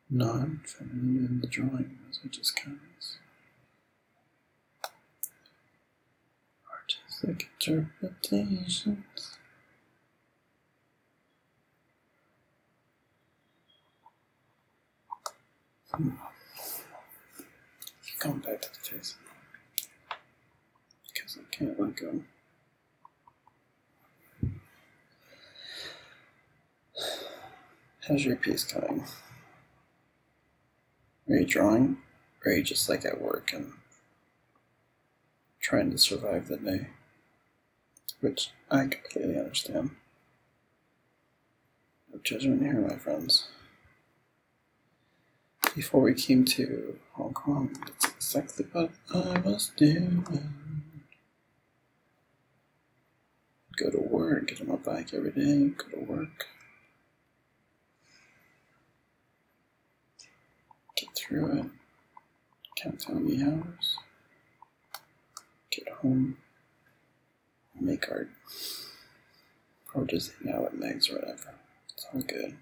non 0.09 0.59
feminine 0.65 1.25
in 1.25 1.39
the 1.39 1.47
drawing 1.47 1.97
as 2.09 2.19
it 2.25 2.31
just 2.33 2.59
of 2.65 2.79
Artistic 6.69 7.49
interpretations. 7.65 9.37
Hmm. 15.93 16.28
Going 18.20 18.39
back 18.39 18.61
to 18.61 18.70
the 18.70 18.80
face 18.97 19.15
because 21.13 21.38
I 21.38 21.55
can't 21.55 21.80
let 21.80 21.95
go. 21.95 22.22
How's 28.07 28.26
your 28.26 28.36
piece 28.36 28.63
coming? 28.63 29.05
Are 31.30 31.36
you 31.36 31.45
drawing? 31.45 31.97
Or 32.43 32.51
are 32.51 32.55
you 32.55 32.63
just 32.63 32.89
like 32.89 33.05
at 33.05 33.22
work 33.22 33.51
and 33.53 33.72
trying 35.61 35.91
to 35.91 35.97
survive 35.97 36.47
the 36.47 36.57
day? 36.57 36.88
Which 38.20 38.49
I 38.70 38.88
completely 38.88 39.38
understand. 39.38 39.91
No 42.11 42.20
judgment 42.24 42.63
here, 42.63 42.82
my 42.82 42.95
friends. 42.95 43.47
Before 45.76 46.01
we 46.01 46.15
came 46.15 46.45
to 46.45 46.97
Hong 47.13 47.34
Kong, 47.34 47.78
that's 47.86 48.09
exactly 48.36 48.65
what 48.71 48.91
I 49.11 49.39
was 49.39 49.71
doing. 49.75 50.23
go 53.75 53.89
to 53.89 53.97
work, 53.97 54.47
get 54.47 54.61
on 54.61 54.67
my 54.67 54.75
bike 54.75 55.13
every 55.13 55.32
day, 55.32 55.69
go 55.69 55.88
to 55.97 56.05
work. 56.05 56.45
Get 60.97 61.09
through 61.15 61.59
it. 61.59 61.65
Count 62.75 63.07
down 63.07 63.25
the 63.25 63.43
hours. 63.43 63.97
Get 65.71 65.88
home. 65.89 66.38
Make 67.80 68.11
art. 68.11 68.30
Or 69.95 70.05
just 70.05 70.34
hang 70.43 70.53
out 70.53 70.71
with 70.71 70.80
Megs 70.80 71.09
or 71.09 71.15
whatever. 71.15 71.55
It's 71.93 72.05
all 72.13 72.21
good. 72.21 72.57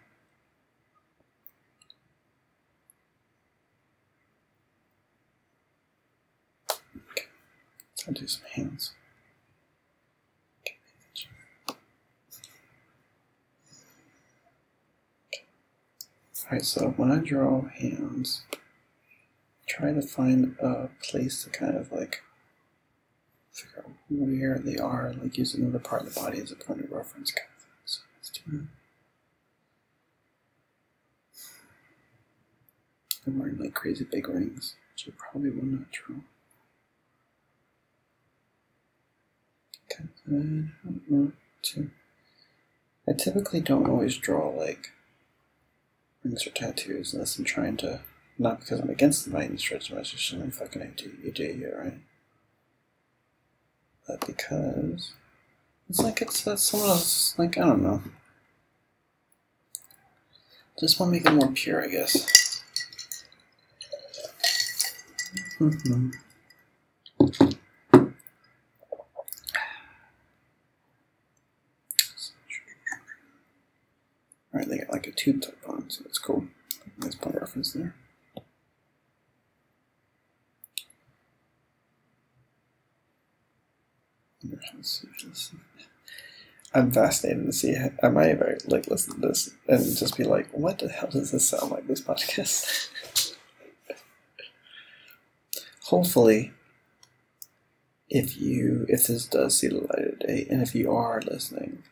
Okay. 7.11 7.25
Let's 8.07 8.19
do 8.21 8.27
some 8.27 8.45
hands. 8.53 8.93
Alright, 16.45 16.63
so 16.63 16.91
when 16.95 17.11
I 17.11 17.17
draw 17.17 17.67
hands, 17.67 18.43
try 19.67 19.91
to 19.91 20.01
find 20.01 20.55
a 20.61 20.89
place 21.03 21.43
to 21.43 21.49
kind 21.49 21.75
of 21.75 21.91
like 21.91 22.23
figure 23.51 23.83
out 23.85 23.91
where 24.07 24.57
they 24.57 24.77
are, 24.77 25.13
like 25.21 25.37
use 25.37 25.53
another 25.53 25.79
part 25.79 26.03
of 26.03 26.13
the 26.13 26.19
body 26.19 26.39
as 26.39 26.51
a 26.51 26.55
point 26.55 26.81
of 26.81 26.91
reference 26.91 27.31
kind 27.31 27.49
of 27.57 27.63
thing. 27.63 27.71
So 27.83 28.01
let's 28.17 28.29
do. 28.29 28.67
I'm 33.25 33.39
wearing 33.39 33.57
like 33.57 33.73
crazy 33.73 34.05
big 34.09 34.29
rings, 34.29 34.77
which 34.93 35.09
I 35.09 35.11
probably 35.17 35.49
will 35.49 35.65
not 35.65 35.91
draw. 35.91 36.15
Okay, 39.86 39.86
I 43.09 43.13
typically 43.13 43.61
don't 43.61 43.89
always 43.89 44.17
draw 44.17 44.49
like 44.49 44.91
rings 46.23 46.45
or 46.45 46.51
tattoos 46.51 47.13
unless 47.13 47.37
I'm 47.37 47.45
trying 47.45 47.77
to, 47.77 48.01
not 48.37 48.59
because 48.59 48.79
I'm 48.79 48.89
against 48.89 49.25
them 49.25 49.33
by 49.33 49.45
any 49.45 49.57
stretch 49.57 49.89
of 49.89 49.93
imagination, 49.93 50.41
I'm 50.41 50.51
fucking 50.51 50.81
ADD 50.81 51.37
here, 51.37 51.79
right? 51.83 51.99
But 54.07 54.25
because 54.25 55.13
it's 55.89 55.99
like 56.01 56.21
it's 56.21 56.45
uh, 56.45 56.55
someone 56.55 56.89
else, 56.89 57.37
like, 57.37 57.57
I 57.57 57.61
don't 57.61 57.83
know. 57.83 58.01
Just 60.79 60.99
want 60.99 61.11
to 61.11 61.19
make 61.19 61.25
it 61.25 61.33
more 61.33 61.51
pure, 61.51 61.83
I 61.83 61.87
guess. 61.87 62.61
Mm-hmm. 65.59 66.09
Alright, 74.57 74.69
they 74.69 74.77
got 74.79 74.91
like 74.91 75.05
a 75.05 75.11
tube 75.11 75.43
type 75.43 75.59
on, 75.67 75.87
so 75.87 76.01
that's 76.03 76.17
cool. 76.17 76.47
Point 76.99 77.35
of 77.35 77.35
reference 77.35 77.73
there. 77.73 77.93
I'm 86.73 86.91
fascinated 86.91 87.45
to 87.45 87.53
see. 87.53 87.75
I 88.01 88.09
might 88.09 88.29
ever 88.29 88.57
like 88.65 88.87
listen 88.87 89.21
to 89.21 89.27
this 89.27 89.51
and 89.67 89.95
just 89.95 90.17
be 90.17 90.23
like, 90.23 90.47
"What 90.51 90.79
the 90.79 90.89
hell 90.89 91.09
does 91.11 91.31
this 91.31 91.49
sound 91.49 91.69
like?" 91.69 91.85
This 91.85 92.01
podcast. 92.01 92.89
Hopefully, 95.83 96.51
if 98.09 98.41
you 98.41 98.87
if 98.89 99.05
this 99.05 99.27
does 99.27 99.59
see 99.59 99.67
the 99.67 99.81
light 99.81 100.13
of 100.13 100.19
day, 100.19 100.47
and 100.49 100.63
if 100.63 100.73
you 100.73 100.91
are 100.91 101.21
listening, 101.21 101.83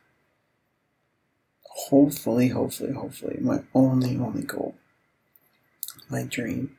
hopefully, 1.89 2.49
hopefully, 2.49 2.93
hopefully, 2.93 3.37
my 3.41 3.63
only 3.73 4.17
only 4.17 4.43
goal, 4.43 4.75
my 6.09 6.23
dream, 6.23 6.77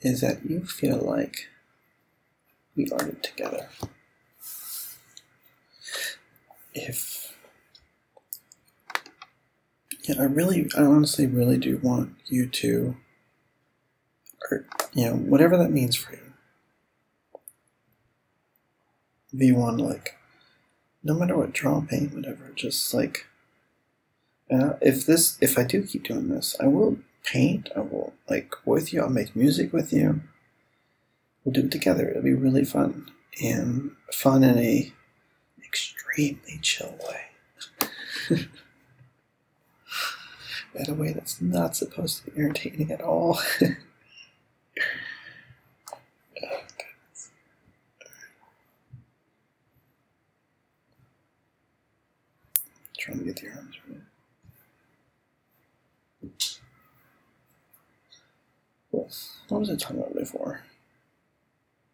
is 0.00 0.20
that 0.20 0.48
you 0.48 0.64
feel 0.64 0.98
like 0.98 1.48
we 2.76 2.88
are 2.90 3.12
together 3.22 3.68
if 6.74 7.34
yeah, 10.04 10.16
I 10.20 10.24
really, 10.24 10.68
I 10.76 10.82
honestly 10.82 11.26
really 11.26 11.56
do 11.56 11.78
want 11.78 12.14
you 12.26 12.46
to, 12.46 12.96
or 14.50 14.66
you 14.92 15.06
know, 15.06 15.14
whatever 15.14 15.56
that 15.56 15.70
means 15.70 15.96
for 15.96 16.12
you. 16.12 16.20
V1, 19.34 19.80
like, 19.80 20.16
no 21.02 21.14
matter 21.14 21.36
what, 21.36 21.54
draw, 21.54 21.80
paint, 21.80 22.14
whatever, 22.14 22.52
just 22.54 22.92
like, 22.92 23.26
uh, 24.54 24.76
if 24.80 25.06
this, 25.06 25.36
if 25.40 25.58
I 25.58 25.64
do 25.64 25.82
keep 25.82 26.04
doing 26.04 26.28
this, 26.28 26.56
I 26.60 26.66
will 26.66 26.98
paint, 27.24 27.68
I 27.76 27.80
will, 27.80 28.14
like, 28.28 28.54
with 28.64 28.92
you, 28.92 29.02
I'll 29.02 29.10
make 29.10 29.34
music 29.34 29.72
with 29.72 29.92
you. 29.92 30.20
We'll 31.44 31.52
do 31.52 31.64
it 31.66 31.70
together. 31.70 32.08
It'll 32.08 32.22
be 32.22 32.34
really 32.34 32.64
fun. 32.64 33.10
And 33.42 33.92
fun 34.12 34.44
in 34.44 34.58
a 34.58 34.92
extremely 35.64 36.58
chill 36.62 36.94
way. 37.08 37.22
in 40.74 40.90
a 40.90 40.94
way 40.94 41.12
that's 41.12 41.40
not 41.40 41.76
supposed 41.76 42.24
to 42.24 42.30
be 42.30 42.40
irritating 42.40 42.90
at 42.92 43.00
all. 43.00 43.38
Trying 52.98 53.18
to 53.18 53.24
get 53.24 53.36
the 53.36 53.48
arms 53.48 53.76
right. 53.83 53.83
What 59.48 59.60
was 59.60 59.70
I 59.70 59.76
talking 59.76 59.98
about 59.98 60.14
before? 60.14 60.60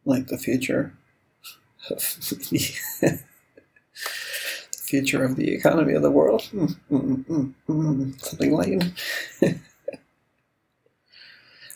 Like 0.04 0.26
the 0.28 0.38
future 0.38 0.94
of 1.90 2.02
future 4.72 5.24
of 5.24 5.36
the 5.36 5.54
economy 5.54 5.94
of 5.94 6.02
the 6.02 6.10
world. 6.10 6.42
Mm, 6.52 6.76
mm, 6.90 7.54
mm, 7.68 8.20
Something 8.20 8.52
light. 8.52 8.84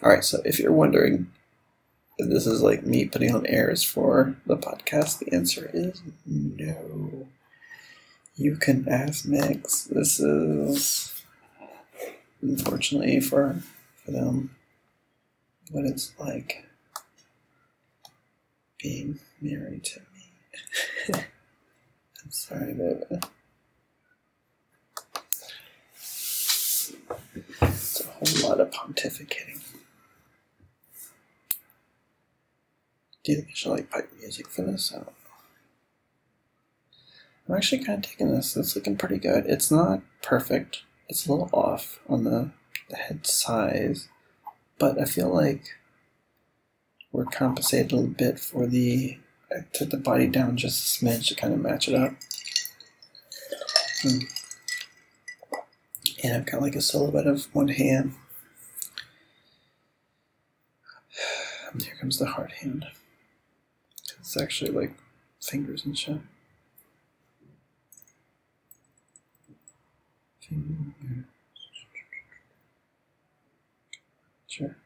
All 0.02 0.10
right, 0.10 0.24
so 0.24 0.42
if 0.44 0.58
you're 0.58 0.72
wondering 0.72 1.30
if 2.18 2.28
this 2.28 2.46
is 2.46 2.62
like 2.62 2.84
me 2.84 3.06
putting 3.06 3.34
on 3.34 3.46
airs 3.46 3.82
for 3.82 4.36
the 4.46 4.56
podcast, 4.56 5.18
the 5.18 5.32
answer 5.32 5.70
is 5.72 6.02
no. 6.26 7.28
You 8.36 8.56
can 8.56 8.88
ask 8.88 9.24
Megs. 9.26 9.88
This 9.88 10.18
is 10.20 11.22
unfortunately 12.42 13.20
for 13.20 13.60
for 14.04 14.10
them 14.10 14.50
what 15.70 15.84
it's 15.84 16.12
like 16.18 16.64
being 18.82 19.18
married 19.40 19.84
to 19.84 20.00
me. 20.00 21.14
I'm 21.14 22.30
sorry, 22.30 22.74
baby. 22.74 23.20
It's 27.62 28.00
a 28.00 28.06
whole 28.08 28.48
lot 28.50 28.60
of 28.60 28.70
pontificating. 28.70 29.60
Do 33.24 33.32
you 33.32 33.38
think 33.38 33.48
I 33.48 33.54
should 33.54 33.70
like 33.70 33.90
pipe 33.90 34.10
music 34.20 34.48
for 34.48 34.62
this? 34.62 34.92
I 34.92 34.96
don't 34.96 35.06
know. 35.06 35.12
I'm 37.48 37.54
actually 37.54 37.84
kind 37.84 38.04
of 38.04 38.10
taking 38.10 38.30
this. 38.30 38.56
It's 38.56 38.74
looking 38.76 38.96
pretty 38.96 39.18
good. 39.18 39.46
It's 39.46 39.70
not 39.70 40.02
perfect. 40.22 40.82
It's 41.08 41.26
a 41.26 41.32
little 41.32 41.50
off 41.52 42.00
on 42.08 42.24
the, 42.24 42.50
the 42.88 42.96
head 42.96 43.26
size, 43.26 44.08
but 44.78 45.00
I 45.00 45.04
feel 45.04 45.28
like 45.28 45.74
we're 47.12 47.24
compensated 47.24 47.92
a 47.92 47.96
little 47.96 48.10
bit 48.10 48.40
for 48.40 48.66
the 48.66 49.18
I 49.50 49.64
took 49.72 49.90
the 49.90 49.96
body 49.96 50.26
down 50.26 50.56
just 50.56 51.00
a 51.00 51.04
smidge 51.04 51.28
to 51.28 51.34
kind 51.36 51.54
of 51.54 51.60
match 51.60 51.88
it 51.88 51.94
up. 51.94 52.14
Hmm. 54.02 54.18
And 56.24 56.36
I've 56.36 56.46
got 56.46 56.62
like 56.62 56.74
a 56.74 56.80
silhouette 56.80 57.26
of 57.26 57.44
one 57.54 57.68
hand. 57.68 58.14
And 61.72 61.82
here 61.82 61.94
comes 62.00 62.18
the 62.18 62.26
hard 62.26 62.52
hand. 62.52 62.86
It's 64.18 64.36
actually 64.36 64.72
like 64.72 64.94
fingers 65.40 65.84
and 65.84 65.96
shit. 65.96 66.18
Fingers. 70.40 70.94
Sure. 74.48 74.76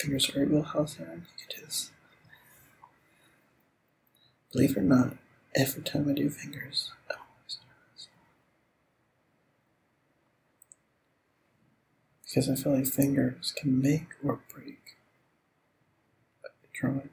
Fingers 0.00 0.30
are 0.30 0.40
and 0.40 0.48
you 0.48 1.46
can 1.46 1.60
do 1.60 1.66
this. 1.66 1.90
Believe 4.50 4.70
it 4.70 4.78
or 4.78 4.82
not, 4.82 5.18
every 5.54 5.82
time 5.82 6.08
I 6.08 6.14
do 6.14 6.30
fingers, 6.30 6.90
I'm 7.10 7.18
always 7.18 7.58
nervous. 7.68 8.08
Because 12.24 12.48
I 12.48 12.54
feel 12.54 12.74
like 12.74 12.86
fingers 12.86 13.52
can 13.54 13.82
make 13.82 14.06
or 14.24 14.40
break 14.54 14.96
a 16.46 16.48
drawing. 16.72 17.10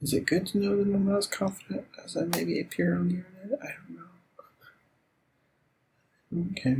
Is 0.00 0.12
it 0.12 0.26
good 0.26 0.46
to 0.46 0.58
know 0.58 0.76
that 0.76 0.94
I'm 0.94 1.06
not 1.08 1.18
as 1.18 1.26
confident 1.26 1.86
as 2.04 2.16
I 2.16 2.22
maybe 2.22 2.60
appear 2.60 2.94
on 2.94 3.08
the 3.08 3.14
internet? 3.16 3.58
I 3.64 3.66
don't 3.66 3.96
know. 3.96 3.97
Okay. 6.30 6.74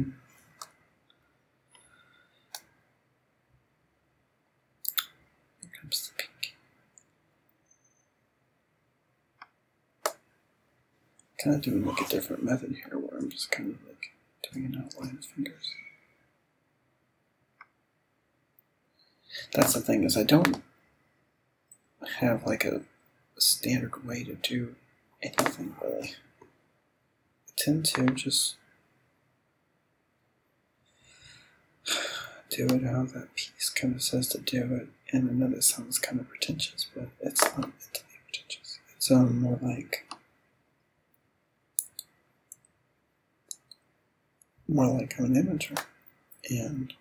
Here 5.63 5.71
comes 5.81 6.11
the 6.11 6.23
pink. 6.23 6.55
Kind 11.43 11.57
of 11.57 11.63
doing 11.63 11.87
like 11.87 12.01
a 12.01 12.09
different 12.09 12.45
method 12.45 12.77
here 12.85 12.99
where 12.99 13.19
I'm 13.19 13.31
just 13.31 13.51
kind 13.51 13.71
of 13.71 13.77
like 13.89 14.11
doing 14.53 14.67
an 14.67 14.85
outline 14.85 15.17
of 15.19 15.25
fingers. 15.25 15.73
That's 19.55 19.73
the 19.73 19.81
thing 19.81 20.05
is 20.05 20.17
I 20.17 20.25
don't 20.25 20.63
have 22.21 22.45
like 22.45 22.65
a 22.65 22.83
standard 23.39 24.05
way 24.05 24.25
to 24.25 24.35
do 24.35 24.75
anything 25.23 25.75
really. 25.83 26.15
I 26.43 27.53
tend 27.57 27.87
to 27.87 28.07
just 28.07 28.57
do 32.51 32.67
it 32.67 32.85
how 32.85 33.05
that 33.05 33.35
piece 33.35 33.71
kind 33.71 33.95
of 33.95 34.03
says 34.03 34.29
to 34.29 34.39
do 34.39 34.75
it. 34.75 34.89
And 35.13 35.31
I 35.31 35.33
know 35.33 35.49
that 35.49 35.65
sounds 35.65 35.99
kind 35.99 36.21
of 36.21 36.29
pretentious, 36.29 36.87
but 36.95 37.09
it's 37.21 37.43
not 37.45 37.61
meant 37.61 37.95
to 37.95 38.03
be 38.05 38.15
pretentious. 38.25 38.79
It's 38.97 39.11
um, 39.11 39.41
more 39.41 39.59
like 39.63 40.07
more 44.69 44.87
like 44.87 45.15
I'm 45.19 45.25
an 45.27 45.35
imager. 45.35 45.83
And 46.51 46.93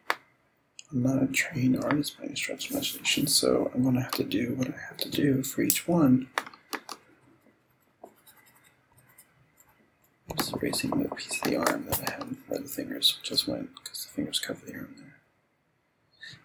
I'm 0.91 1.03
not 1.03 1.21
a 1.21 1.27
trained 1.27 1.83
artist 1.83 2.17
by 2.17 2.25
any 2.25 2.35
stretch 2.35 2.69
of 2.69 2.71
imagination, 2.71 3.27
so 3.27 3.69
I'm 3.75 3.83
to 3.93 4.01
have 4.01 4.11
to 4.11 4.23
do 4.23 4.53
what 4.55 4.69
I 4.69 4.77
have 4.87 4.97
to 4.97 5.09
do 5.09 5.43
for 5.43 5.61
each 5.61 5.87
one. 5.87 6.27
I'm 10.29 10.37
just 10.37 10.53
erasing 10.53 10.91
the 10.91 11.09
piece 11.09 11.41
of 11.41 11.49
the 11.49 11.57
arm 11.57 11.85
that 11.89 11.99
I 12.07 12.11
had 12.13 12.37
where 12.47 12.59
the 12.59 12.67
fingers 12.69 13.19
just 13.21 13.47
went, 13.47 13.69
because 13.75 14.05
the 14.05 14.11
fingers 14.13 14.39
cover 14.39 14.65
the 14.65 14.73
arm 14.73 14.95
there. 14.97 15.16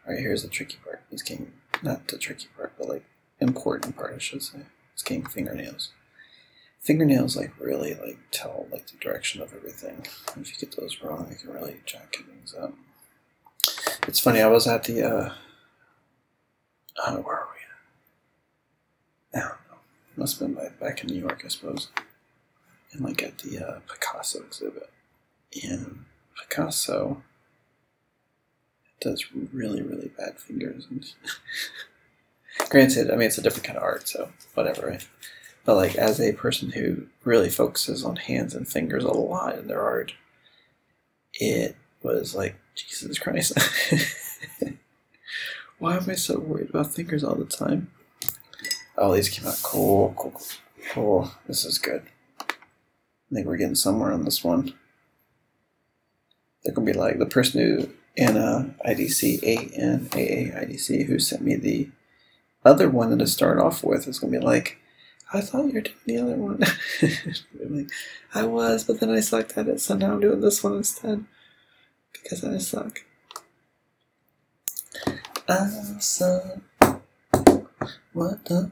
Alright, 0.07 0.21
here's 0.21 0.43
the 0.43 0.49
tricky 0.49 0.79
part. 0.85 1.03
This 1.11 1.23
game, 1.23 1.53
not 1.83 2.09
the 2.09 2.19
tricky 2.19 2.49
part, 2.57 2.75
but 2.79 2.89
like 2.89 3.05
important 3.41 3.97
part, 3.97 4.15
I 4.15 4.19
should 4.19 4.43
say. 4.43 4.61
This 4.95 5.03
game, 5.03 5.25
fingernails. 5.25 5.91
Fingernails 6.81 7.37
like 7.37 7.53
really 7.61 7.95
like 7.95 8.19
tell 8.31 8.67
like 8.73 8.87
the 8.89 8.97
direction 8.99 9.41
of 9.41 9.55
everything. 9.55 10.07
If 10.37 10.49
you 10.51 10.59
get 10.59 10.77
those 10.77 11.01
wrong, 11.03 11.29
it 11.31 11.39
can 11.39 11.51
really 11.51 11.81
jack 11.87 12.17
things 12.17 12.55
up. 12.61 12.75
It's 14.09 14.19
funny. 14.19 14.41
I 14.41 14.49
was 14.49 14.67
at 14.67 14.85
the. 14.85 15.03
Uh, 15.03 15.33
uh, 17.05 17.17
where 17.19 17.37
are 17.37 17.49
we? 17.53 19.39
At? 19.39 19.45
I 19.45 19.49
don't 19.49 19.59
know. 19.71 19.79
Must 20.17 20.41
have 20.41 20.55
been 20.55 20.73
back 20.81 21.03
in 21.03 21.11
New 21.11 21.21
York, 21.21 21.43
I 21.45 21.49
suppose. 21.49 21.89
And 22.93 23.03
like 23.03 23.23
at 23.23 23.39
the 23.39 23.65
uh, 23.65 23.81
Picasso 23.89 24.43
exhibit, 24.43 24.91
and 25.63 26.05
Picasso 26.37 27.23
does 29.03 29.25
really, 29.53 29.83
really 29.83 30.11
bad 30.17 30.39
fingers. 30.39 30.87
Granted, 32.69 33.11
I 33.11 33.17
mean 33.17 33.27
it's 33.27 33.39
a 33.39 33.43
different 33.43 33.65
kind 33.65 33.77
of 33.77 33.83
art, 33.83 34.09
so 34.09 34.31
whatever. 34.55 34.89
Right? 34.89 35.09
But 35.65 35.77
like 35.77 35.97
as 35.97 36.21
a 36.21 36.33
person 36.33 36.71
who 36.71 37.07
really 37.25 37.51
focuses 37.51 38.05
on 38.05 38.17
hands 38.17 38.55
and 38.55 38.67
fingers 38.67 39.05
a 39.05 39.13
lot 39.13 39.59
in 39.59 39.69
their 39.69 39.83
art, 39.83 40.15
it 41.35 41.77
was 42.03 42.35
like 42.35 42.57
Jesus 42.75 43.19
Christ. 43.19 43.59
Why 45.79 45.97
am 45.97 46.09
I 46.09 46.15
so 46.15 46.39
worried 46.39 46.71
about 46.71 46.95
fingers 46.95 47.25
all 47.25 47.35
the 47.35 47.45
time? 47.45 47.91
Oh, 48.97 49.15
these 49.15 49.29
came 49.29 49.49
out 49.49 49.59
cool, 49.63 50.15
cool, 50.17 50.33
cool. 50.33 50.47
cool. 50.93 51.33
This 51.47 51.65
is 51.65 51.79
good. 51.79 52.03
I 52.41 53.35
think 53.35 53.47
we're 53.47 53.57
getting 53.57 53.75
somewhere 53.75 54.13
on 54.13 54.25
this 54.25 54.45
one. 54.45 54.75
They're 56.63 56.75
gonna 56.75 56.87
be 56.87 56.93
like 56.93 57.19
the 57.19 57.27
person 57.27 57.61
who 57.61 57.89
Anna 58.17 58.75
uh, 58.85 58.89
IDC 58.89 59.43
A 59.43 59.75
N 59.75 60.09
A 60.15 60.19
A 60.19 60.67
IDC 60.67 61.07
who 61.07 61.19
sent 61.19 61.43
me 61.43 61.57
the 61.57 61.89
other 62.65 62.89
one 62.89 63.11
that 63.11 63.19
to 63.19 63.27
start 63.27 63.59
off 63.59 63.83
with 63.83 64.07
is 64.07 64.19
gonna 64.19 64.33
be 64.33 64.39
like, 64.39 64.79
I 65.33 65.41
thought 65.41 65.67
you 65.67 65.73
were 65.73 65.81
doing 65.81 65.97
the 66.07 66.19
other 66.19 66.37
one. 66.37 66.59
like, 67.59 67.91
I 68.35 68.45
was, 68.45 68.85
but 68.85 69.01
then 69.01 69.11
I 69.11 69.21
sucked 69.21 69.57
at 69.57 69.69
it, 69.69 69.81
so 69.81 69.97
now 69.97 70.13
I'm 70.13 70.21
doing 70.21 70.41
this 70.41 70.63
one 70.63 70.77
instead 70.77 71.25
because 72.13 72.45
I 72.45 72.59
suck. 72.59 73.03
Uh, 75.49 75.71
I 75.97 75.99
suck. 75.99 76.59
What 78.13 78.45
the? 78.45 78.71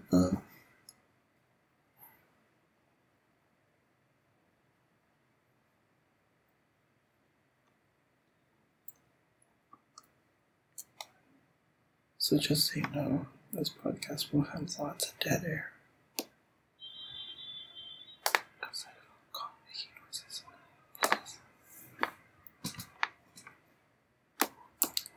So 12.30 12.38
just 12.38 12.72
so 12.72 12.76
you 12.76 12.86
know, 12.94 13.26
this 13.52 13.70
podcast 13.70 14.32
will 14.32 14.42
have 14.42 14.68
lots 14.78 15.10
of 15.10 15.18
dead 15.18 15.42
air. 15.44 15.72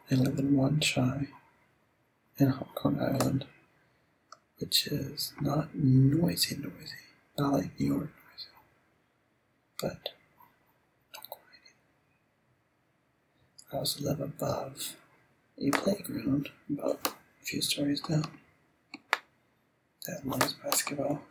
I 0.09 0.15
live 0.15 0.39
in 0.39 0.57
Wan 0.57 0.79
Chai 0.79 1.27
in 2.39 2.47
Hong 2.49 2.69
Kong 2.73 2.99
Island, 2.99 3.45
which 4.57 4.87
is 4.87 5.33
not 5.39 5.75
noisy, 5.75 6.55
noisy, 6.55 7.03
not 7.37 7.53
like 7.53 7.79
New 7.79 7.93
York 7.93 8.09
noisy, 8.09 8.49
but 9.79 10.09
not 11.13 11.29
quite. 11.29 11.73
I 13.71 13.77
also 13.77 14.03
live 14.03 14.19
above 14.19 14.95
a 15.59 15.71
playground 15.71 16.49
about 16.69 16.99
a 17.07 17.45
few 17.45 17.61
stories 17.61 18.01
down 18.01 18.25
that 20.07 20.25
loves 20.27 20.53
basketball 20.53 21.21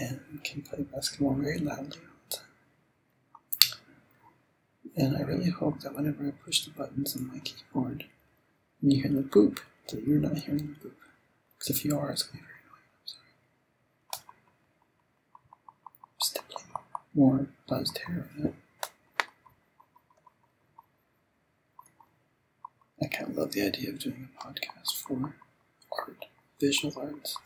and 0.00 0.20
can 0.44 0.62
play 0.62 0.82
basketball 0.82 1.34
very 1.34 1.58
loudly. 1.58 2.00
And 4.94 5.16
I 5.16 5.20
really 5.22 5.50
hope 5.50 5.80
that 5.80 5.94
whenever 5.94 6.26
I 6.26 6.32
push 6.44 6.64
the 6.64 6.70
buttons 6.70 7.16
on 7.16 7.28
my 7.28 7.38
keyboard, 7.38 8.04
and 8.82 8.92
you 8.92 9.02
hear 9.02 9.10
the 9.10 9.22
boop, 9.22 9.58
that 9.88 10.06
you're 10.06 10.18
not 10.18 10.38
hearing 10.38 10.76
the 10.82 10.88
boop. 10.88 10.94
Because 11.58 11.76
if 11.76 11.84
you 11.84 11.98
are, 11.98 12.10
it's 12.10 12.24
going 12.24 12.40
to 12.40 12.44
be 12.44 12.46
very 12.46 12.60
annoying. 12.66 12.90
I'm 13.00 13.06
sorry. 13.06 14.26
Stippling 16.20 16.84
more 17.14 17.46
buzzed 17.66 17.98
hair 18.06 18.28
on 18.38 18.46
it. 18.48 18.54
I 23.02 23.08
kind 23.08 23.30
of 23.30 23.36
love 23.36 23.52
the 23.52 23.62
idea 23.66 23.90
of 23.90 23.98
doing 23.98 24.28
a 24.38 24.44
podcast 24.44 24.94
for 24.96 25.34
art, 25.98 26.26
visual 26.60 26.94
arts. 27.00 27.36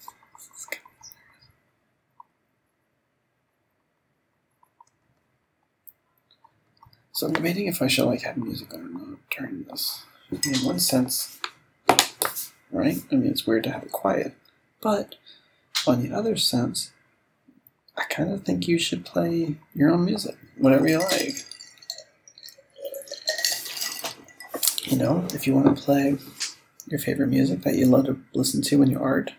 So 7.12 7.26
I'm 7.26 7.32
debating 7.32 7.66
if 7.66 7.80
I 7.80 7.86
should 7.86 8.04
like 8.04 8.22
have 8.22 8.36
music 8.36 8.74
on 8.74 8.80
or 8.80 8.88
not 8.88 9.18
during 9.30 9.62
this 9.62 10.04
in 10.30 10.66
one 10.66 10.78
sense, 10.78 11.40
right? 12.70 12.98
I 13.10 13.14
mean, 13.14 13.30
it's 13.30 13.46
weird 13.46 13.64
to 13.64 13.70
have 13.70 13.84
it 13.84 13.92
quiet. 13.92 14.34
But 14.82 15.14
on 15.86 16.02
the 16.02 16.14
other 16.14 16.36
sense, 16.36 16.90
I 17.96 18.04
kind 18.04 18.30
of 18.30 18.44
think 18.44 18.68
you 18.68 18.78
should 18.78 19.06
play 19.06 19.56
your 19.74 19.90
own 19.90 20.04
music, 20.04 20.36
whatever 20.58 20.86
you 20.86 20.98
like. 20.98 21.46
You 24.86 24.98
know, 24.98 25.26
if 25.34 25.46
you 25.46 25.54
want 25.54 25.76
to 25.76 25.82
play 25.82 26.16
your 26.86 27.00
favorite 27.00 27.26
music 27.28 27.62
that 27.62 27.74
you 27.74 27.86
love 27.86 28.06
to 28.06 28.20
listen 28.34 28.62
to 28.62 28.78
when 28.78 28.88
you 28.88 29.00
art, 29.00 29.32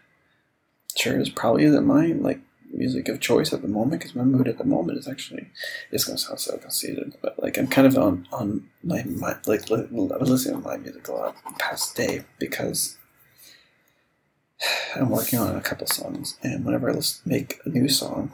sure, 0.97 1.17
it's 1.17 1.29
probably 1.29 1.63
isn't 1.63 1.85
my 1.85 2.07
Like 2.07 2.41
music 2.73 3.07
of 3.07 3.19
choice 3.19 3.53
at 3.53 3.61
the 3.61 3.67
moment 3.67 4.01
because 4.01 4.15
my 4.15 4.23
mood 4.23 4.47
at 4.47 4.57
the 4.57 4.63
moment 4.63 4.97
is 4.99 5.07
actually 5.07 5.47
it's 5.91 6.03
going 6.03 6.17
to 6.17 6.23
sound 6.23 6.39
so 6.39 6.57
conceited 6.57 7.15
but 7.21 7.41
like 7.41 7.57
i'm 7.57 7.67
kind 7.67 7.87
of 7.87 7.97
on 7.97 8.27
on 8.31 8.69
my, 8.83 9.03
my 9.03 9.35
like 9.45 9.69
li- 9.69 9.87
listening 9.91 10.61
to 10.61 10.67
my 10.67 10.77
music 10.77 11.07
a 11.07 11.11
lot 11.13 11.35
past 11.57 11.95
day 11.95 12.23
because 12.39 12.97
i'm 14.95 15.09
working 15.09 15.39
on 15.39 15.55
a 15.55 15.61
couple 15.61 15.87
songs 15.87 16.37
and 16.43 16.65
whenever 16.65 16.89
i 16.89 16.93
listen, 16.93 17.21
make 17.29 17.59
a 17.65 17.69
new 17.69 17.87
song 17.87 18.31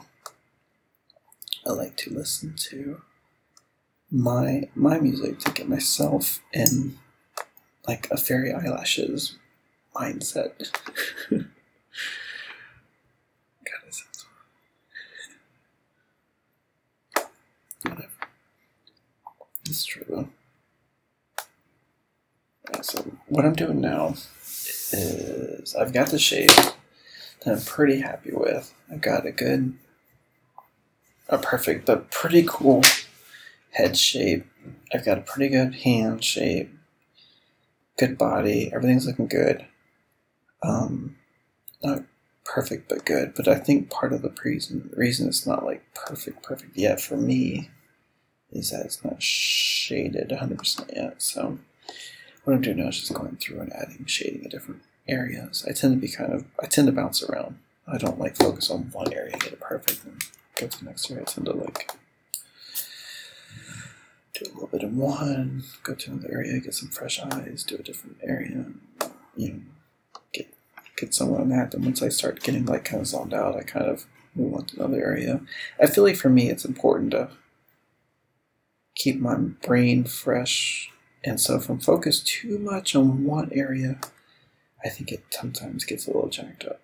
i 1.66 1.70
like 1.70 1.96
to 1.96 2.12
listen 2.12 2.54
to 2.56 3.00
my 4.10 4.68
my 4.74 4.98
music 4.98 5.38
to 5.38 5.50
get 5.52 5.68
myself 5.68 6.40
in 6.52 6.98
like 7.86 8.08
a 8.10 8.16
fairy 8.16 8.52
eyelashes 8.52 9.36
mindset 9.94 10.70
It's 19.66 19.84
true 19.84 20.04
though. 20.08 20.28
so 22.82 23.12
what 23.26 23.44
I'm 23.44 23.54
doing 23.54 23.80
now 23.80 24.14
is 24.92 25.74
I've 25.74 25.92
got 25.92 26.10
the 26.10 26.18
shape 26.18 26.50
that 26.50 27.46
I'm 27.46 27.60
pretty 27.62 28.00
happy 28.00 28.30
with. 28.32 28.74
I've 28.90 29.00
got 29.00 29.26
a 29.26 29.32
good, 29.32 29.74
a 31.28 31.38
perfect, 31.38 31.86
but 31.86 32.10
pretty 32.10 32.44
cool 32.46 32.82
head 33.70 33.96
shape. 33.96 34.46
I've 34.92 35.04
got 35.04 35.18
a 35.18 35.22
pretty 35.22 35.48
good 35.48 35.74
hand 35.76 36.22
shape, 36.22 36.72
good 37.98 38.18
body. 38.18 38.70
Everything's 38.74 39.06
looking 39.06 39.26
good. 39.26 39.66
Um, 40.62 41.16
not 41.82 42.02
perfect, 42.44 42.88
but 42.88 43.04
good. 43.04 43.34
But 43.34 43.48
I 43.48 43.56
think 43.56 43.90
part 43.90 44.12
of 44.12 44.22
the 44.22 44.32
reason 44.44 44.90
reason 44.96 45.28
it's 45.28 45.46
not 45.46 45.64
like 45.64 45.82
perfect, 45.94 46.42
perfect 46.42 46.76
yet 46.76 47.00
for 47.00 47.16
me 47.16 47.70
is 48.50 48.70
that 48.70 48.84
it's 48.84 49.04
not 49.04 49.22
shaded 49.22 50.30
100% 50.30 50.94
yet. 50.94 51.20
So 51.20 51.58
what 52.44 52.54
I'm 52.54 52.62
doing 52.62 52.78
now 52.78 52.88
is 52.88 53.00
just 53.00 53.14
going 53.14 53.36
through 53.36 53.60
and 53.60 53.72
adding 53.72 54.04
shading 54.06 54.44
in 54.44 54.48
different 54.48 54.82
areas. 55.08 55.64
I 55.68 55.72
tend 55.72 55.94
to 55.94 56.00
be 56.00 56.12
kind 56.12 56.32
of 56.32 56.44
I 56.62 56.66
tend 56.66 56.86
to 56.86 56.92
bounce 56.92 57.22
around. 57.22 57.58
I 57.86 57.98
don't 57.98 58.18
like 58.18 58.36
focus 58.36 58.70
on 58.70 58.90
one 58.92 59.12
area 59.12 59.32
and 59.32 59.42
get 59.42 59.52
it 59.52 59.60
perfect 59.60 60.04
and 60.04 60.22
go 60.58 60.66
to 60.66 60.78
the 60.78 60.84
next 60.86 61.10
area. 61.10 61.22
I 61.22 61.30
tend 61.30 61.46
to 61.46 61.52
like 61.52 61.90
do 64.34 64.44
a 64.46 64.52
little 64.52 64.66
bit 64.66 64.82
in 64.82 64.96
one, 64.96 65.64
go 65.84 65.94
to 65.94 66.10
another 66.10 66.32
area, 66.32 66.60
get 66.60 66.74
some 66.74 66.88
fresh 66.88 67.20
eyes, 67.20 67.62
do 67.62 67.76
a 67.76 67.82
different 67.82 68.16
area, 68.22 68.66
you 69.36 69.52
know, 69.52 69.60
get 70.32 70.52
get 70.96 71.14
somewhere 71.14 71.40
on 71.40 71.48
that. 71.50 71.70
Then 71.70 71.82
once 71.84 72.02
I 72.02 72.08
start 72.08 72.42
getting 72.42 72.66
like 72.66 72.84
kind 72.84 73.00
of 73.00 73.06
zoned 73.06 73.32
out, 73.32 73.56
I 73.56 73.62
kind 73.62 73.86
of 73.86 74.06
move 74.34 74.54
on 74.54 74.66
to 74.66 74.76
another 74.76 75.04
area. 75.04 75.40
I 75.80 75.86
feel 75.86 76.04
like 76.04 76.16
for 76.16 76.28
me, 76.28 76.50
it's 76.50 76.64
important 76.64 77.12
to 77.12 77.30
keep 78.96 79.20
my 79.20 79.36
brain 79.36 80.04
fresh, 80.04 80.90
and 81.24 81.40
so 81.40 81.56
if 81.56 81.68
I'm 81.68 81.80
focused 81.80 82.26
too 82.26 82.58
much 82.58 82.96
on 82.96 83.24
one 83.24 83.50
area, 83.52 83.98
I 84.84 84.88
think 84.88 85.12
it 85.12 85.24
sometimes 85.30 85.84
gets 85.84 86.06
a 86.06 86.12
little 86.12 86.28
jacked 86.28 86.64
up. 86.64 86.80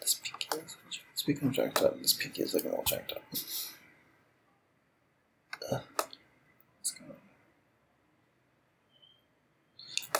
This 0.00 0.20
pinky 0.22 0.48
is, 0.58 0.76
speaking 1.14 1.48
of 1.48 1.54
jacked 1.54 1.82
up, 1.82 2.00
this 2.00 2.12
pinky 2.12 2.42
is 2.42 2.52
looking 2.52 2.70
a 2.70 2.74
little 2.74 2.84
jacked 2.84 3.12
up. 3.12 3.22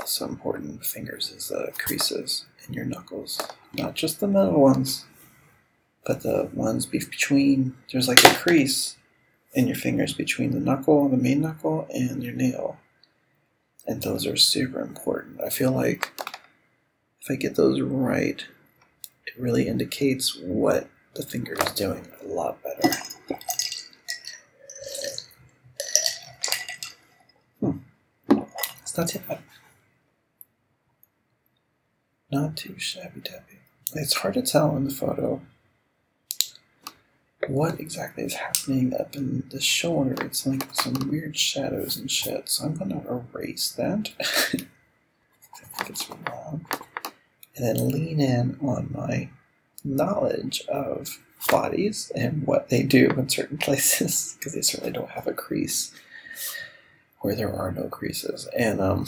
Also 0.01 0.26
important 0.26 0.84
fingers 0.84 1.30
is 1.30 1.49
the 1.49 1.72
creases 1.78 2.45
in 2.66 2.74
your 2.74 2.84
knuckles, 2.84 3.40
not 3.74 3.95
just 3.95 4.20
the 4.20 4.26
middle 4.26 4.61
ones, 4.61 5.05
but 6.05 6.22
the 6.22 6.51
ones 6.53 6.86
between. 6.86 7.76
There's 7.93 8.09
like 8.09 8.24
a 8.24 8.34
crease 8.34 8.97
in 9.55 9.66
your 9.66 9.76
fingers 9.76 10.12
between 10.14 10.53
the 10.53 10.61
knuckle, 10.61 11.09
the 11.09 11.16
main 11.16 11.43
knuckle, 11.43 11.86
and 11.93 12.22
your 12.22 12.32
nail, 12.34 12.78
and 13.86 14.03
those 14.03 14.26
are 14.26 14.36
super 14.36 14.80
important. 14.80 15.40
I 15.40 15.51
feel 15.51 15.72
like 15.72 16.11
if 17.20 17.30
I 17.30 17.36
get 17.36 17.57
those 17.57 17.80
right, 17.80 18.45
it 19.26 19.34
really 19.38 19.68
indicates 19.68 20.36
what 20.36 20.88
the 21.14 21.22
finger 21.22 21.55
is 21.55 21.72
doing 21.72 22.09
a 22.22 22.26
lot 22.26 22.59
better. 22.62 22.97
Not 28.97 29.09
too. 29.09 29.20
Not 32.30 32.57
too 32.57 32.78
shabby 32.78 33.20
dabby. 33.20 33.59
It's 33.95 34.14
hard 34.14 34.34
to 34.34 34.43
tell 34.43 34.76
in 34.76 34.84
the 34.84 34.90
photo 34.95 35.40
what 37.49 37.80
exactly 37.80 38.24
is 38.24 38.34
happening 38.34 38.95
up 38.99 39.14
in 39.14 39.45
the 39.51 39.61
shoulder. 39.61 40.14
It's 40.24 40.47
like 40.47 40.72
some 40.74 40.95
weird 41.11 41.36
shadows 41.36 41.97
and 41.97 42.11
shit. 42.11 42.49
So 42.49 42.64
I'm 42.66 42.74
gonna 42.74 43.03
erase 43.09 43.72
that. 43.72 44.11
I 44.20 44.64
think 45.76 45.90
it's 45.90 46.09
wrong. 46.11 46.66
And 47.57 47.66
then 47.66 47.88
lean 47.88 48.20
in 48.20 48.59
on 48.62 48.90
my 48.95 49.28
knowledge 49.84 50.62
of 50.68 51.18
bodies 51.51 52.11
and 52.14 52.47
what 52.47 52.68
they 52.68 52.82
do 52.82 53.09
in 53.09 53.28
certain 53.28 53.59
places 53.66 54.36
because 54.38 54.55
they 54.55 54.62
certainly 54.62 54.93
don't 54.93 55.11
have 55.11 55.26
a 55.26 55.32
crease 55.32 55.93
where 57.23 57.35
there 57.35 57.53
are 57.53 57.73
no 57.73 57.89
creases, 57.89 58.49
and 58.57 58.81
um, 58.81 59.07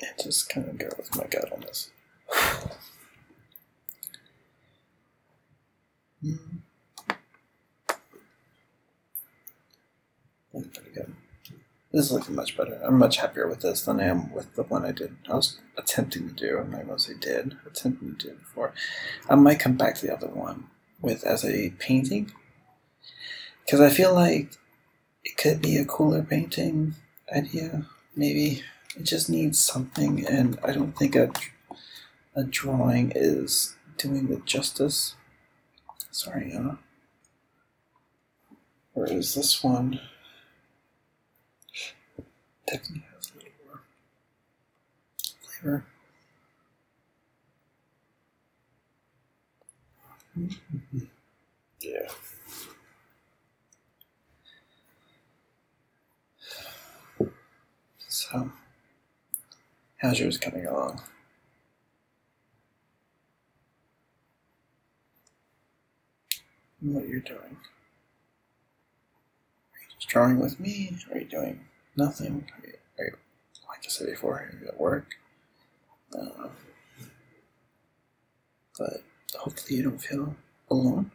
and 0.00 0.10
just 0.22 0.48
kind 0.48 0.68
of 0.68 0.78
go 0.78 0.88
with 0.96 1.14
my 1.16 1.26
gut 1.26 1.52
on 1.52 1.60
this. 1.60 1.90
pretty 10.52 10.90
good. 10.94 11.14
This 11.90 12.06
is 12.06 12.12
looking 12.12 12.34
much 12.34 12.56
better. 12.56 12.80
I'm 12.82 12.98
much 12.98 13.18
happier 13.18 13.46
with 13.48 13.60
this 13.60 13.82
than 13.82 14.00
I 14.00 14.04
am 14.04 14.32
with 14.32 14.54
the 14.54 14.62
one 14.62 14.84
I 14.84 14.92
did. 14.92 15.16
I 15.28 15.34
was 15.34 15.60
attempting 15.76 16.28
to 16.28 16.34
do, 16.34 16.58
and 16.58 16.74
I 16.74 16.82
mostly 16.84 17.14
did 17.14 17.56
attempting 17.66 18.16
to 18.16 18.28
do 18.28 18.34
before. 18.34 18.72
I 19.28 19.34
might 19.34 19.60
come 19.60 19.76
back 19.76 19.96
to 19.96 20.06
the 20.06 20.14
other 20.14 20.28
one 20.28 20.68
with 21.00 21.24
as 21.24 21.44
a 21.44 21.70
painting 21.78 22.32
because 23.64 23.80
I 23.80 23.90
feel 23.90 24.14
like 24.14 24.56
it 25.24 25.36
could 25.36 25.60
be 25.62 25.76
a 25.76 25.84
cooler 25.84 26.22
painting 26.22 26.94
idea, 27.34 27.86
maybe. 28.16 28.62
It 28.96 29.04
just 29.04 29.30
needs 29.30 29.58
something, 29.58 30.26
and 30.26 30.58
I 30.62 30.72
don't 30.72 30.96
think 30.96 31.16
a, 31.16 31.32
a 32.34 32.44
drawing 32.44 33.12
is 33.14 33.74
doing 33.96 34.30
it 34.30 34.44
justice. 34.44 35.14
Sorry, 36.10 36.54
uh, 36.54 36.76
whereas 38.94 39.34
this 39.34 39.62
one 39.62 40.00
definitely 42.66 43.04
has 43.14 43.30
a 43.30 43.34
little 43.36 43.50
more 43.66 43.80
flavor. 45.60 45.84
Mm-hmm. 50.38 50.98
Yeah. 51.82 52.08
So, 58.32 58.50
how's 59.98 60.18
yours 60.18 60.38
coming 60.38 60.64
along? 60.64 61.02
What 66.80 67.08
you're 67.08 67.20
doing? 67.20 67.38
Are 69.68 69.80
you 69.80 69.88
just 69.98 70.08
drawing 70.08 70.40
with 70.40 70.58
me? 70.58 70.96
Are 71.12 71.18
you 71.18 71.26
doing 71.26 71.60
nothing? 71.94 72.46
Are 72.56 72.66
you, 72.66 72.74
are 72.98 73.04
you 73.04 73.16
like 73.68 73.80
I 73.84 73.88
said 73.88 74.06
before, 74.06 74.36
are 74.36 74.58
you 74.58 74.68
at 74.68 74.80
work? 74.80 75.16
Uh, 76.18 76.48
but 78.78 79.02
hopefully 79.34 79.76
you 79.76 79.82
don't 79.82 80.00
feel 80.00 80.34
alone. 80.70 81.10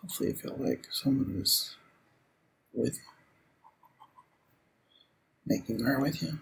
Hopefully 0.00 0.30
you 0.30 0.34
feel 0.34 0.56
like 0.58 0.88
someone 0.90 1.40
is 1.40 1.76
with 2.74 2.94
you 2.94 3.19
making 5.50 5.80
her 5.80 5.98
with 5.98 6.22
you. 6.22 6.38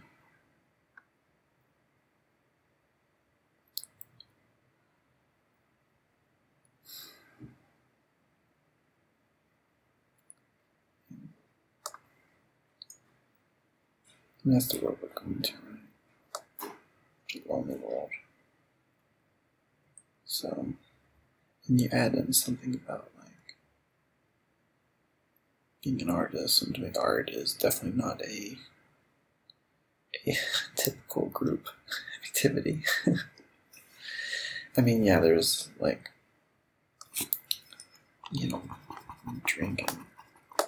And 14.45 14.55
that's 14.55 14.67
the 14.67 14.79
world 14.81 14.99
we're 15.03 15.09
going 15.15 15.41
to. 15.41 15.53
The 17.33 17.43
lonely 17.49 17.77
world. 17.77 18.11
So, 20.27 20.75
and 21.67 21.81
you 21.81 21.89
add 21.91 22.15
in 22.15 22.35
something 22.35 22.75
about 22.75 23.11
like 23.19 23.57
being 25.83 26.03
an 26.03 26.11
artist 26.11 26.63
and 26.63 26.75
doing 26.75 26.95
art 26.99 27.31
is 27.31 27.55
definitely 27.55 28.03
not 28.03 28.21
a 28.23 28.59
a 30.31 30.37
typical 30.77 31.27
group 31.27 31.69
activity. 32.25 32.83
I 34.77 34.81
mean, 34.81 35.05
yeah, 35.05 35.21
there's 35.21 35.71
like, 35.81 36.11
you 38.31 38.49
know, 38.49 38.63
drinking, 39.45 40.05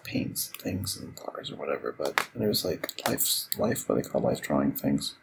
paints, 0.02 0.48
things, 0.58 0.96
and 0.96 1.14
bars 1.14 1.50
or 1.50 1.56
whatever, 1.56 1.94
but 1.96 2.28
there's 2.34 2.64
like 2.64 3.00
life, 3.06 3.46
life, 3.56 3.88
what 3.88 3.96
they 3.96 4.08
call 4.08 4.20
life 4.22 4.40
drawing 4.40 4.72
things, 4.72 5.14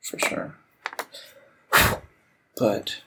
for 0.00 0.18
sure. 0.18 0.54
But 2.56 3.02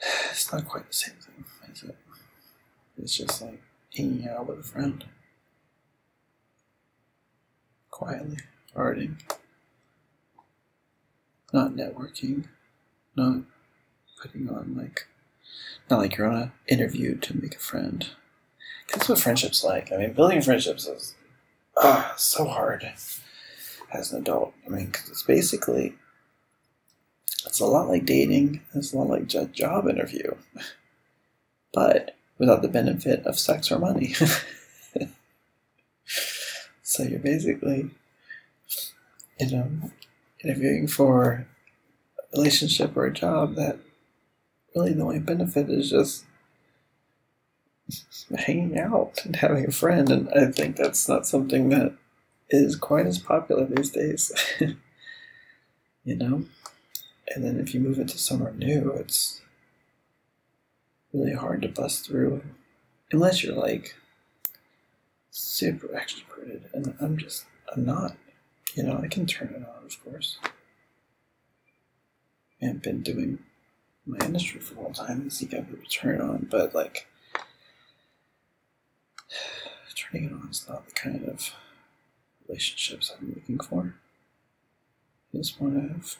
it's 0.30 0.52
not 0.52 0.68
quite 0.68 0.86
the 0.86 0.94
same 0.94 1.14
thing, 1.14 1.44
is 1.72 1.82
it? 1.82 1.96
It's 3.02 3.16
just 3.16 3.42
like 3.42 3.60
hanging 3.96 4.28
out 4.28 4.46
with 4.46 4.60
a 4.60 4.62
friend 4.62 5.04
quietly, 7.92 8.38
arting, 8.74 9.14
not 11.52 11.72
networking, 11.72 12.46
not 13.14 13.42
putting 14.20 14.48
on 14.48 14.74
like, 14.76 15.06
not 15.88 16.00
like 16.00 16.16
you're 16.16 16.26
on 16.26 16.42
an 16.42 16.52
interview 16.66 17.16
to 17.18 17.40
make 17.40 17.54
a 17.54 17.60
friend. 17.60 18.08
That's 18.92 19.08
what 19.08 19.20
friendship's 19.20 19.62
like. 19.62 19.92
I 19.92 19.96
mean, 19.96 20.12
building 20.14 20.42
friendships 20.42 20.88
is 20.88 21.14
ah, 21.76 22.14
so 22.16 22.46
hard 22.46 22.92
as 23.92 24.12
an 24.12 24.22
adult. 24.22 24.54
I 24.66 24.70
mean, 24.70 24.86
because 24.86 25.08
it's 25.08 25.22
basically 25.22 25.94
it's 27.46 27.60
a 27.60 27.66
lot 27.66 27.88
like 27.88 28.06
dating. 28.06 28.62
It's 28.74 28.92
a 28.92 28.98
lot 28.98 29.08
like 29.08 29.32
a 29.34 29.46
job 29.46 29.88
interview, 29.88 30.34
but 31.72 32.16
without 32.38 32.62
the 32.62 32.68
benefit 32.68 33.24
of 33.26 33.38
sex 33.38 33.70
or 33.70 33.78
money. 33.78 34.14
so 36.92 37.04
you're 37.04 37.20
basically, 37.20 37.88
you 39.40 39.50
know, 39.50 39.90
interviewing 40.44 40.86
for 40.86 41.46
a 42.18 42.36
relationship 42.36 42.94
or 42.94 43.06
a 43.06 43.12
job 43.14 43.54
that 43.54 43.78
really 44.76 44.92
the 44.92 45.00
only 45.00 45.18
benefit 45.18 45.70
is 45.70 45.88
just 45.88 46.26
hanging 48.36 48.78
out 48.78 49.24
and 49.24 49.36
having 49.36 49.66
a 49.66 49.72
friend. 49.72 50.10
And 50.10 50.28
I 50.34 50.50
think 50.52 50.76
that's 50.76 51.08
not 51.08 51.26
something 51.26 51.70
that 51.70 51.94
is 52.50 52.76
quite 52.76 53.06
as 53.06 53.18
popular 53.18 53.64
these 53.64 53.88
days. 53.88 54.30
you 56.04 56.14
know? 56.16 56.44
And 57.34 57.42
then 57.42 57.58
if 57.58 57.72
you 57.72 57.80
move 57.80 57.98
into 58.00 58.18
somewhere 58.18 58.52
new, 58.52 58.92
it's 58.98 59.40
really 61.14 61.32
hard 61.32 61.62
to 61.62 61.68
bust 61.68 62.06
through 62.06 62.42
unless 63.12 63.42
you're 63.42 63.56
like 63.56 63.94
super 65.32 65.88
extroverted. 65.88 66.72
And 66.72 66.94
I'm 67.00 67.16
just, 67.16 67.46
I'm 67.74 67.84
not. 67.84 68.16
You 68.74 68.84
know, 68.84 69.00
I 69.02 69.08
can 69.08 69.26
turn 69.26 69.48
it 69.48 69.68
on, 69.68 69.84
of 69.84 70.04
course. 70.04 70.38
I've 72.62 72.80
been 72.80 73.02
doing 73.02 73.40
my 74.06 74.18
industry 74.24 74.60
for 74.60 74.76
a 74.76 74.82
long 74.82 74.92
time 74.92 75.22
and 75.22 75.32
see 75.32 75.46
people 75.46 75.76
turn 75.90 76.16
it 76.16 76.20
on, 76.20 76.46
but 76.50 76.74
like 76.74 77.08
turning 79.96 80.26
it 80.26 80.32
on 80.32 80.48
is 80.50 80.66
not 80.68 80.86
the 80.86 80.94
kind 80.94 81.28
of 81.28 81.52
relationships 82.46 83.12
I'm 83.18 83.32
looking 83.34 83.58
for. 83.58 83.94
I 85.34 85.38
just 85.38 85.60
want 85.60 85.74
to 85.74 85.80
have 85.94 86.16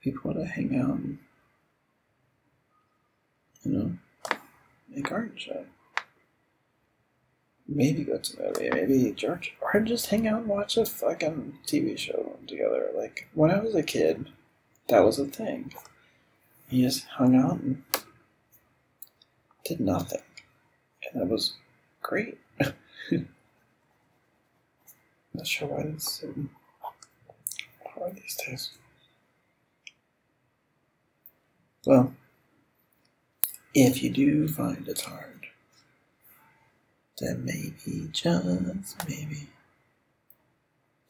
people 0.00 0.34
to 0.34 0.44
hang 0.44 0.76
out 0.78 0.96
and, 0.96 1.18
you 3.62 3.72
know, 3.72 3.92
make 4.88 5.12
art 5.12 5.30
and 5.30 5.40
shit. 5.40 5.66
Maybe 7.70 8.02
go 8.02 8.16
to 8.16 8.42
a 8.42 8.46
movie, 8.46 8.70
maybe 8.70 9.12
George, 9.12 9.54
or 9.60 9.78
just 9.80 10.06
hang 10.06 10.26
out 10.26 10.40
and 10.40 10.48
watch 10.48 10.78
a 10.78 10.86
fucking 10.86 11.58
TV 11.66 11.98
show 11.98 12.38
together. 12.46 12.88
Like, 12.96 13.28
when 13.34 13.50
I 13.50 13.60
was 13.60 13.74
a 13.74 13.82
kid, 13.82 14.30
that 14.88 15.04
was 15.04 15.18
a 15.18 15.26
thing. 15.26 15.74
You 16.70 16.86
just 16.86 17.06
hung 17.06 17.36
out 17.36 17.60
and 17.60 17.82
did 19.64 19.80
nothing. 19.80 20.22
And 21.12 21.20
that 21.20 21.28
was 21.28 21.56
great. 22.00 22.38
Not 25.34 25.46
sure 25.46 25.68
why 25.68 25.82
it's 25.82 26.20
so 26.20 26.34
hard 27.86 28.16
these 28.16 28.36
days. 28.46 28.70
Well, 31.86 32.14
if 33.74 34.02
you 34.02 34.10
do 34.10 34.48
find 34.48 34.88
it 34.88 35.00
hard, 35.02 35.37
then 37.20 37.44
maybe, 37.44 38.08
just 38.12 39.08
maybe, 39.08 39.48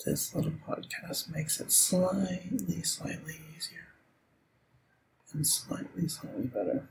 this 0.04 0.34
little 0.34 0.52
podcast 0.66 1.32
makes 1.34 1.61
it 1.61 1.72
slightly, 1.72 2.82
slightly 2.82 3.36
easier 3.56 3.88
and 5.32 5.46
slightly, 5.46 6.09
slightly 6.09 6.46
better. 6.46 6.88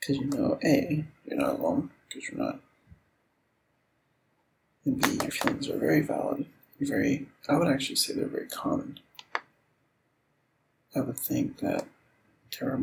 Because 0.00 0.16
you 0.16 0.26
know, 0.26 0.58
A, 0.64 1.04
you're 1.24 1.38
not 1.38 1.60
alone, 1.60 1.90
because 2.08 2.28
you're 2.28 2.40
not 2.40 2.60
and 4.84 5.00
B, 5.00 5.18
your 5.22 5.30
feelings 5.30 5.68
are 5.68 5.78
very 5.78 6.00
valid, 6.00 6.46
very, 6.80 7.26
I 7.48 7.56
would 7.56 7.68
actually 7.68 7.96
say 7.96 8.14
they're 8.14 8.26
very 8.26 8.48
common. 8.48 8.98
I 10.96 11.00
would 11.00 11.18
think 11.18 11.58
that 11.58 11.86
there 12.58 12.70
are 12.70 12.80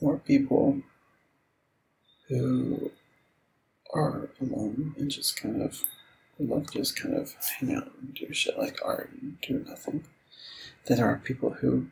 more 0.00 0.18
people 0.18 0.82
who 2.28 2.90
are 3.94 4.28
alone 4.40 4.94
and 4.98 5.10
just 5.10 5.40
kind 5.40 5.62
of 5.62 5.84
love 6.38 6.68
to 6.68 6.78
just 6.78 7.00
kind 7.00 7.14
of 7.14 7.34
hang 7.58 7.74
out 7.74 7.90
and 8.00 8.14
do 8.14 8.32
shit 8.32 8.58
like 8.58 8.78
art 8.84 9.10
and 9.20 9.40
do 9.40 9.64
nothing. 9.68 10.04
Then 10.86 10.98
there 10.98 11.06
are 11.06 11.20
people 11.22 11.50
who 11.50 11.88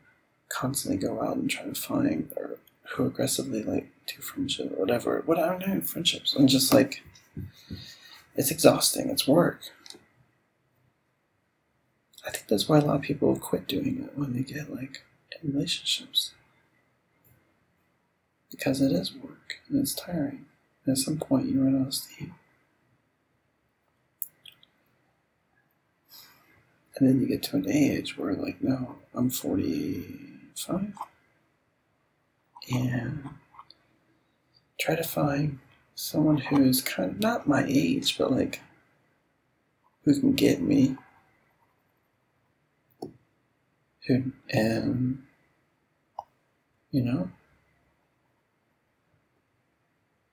constantly 0.49 0.99
go 0.99 1.23
out 1.23 1.37
and 1.37 1.51
try 1.51 1.65
to 1.65 1.75
find 1.75 2.33
or 2.37 2.59
who 2.91 3.07
aggressively 3.07 3.63
like 3.63 3.91
do 4.07 4.23
friendship 4.23 4.73
or 4.73 4.81
whatever. 4.81 5.23
What 5.27 5.39
I 5.39 5.49
don't 5.49 5.67
know, 5.67 5.81
friendships 5.81 6.35
and 6.35 6.49
just 6.49 6.73
like 6.73 7.03
it's 8.37 8.51
exhausting. 8.51 9.11
It's 9.11 9.27
work. 9.27 9.61
I 12.27 12.31
think 12.31 12.49
that's 12.49 12.69
why 12.69 12.79
a 12.79 12.83
lot 12.83 12.97
of 12.97 13.03
people 13.03 13.37
quit 13.37 13.67
doing 13.67 14.05
it 14.05 14.19
when 14.19 14.35
they 14.35 14.43
get 14.43 14.73
like 14.73 15.05
in 15.43 15.53
relationships. 15.53 16.33
Because 18.51 18.81
it 18.81 18.93
is 18.93 19.15
work 19.15 19.61
and 19.69 19.81
it's 19.81 19.95
tiring. 19.95 20.47
And 20.87 20.93
at 20.93 20.99
some 20.99 21.19
point 21.19 21.49
you 21.49 21.63
run 21.63 21.81
out 21.81 21.89
of 21.89 21.95
steam. 21.95 22.35
And 26.97 27.09
then 27.09 27.21
you 27.21 27.27
get 27.27 27.43
to 27.45 27.57
an 27.57 27.69
age 27.69 28.17
where 28.17 28.33
like, 28.33 28.63
no, 28.63 28.97
I'm 29.15 29.29
45 29.29 30.95
and 32.73 33.29
try 34.81 34.95
to 34.95 35.05
find 35.05 35.59
someone 35.95 36.39
who's 36.39 36.81
kind 36.81 37.11
of 37.11 37.21
not 37.21 37.49
my 37.49 37.65
age, 37.69 38.17
but 38.19 38.33
like 38.33 38.61
who 40.05 40.19
can 40.19 40.33
get 40.33 40.61
me. 40.61 40.97
Who 44.07 44.33
and 44.51 45.23
you 46.93 47.03
know 47.03 47.31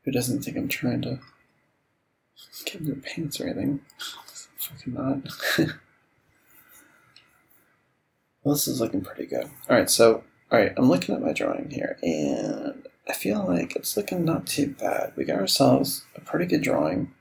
who 0.03 0.11
doesn't 0.11 0.43
think 0.43 0.57
I'm 0.57 0.67
trying 0.67 1.01
to 1.03 1.19
get 2.65 2.75
in 2.75 2.85
their 2.85 2.95
pants 2.95 3.39
or 3.39 3.45
anything. 3.47 3.81
Fucking 4.57 4.93
not. 4.93 5.17
well, 8.43 8.55
this 8.55 8.67
is 8.67 8.79
looking 8.79 9.01
pretty 9.01 9.25
good. 9.25 9.49
All 9.69 9.77
right, 9.77 9.89
so 9.89 10.23
all 10.51 10.59
right, 10.59 10.73
I'm 10.77 10.89
looking 10.89 11.15
at 11.15 11.21
my 11.21 11.33
drawing 11.33 11.71
here, 11.71 11.97
and 12.03 12.87
I 13.07 13.13
feel 13.13 13.43
like 13.45 13.75
it's 13.75 13.97
looking 13.97 14.23
not 14.23 14.45
too 14.45 14.75
bad. 14.79 15.13
We 15.15 15.25
got 15.25 15.39
ourselves 15.39 16.05
a 16.15 16.21
pretty 16.21 16.45
good 16.45 16.61
drawing. 16.61 17.11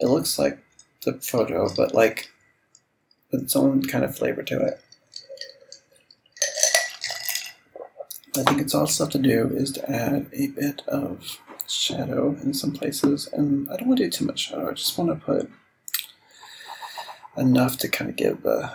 It 0.00 0.06
looks 0.06 0.38
like 0.38 0.58
the 1.04 1.14
photo, 1.14 1.68
but 1.76 1.94
like 1.94 2.30
its 3.30 3.54
own 3.54 3.82
kind 3.84 4.04
of 4.04 4.16
flavor 4.16 4.42
to 4.42 4.60
it. 4.60 4.80
I 8.34 8.42
think 8.44 8.62
it's 8.62 8.74
all 8.74 8.86
stuff 8.86 9.10
to 9.10 9.18
do 9.18 9.50
is 9.52 9.72
to 9.72 9.90
add 9.90 10.26
a 10.32 10.46
bit 10.48 10.82
of 10.88 11.38
shadow 11.72 12.36
in 12.42 12.54
some 12.54 12.72
places, 12.72 13.28
and 13.32 13.70
I 13.70 13.76
don't 13.76 13.88
want 13.88 13.98
to 13.98 14.04
do 14.04 14.10
too 14.10 14.26
much 14.26 14.48
shadow. 14.48 14.68
I 14.68 14.72
just 14.72 14.96
want 14.98 15.10
to 15.10 15.24
put 15.24 15.50
enough 17.36 17.78
to 17.78 17.88
kind 17.88 18.10
of 18.10 18.16
give 18.16 18.42
the 18.42 18.72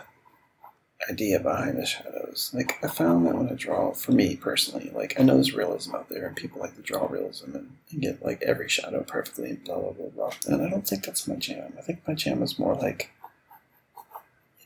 idea 1.10 1.40
behind 1.40 1.78
the 1.78 1.86
shadows. 1.86 2.52
Like 2.54 2.84
I 2.84 2.88
found 2.88 3.26
that 3.26 3.36
when 3.36 3.50
I 3.50 3.54
draw, 3.54 3.92
for 3.94 4.12
me 4.12 4.36
personally, 4.36 4.92
like 4.94 5.20
I 5.20 5.24
know 5.24 5.36
there's 5.36 5.54
realism 5.54 5.96
out 5.96 6.10
there, 6.10 6.28
and 6.28 6.36
people 6.36 6.60
like 6.60 6.76
to 6.76 6.82
draw 6.82 7.08
realism 7.08 7.56
and, 7.56 7.78
and 7.92 8.02
get 8.02 8.24
like 8.24 8.42
every 8.42 8.70
shadow 8.70 9.04
perfectly, 9.04 9.54
blah 9.66 9.80
blah 9.80 9.92
blah 9.92 10.10
blah. 10.10 10.32
And 10.48 10.62
I 10.62 10.70
don't 10.70 10.88
think 10.88 11.06
that's 11.06 11.28
my 11.28 11.36
jam. 11.36 11.74
I 11.78 11.82
think 11.82 12.08
my 12.08 12.14
jam 12.14 12.42
is 12.44 12.60
more 12.60 12.76
like, 12.76 13.12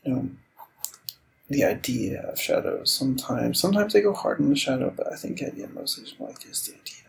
you 0.04 0.12
know, 0.12 0.28
the 1.48 1.64
idea 1.64 2.22
of 2.22 2.40
shadows. 2.40 2.90
Sometimes, 2.92 3.60
sometimes 3.60 3.92
they 3.92 4.00
go 4.00 4.14
hard 4.14 4.40
in 4.40 4.48
the 4.48 4.56
shadow, 4.56 4.92
but 4.96 5.12
I 5.12 5.16
think 5.16 5.38
the 5.38 5.46
idea 5.46 5.68
mostly 5.68 6.04
is 6.04 6.18
more 6.18 6.30
like 6.30 6.40
just 6.40 6.66
the 6.66 6.74
idea 6.74 7.01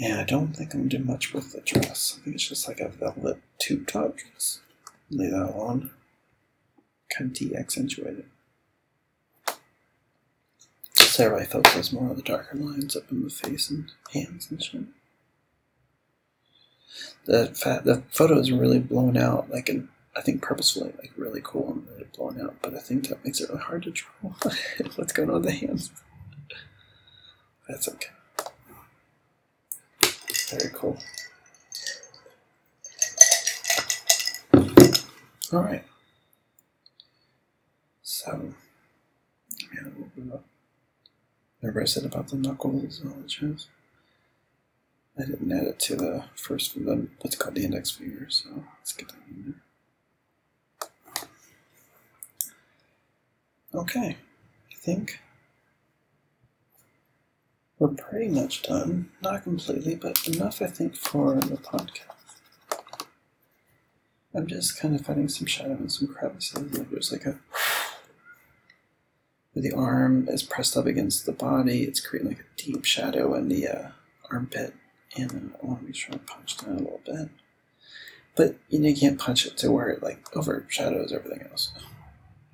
Yeah, 0.00 0.22
I 0.22 0.24
don't 0.24 0.56
think 0.56 0.72
I'm 0.72 0.88
doing 0.88 1.04
much 1.04 1.34
with 1.34 1.52
the 1.52 1.60
dress. 1.60 2.16
I 2.16 2.24
think 2.24 2.36
it's 2.36 2.48
just 2.48 2.66
like 2.66 2.80
a 2.80 2.88
velvet 2.88 3.36
tube 3.58 3.86
top 3.86 4.16
dress 4.16 4.60
lay 5.10 5.28
that 5.28 5.52
on, 5.54 5.90
kind 7.14 7.30
of 7.30 7.36
de-accentuate 7.36 8.20
it. 8.20 9.56
So 10.96 11.26
everybody 11.26 11.50
focuses 11.50 11.92
more 11.92 12.08
on 12.08 12.16
the 12.16 12.22
darker 12.22 12.56
lines 12.56 12.96
up 12.96 13.12
in 13.12 13.24
the 13.24 13.28
face 13.28 13.68
and 13.68 13.92
hands 14.14 14.50
and 14.50 14.62
shit. 14.62 14.84
The 17.26 17.48
fat, 17.48 17.84
the 17.84 18.02
photo 18.10 18.38
is 18.38 18.50
really 18.50 18.78
blown 18.78 19.18
out, 19.18 19.50
like 19.50 19.68
in, 19.68 19.90
I 20.16 20.22
think 20.22 20.40
purposefully, 20.40 20.94
like 20.96 21.12
really 21.18 21.42
cool 21.44 21.72
and 21.72 21.86
really 21.88 22.08
blown 22.16 22.40
out. 22.40 22.54
But 22.62 22.74
I 22.74 22.78
think 22.78 23.08
that 23.08 23.22
makes 23.22 23.42
it 23.42 23.50
really 23.50 23.60
hard 23.60 23.82
to 23.82 23.90
draw. 23.90 24.30
What's 24.96 25.12
going 25.12 25.28
on 25.28 25.42
with 25.42 25.44
the 25.44 25.52
hands? 25.52 25.90
That's 27.68 27.86
okay. 27.86 28.08
Very 30.50 30.70
cool. 30.74 30.98
All 35.52 35.62
right. 35.62 35.84
So, 38.02 38.54
yeah, 39.74 39.90
Remember 41.62 41.82
I 41.82 41.84
said 41.84 42.04
about 42.04 42.28
the 42.28 42.36
knuckles 42.36 43.00
and 43.00 43.12
all 43.12 43.20
the 43.20 43.28
jazz? 43.28 43.66
I 45.18 45.24
didn't 45.24 45.52
add 45.52 45.64
it 45.64 45.78
to 45.80 45.96
the 45.96 46.24
first 46.34 46.74
the 46.74 47.08
what's 47.20 47.36
called 47.36 47.54
the 47.54 47.64
index 47.64 47.90
finger, 47.90 48.26
so 48.30 48.48
let's 48.78 48.92
get 48.92 49.08
that 49.08 49.18
in 49.28 49.54
there. 53.72 53.80
Okay, 53.82 54.16
I 54.16 54.74
think 54.74 55.20
we're 57.80 57.88
pretty 57.88 58.28
much 58.28 58.62
done. 58.62 59.10
Not 59.22 59.42
completely, 59.42 59.96
but 59.96 60.28
enough 60.28 60.60
I 60.62 60.66
think 60.66 60.94
for 60.94 61.34
the 61.34 61.56
podcast. 61.56 62.04
I'm 64.34 64.46
just 64.46 64.78
kind 64.78 64.94
of 64.94 65.04
finding 65.04 65.28
some 65.28 65.46
shadow 65.46 65.72
and 65.72 65.90
some 65.90 66.06
crevices. 66.06 66.70
There's 66.70 67.10
like 67.10 67.24
a 67.24 67.40
where 69.52 69.62
the 69.62 69.72
arm 69.72 70.28
is 70.28 70.44
pressed 70.44 70.76
up 70.76 70.86
against 70.86 71.26
the 71.26 71.32
body, 71.32 71.82
it's 71.82 72.00
creating 72.00 72.28
like 72.28 72.40
a 72.40 72.62
deep 72.62 72.84
shadow 72.84 73.34
in 73.34 73.48
the 73.48 73.66
uh, 73.66 73.88
armpit. 74.30 74.74
And 75.16 75.54
I 75.60 75.66
want 75.66 75.80
to 75.80 75.86
be 75.86 75.92
sure 75.92 76.14
I 76.14 76.18
punch 76.18 76.58
down 76.58 76.76
a 76.76 76.78
little 76.78 77.00
bit. 77.04 77.30
But 78.36 78.56
you 78.68 78.78
know, 78.78 78.88
you 78.88 78.96
can't 78.96 79.18
punch 79.18 79.46
it 79.46 79.56
to 79.56 79.72
where 79.72 79.88
it 79.88 80.02
like 80.02 80.36
overshadows 80.36 81.12
everything 81.12 81.48
else. 81.50 81.72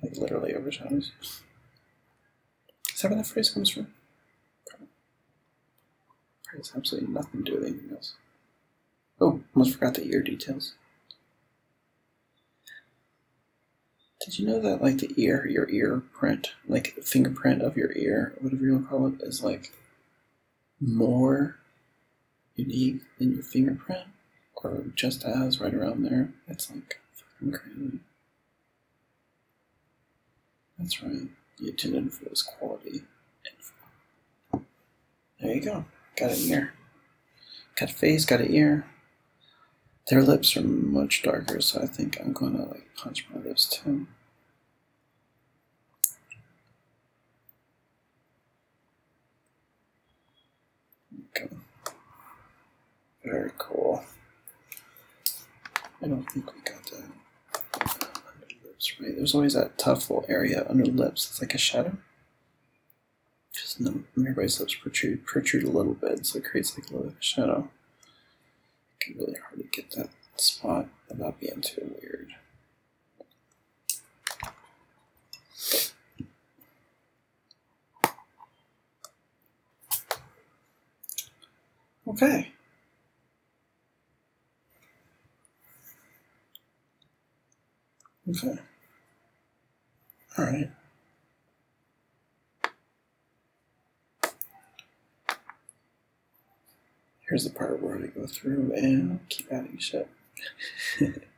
Like 0.01 0.15
literally 0.15 0.55
overshadows. 0.55 1.11
Is 2.95 3.01
that 3.01 3.11
where 3.11 3.17
that 3.17 3.27
phrase 3.27 3.51
comes 3.51 3.69
from? 3.69 3.87
Has 6.57 6.73
absolutely 6.75 7.13
nothing 7.13 7.43
to 7.43 7.51
do 7.51 7.57
with 7.59 7.67
anything 7.69 7.91
else. 7.91 8.15
Oh, 9.21 9.41
almost 9.55 9.75
forgot 9.75 9.93
the 9.93 10.05
ear 10.07 10.21
details. 10.21 10.73
Did 14.19 14.39
you 14.39 14.47
know 14.47 14.59
that 14.59 14.81
like 14.81 14.97
the 14.97 15.13
ear, 15.17 15.47
your 15.47 15.69
ear 15.69 16.03
print, 16.13 16.53
like 16.67 16.95
fingerprint 17.03 17.61
of 17.61 17.77
your 17.77 17.95
ear, 17.95 18.33
whatever 18.41 18.65
you 18.65 18.73
want 18.73 18.85
to 18.85 18.89
call 18.89 19.07
it, 19.07 19.21
is 19.21 19.43
like 19.43 19.71
more 20.81 21.57
unique 22.55 23.01
than 23.19 23.33
your 23.33 23.43
fingerprint? 23.43 24.07
Or 24.55 24.85
just 24.95 25.23
as 25.23 25.61
right 25.61 25.73
around 25.73 26.03
there? 26.03 26.33
It's 26.47 26.71
like 26.71 26.99
fucking 27.13 27.51
crazy. 27.53 27.99
That's 30.79 31.03
right. 31.03 31.27
You 31.59 31.71
tuned 31.71 31.95
in 31.95 32.09
for 32.09 32.25
this 32.25 32.41
quality 32.41 33.03
info. 33.45 34.65
There 35.39 35.53
you 35.53 35.61
go. 35.61 35.85
Got 36.17 36.31
an 36.31 36.49
ear. 36.49 36.73
Got 37.75 37.91
a 37.91 37.93
face, 37.93 38.25
got 38.25 38.41
an 38.41 38.53
ear. 38.53 38.85
Their 40.09 40.23
lips 40.23 40.57
are 40.57 40.63
much 40.63 41.21
darker, 41.21 41.61
so 41.61 41.81
I 41.81 41.85
think 41.85 42.19
I'm 42.19 42.33
gonna 42.33 42.65
like 42.65 42.89
punch 42.95 43.27
my 43.33 43.39
lips 43.41 43.67
too. 43.67 44.07
Okay. 51.35 51.49
Very 53.23 53.51
cool. 53.57 54.03
I 56.01 56.07
don't 56.07 56.23
think 56.31 56.51
we 56.53 56.61
got 56.61 56.83
that 56.85 57.03
under 57.83 58.47
lips 58.65 58.99
right. 58.99 59.15
There's 59.15 59.35
always 59.35 59.53
that 59.53 59.77
tough 59.77 60.09
little 60.09 60.25
area 60.27 60.65
under 60.69 60.85
lips. 60.85 61.29
It's 61.29 61.41
like 61.41 61.53
a 61.53 61.57
shadow. 61.59 61.97
Just 63.59 63.81
no, 63.81 64.03
everybody's 64.17 64.59
lips 64.59 64.75
protrude 64.75 65.25
protrude 65.25 65.63
a 65.63 65.69
little 65.69 65.95
bit, 65.95 66.25
so 66.25 66.37
it 66.37 66.45
creates 66.45 66.77
like 66.77 66.89
a 66.91 66.95
little 66.95 67.13
shadow. 67.19 67.69
It 68.91 68.99
can 69.03 69.17
really 69.17 69.35
hard 69.39 69.59
to 69.59 69.81
get 69.81 69.91
that 69.91 70.09
spot 70.35 70.87
without 71.09 71.39
being 71.39 71.61
too 71.61 71.95
weird. 72.01 72.29
Okay. 82.07 82.51
Okay. 88.29 88.57
All 90.37 90.45
right. 90.45 90.69
Here's 97.37 97.43
the 97.43 97.51
part 97.51 97.83
where 97.83 97.95
I 97.95 98.07
go 98.07 98.25
through 98.25 98.73
and 98.75 99.19
keep 99.29 99.45
adding 99.51 99.77
shit. 99.77 100.09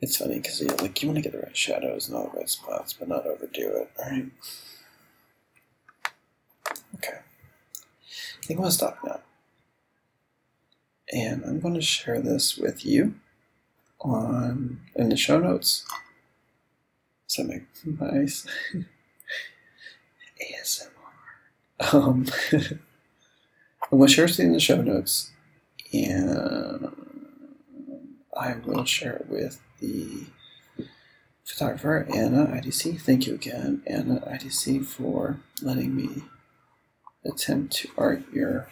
It's 0.00 0.16
funny 0.16 0.36
because 0.36 0.62
yeah, 0.62 0.74
like 0.74 1.02
you 1.02 1.08
want 1.08 1.16
to 1.16 1.22
get 1.22 1.32
the 1.32 1.40
right 1.40 1.56
shadows 1.56 2.06
and 2.06 2.16
all 2.16 2.30
the 2.30 2.38
right 2.38 2.48
spots, 2.48 2.92
but 2.92 3.08
not 3.08 3.26
overdo 3.26 3.70
it. 3.74 3.90
All 3.98 4.08
right. 4.08 4.30
Okay. 6.94 7.18
I 7.18 8.46
think 8.46 8.58
I'm 8.60 8.62
gonna 8.62 8.70
stop 8.70 8.98
now, 9.04 9.18
and 11.12 11.44
I'm 11.44 11.58
going 11.58 11.74
to 11.74 11.80
share 11.80 12.20
this 12.20 12.56
with 12.56 12.86
you 12.86 13.16
on 14.00 14.80
in 14.94 15.08
the 15.08 15.16
show 15.16 15.40
notes. 15.40 15.84
So 17.38 17.90
nice 18.00 18.46
ASMR. 20.42 21.94
Um, 21.94 22.26
I'm 22.52 23.98
going 23.98 24.08
to 24.08 24.12
share 24.12 24.24
it 24.24 24.38
in 24.40 24.52
the 24.52 24.58
show 24.58 24.82
notes, 24.82 25.30
and 25.92 26.90
I 28.36 28.54
will 28.64 28.84
share 28.84 29.14
it 29.14 29.28
with 29.28 29.60
the 29.80 30.26
photographer 31.44 32.08
Anna 32.12 32.46
IDC. 32.46 33.00
Thank 33.00 33.28
you 33.28 33.34
again, 33.34 33.82
Anna 33.86 34.20
IDC, 34.26 34.84
for 34.84 35.38
letting 35.62 35.94
me 35.94 36.22
attempt 37.24 37.72
to 37.74 37.88
art 37.96 38.24
your 38.32 38.68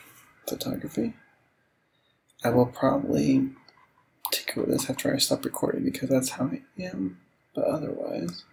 photography. 0.48 1.14
I 2.43 2.51
will 2.51 2.66
probably 2.66 3.51
take 4.32 4.59
over 4.59 4.70
this 4.70 4.90
after 4.90 5.14
I 5.14 5.18
stop 5.18 5.44
recording 5.44 5.84
because 5.84 6.09
that's 6.09 6.30
how 6.30 6.47
I 6.47 6.62
am. 6.80 7.18
But 7.55 7.64
otherwise, 7.64 8.44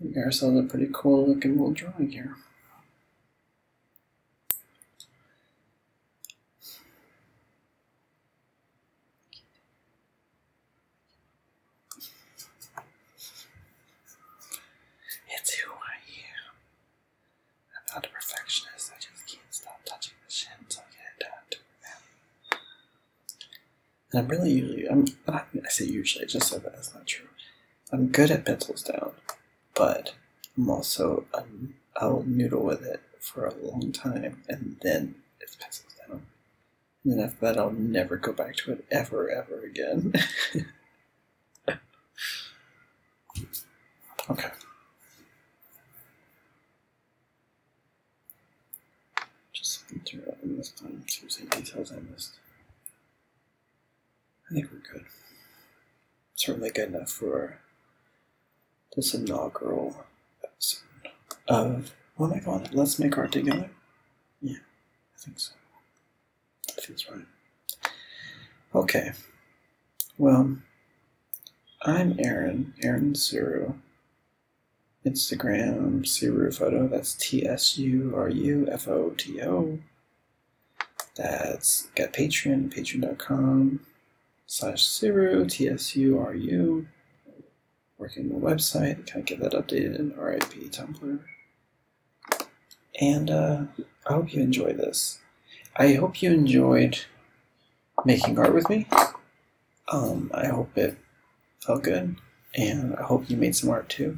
we 0.00 0.10
got 0.10 0.24
ourselves 0.24 0.58
a 0.58 0.62
pretty 0.62 0.88
cool 0.92 1.26
looking 1.28 1.52
little 1.52 1.72
drawing 1.72 2.10
here. 2.10 2.36
It's 15.28 15.54
who 15.54 15.70
I 15.72 15.96
am. 16.16 16.54
I'm 17.76 17.94
not 17.94 18.06
a 18.06 18.08
perfectionist. 18.08 18.92
I 18.94 19.00
just 19.00 19.26
can't 19.26 19.42
stop 19.50 19.80
touching 19.84 20.14
the 20.26 20.32
shit 20.32 20.50
until 20.58 20.82
I 20.82 20.90
get 20.92 21.02
it 21.16 21.20
done. 21.20 22.58
And 24.12 24.20
I'm 24.22 24.28
really 24.28 24.50
usually, 24.52 24.88
I'm, 24.88 25.04
I 25.28 25.68
say 25.68 25.84
usually, 25.84 26.24
I 26.24 26.26
just 26.28 26.48
said 26.48 26.62
that 26.64 26.74
that's 26.74 26.94
not 26.94 27.06
true. 27.06 27.28
I'm 27.92 28.08
good 28.08 28.30
at 28.30 28.44
pencils 28.44 28.82
down, 28.82 29.12
but 29.80 30.12
I'm 30.58 30.68
also, 30.68 31.24
um, 31.32 31.72
I'll 31.96 32.22
noodle 32.26 32.62
with 32.62 32.84
it 32.84 33.00
for 33.18 33.46
a 33.46 33.54
long 33.54 33.92
time 33.92 34.42
and 34.46 34.76
then 34.82 35.14
it's 35.40 35.56
pencils 35.56 35.94
down. 36.06 36.26
And 37.02 37.14
then 37.14 37.20
after 37.24 37.46
that, 37.46 37.56
I'll 37.56 37.70
never 37.70 38.18
go 38.18 38.34
back 38.34 38.56
to 38.56 38.72
it 38.72 38.84
ever, 38.90 39.30
ever 39.30 39.64
again. 39.64 40.12
okay. 44.30 44.50
Just 49.54 49.90
looking 49.90 50.04
through 50.04 50.30
it 50.30 50.38
in 50.42 50.58
this 50.58 50.72
time, 50.72 51.04
see 51.08 51.24
if 51.26 51.40
any 51.40 51.48
details 51.62 51.90
I 51.90 52.00
missed. 52.12 52.34
I 54.50 54.52
think 54.52 54.70
we're 54.70 54.92
good. 54.92 55.06
Certainly 56.34 56.72
good 56.72 56.88
enough 56.90 57.10
for 57.10 57.60
this 58.96 59.14
inaugural 59.14 60.04
episode 60.42 60.82
of 61.48 61.92
what 62.16 62.32
am 62.32 62.38
I 62.38 62.40
calling 62.40 62.64
it? 62.66 62.74
Let's 62.74 62.98
make 62.98 63.16
art 63.16 63.32
together. 63.32 63.70
Yeah, 64.42 64.56
I 64.56 65.18
think 65.18 65.38
so. 65.38 65.52
That 66.68 66.84
feels 66.84 67.06
right. 67.10 67.24
Okay. 68.74 69.12
Well, 70.18 70.58
I'm 71.82 72.16
Aaron, 72.18 72.74
Aaron 72.82 73.14
Tsuru. 73.14 73.74
Instagram 75.06 76.02
Tsuru 76.02 76.48
Foto. 76.48 76.90
That's 76.90 77.14
T 77.14 77.46
S 77.46 77.78
U 77.78 78.12
R 78.14 78.28
U 78.28 78.68
F 78.70 78.86
O 78.86 79.10
T 79.10 79.40
O. 79.42 79.78
That's 81.16 81.88
got 81.94 82.12
Patreon, 82.12 82.74
patreon.com 82.74 83.80
slash 84.46 84.86
Tsuru, 84.86 85.50
T 85.50 85.68
S 85.68 85.96
U 85.96 86.18
R 86.18 86.34
U. 86.34 86.86
Working 88.00 88.32
on 88.32 88.40
the 88.40 88.46
website, 88.46 89.06
kind 89.06 89.20
of 89.20 89.26
get 89.26 89.40
that 89.40 89.52
updated 89.52 89.98
in 89.98 90.16
RIP 90.16 90.54
Tumblr. 90.70 91.20
And 92.98 93.30
uh, 93.30 93.64
I 94.08 94.12
hope 94.14 94.32
you 94.32 94.40
enjoy 94.40 94.72
this. 94.72 95.18
I 95.76 95.92
hope 95.92 96.22
you 96.22 96.32
enjoyed 96.32 97.00
making 98.06 98.38
art 98.38 98.54
with 98.54 98.70
me. 98.70 98.86
Um, 99.92 100.30
I 100.32 100.46
hope 100.46 100.78
it 100.78 100.96
felt 101.60 101.82
good, 101.82 102.16
and 102.54 102.96
I 102.96 103.02
hope 103.02 103.28
you 103.28 103.36
made 103.36 103.54
some 103.54 103.68
art 103.68 103.90
too. 103.90 104.16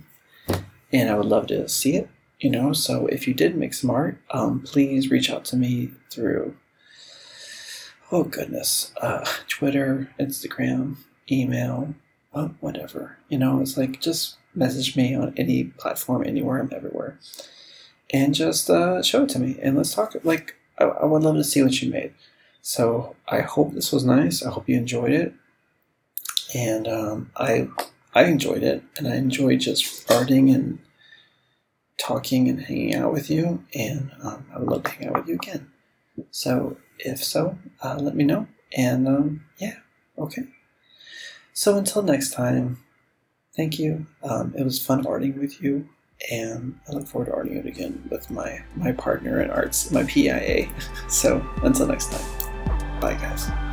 and 0.93 1.11
I 1.11 1.17
would 1.17 1.27
love 1.27 1.49
to 1.49 1.69
see 1.69 1.97
it. 1.97 2.09
You 2.39 2.51
know, 2.51 2.73
so 2.73 3.09
if 3.09 3.27
you 3.27 3.35
did 3.35 3.57
make 3.57 3.75
some 3.75 3.91
art, 3.91 4.17
um, 4.31 4.61
please 4.61 5.11
reach 5.11 5.29
out 5.29 5.45
to 5.47 5.57
me 5.57 5.91
through 6.09 6.55
oh 8.13 8.23
goodness, 8.23 8.93
uh, 9.01 9.27
Twitter, 9.49 10.09
Instagram, 10.21 10.99
email, 11.29 11.97
uh, 12.35 12.49
whatever. 12.61 13.19
You 13.29 13.39
know, 13.39 13.61
it's 13.61 13.77
like 13.77 14.01
just 14.01 14.37
message 14.55 14.97
me 14.97 15.15
on 15.15 15.35
any 15.37 15.65
platform, 15.65 16.25
anywhere. 16.25 16.61
I'm 16.61 16.71
everywhere, 16.75 17.19
and 18.13 18.35
just 18.35 18.71
uh, 18.71 19.03
show 19.03 19.25
it 19.25 19.31
to 19.31 19.39
me 19.39 19.59
and 19.63 19.77
let's 19.77 19.95
talk. 19.95 20.15
Like, 20.25 20.57
I, 20.79 20.85
I 20.85 21.05
would 21.07 21.23
love 21.23 21.37
to 21.37 21.45
see 21.45 21.63
what 21.63 21.81
you 21.83 21.91
made. 21.91 22.15
So 22.61 23.17
I 23.29 23.41
hope 23.41 23.73
this 23.73 23.93
was 23.93 24.05
nice. 24.05 24.45
I 24.45 24.51
hope 24.51 24.69
you 24.69 24.77
enjoyed 24.77 25.13
it, 25.13 25.35
and 26.55 26.87
um, 26.89 27.31
I 27.37 27.69
I 28.15 28.25
enjoyed 28.25 28.63
it, 28.63 28.83
and 28.97 29.09
I 29.09 29.17
enjoyed 29.17 29.61
just 29.61 30.07
arting 30.09 30.55
and 30.55 30.79
talking 31.99 32.49
and 32.49 32.61
hanging 32.61 32.95
out 32.95 33.13
with 33.13 33.31
you. 33.31 33.65
And 33.75 34.11
um, 34.23 34.47
I 34.55 34.59
would 34.59 34.69
love 34.69 34.83
to 34.85 34.91
hang 34.91 35.09
out 35.09 35.15
with 35.21 35.29
you 35.29 35.35
again. 35.35 35.71
So 36.31 36.77
if 36.99 37.23
so, 37.23 37.59
uh, 37.83 37.97
let 37.99 38.15
me 38.15 38.25
know. 38.25 38.47
And 38.77 39.09
um, 39.09 39.45
yeah, 39.59 39.77
okay. 40.19 40.43
So 41.53 41.77
until 41.77 42.03
next 42.03 42.33
time, 42.33 42.79
thank 43.57 43.79
you. 43.79 44.07
Um, 44.23 44.55
it 44.57 44.65
was 44.65 44.85
fun 44.85 45.05
arting 45.05 45.37
with 45.39 45.63
you, 45.63 45.89
and 46.31 46.79
I 46.89 46.93
look 46.93 47.07
forward 47.07 47.27
to 47.27 47.33
arting 47.33 47.57
it 47.57 47.67
again 47.67 48.09
with 48.11 48.31
my 48.31 48.63
my 48.77 48.93
partner 48.93 49.41
in 49.41 49.51
arts, 49.51 49.91
my 49.91 50.05
PIA. 50.05 50.69
So 51.09 51.47
until 51.63 51.87
next 51.87 52.11
time, 52.11 53.01
bye 53.01 53.15
guys. 53.15 53.72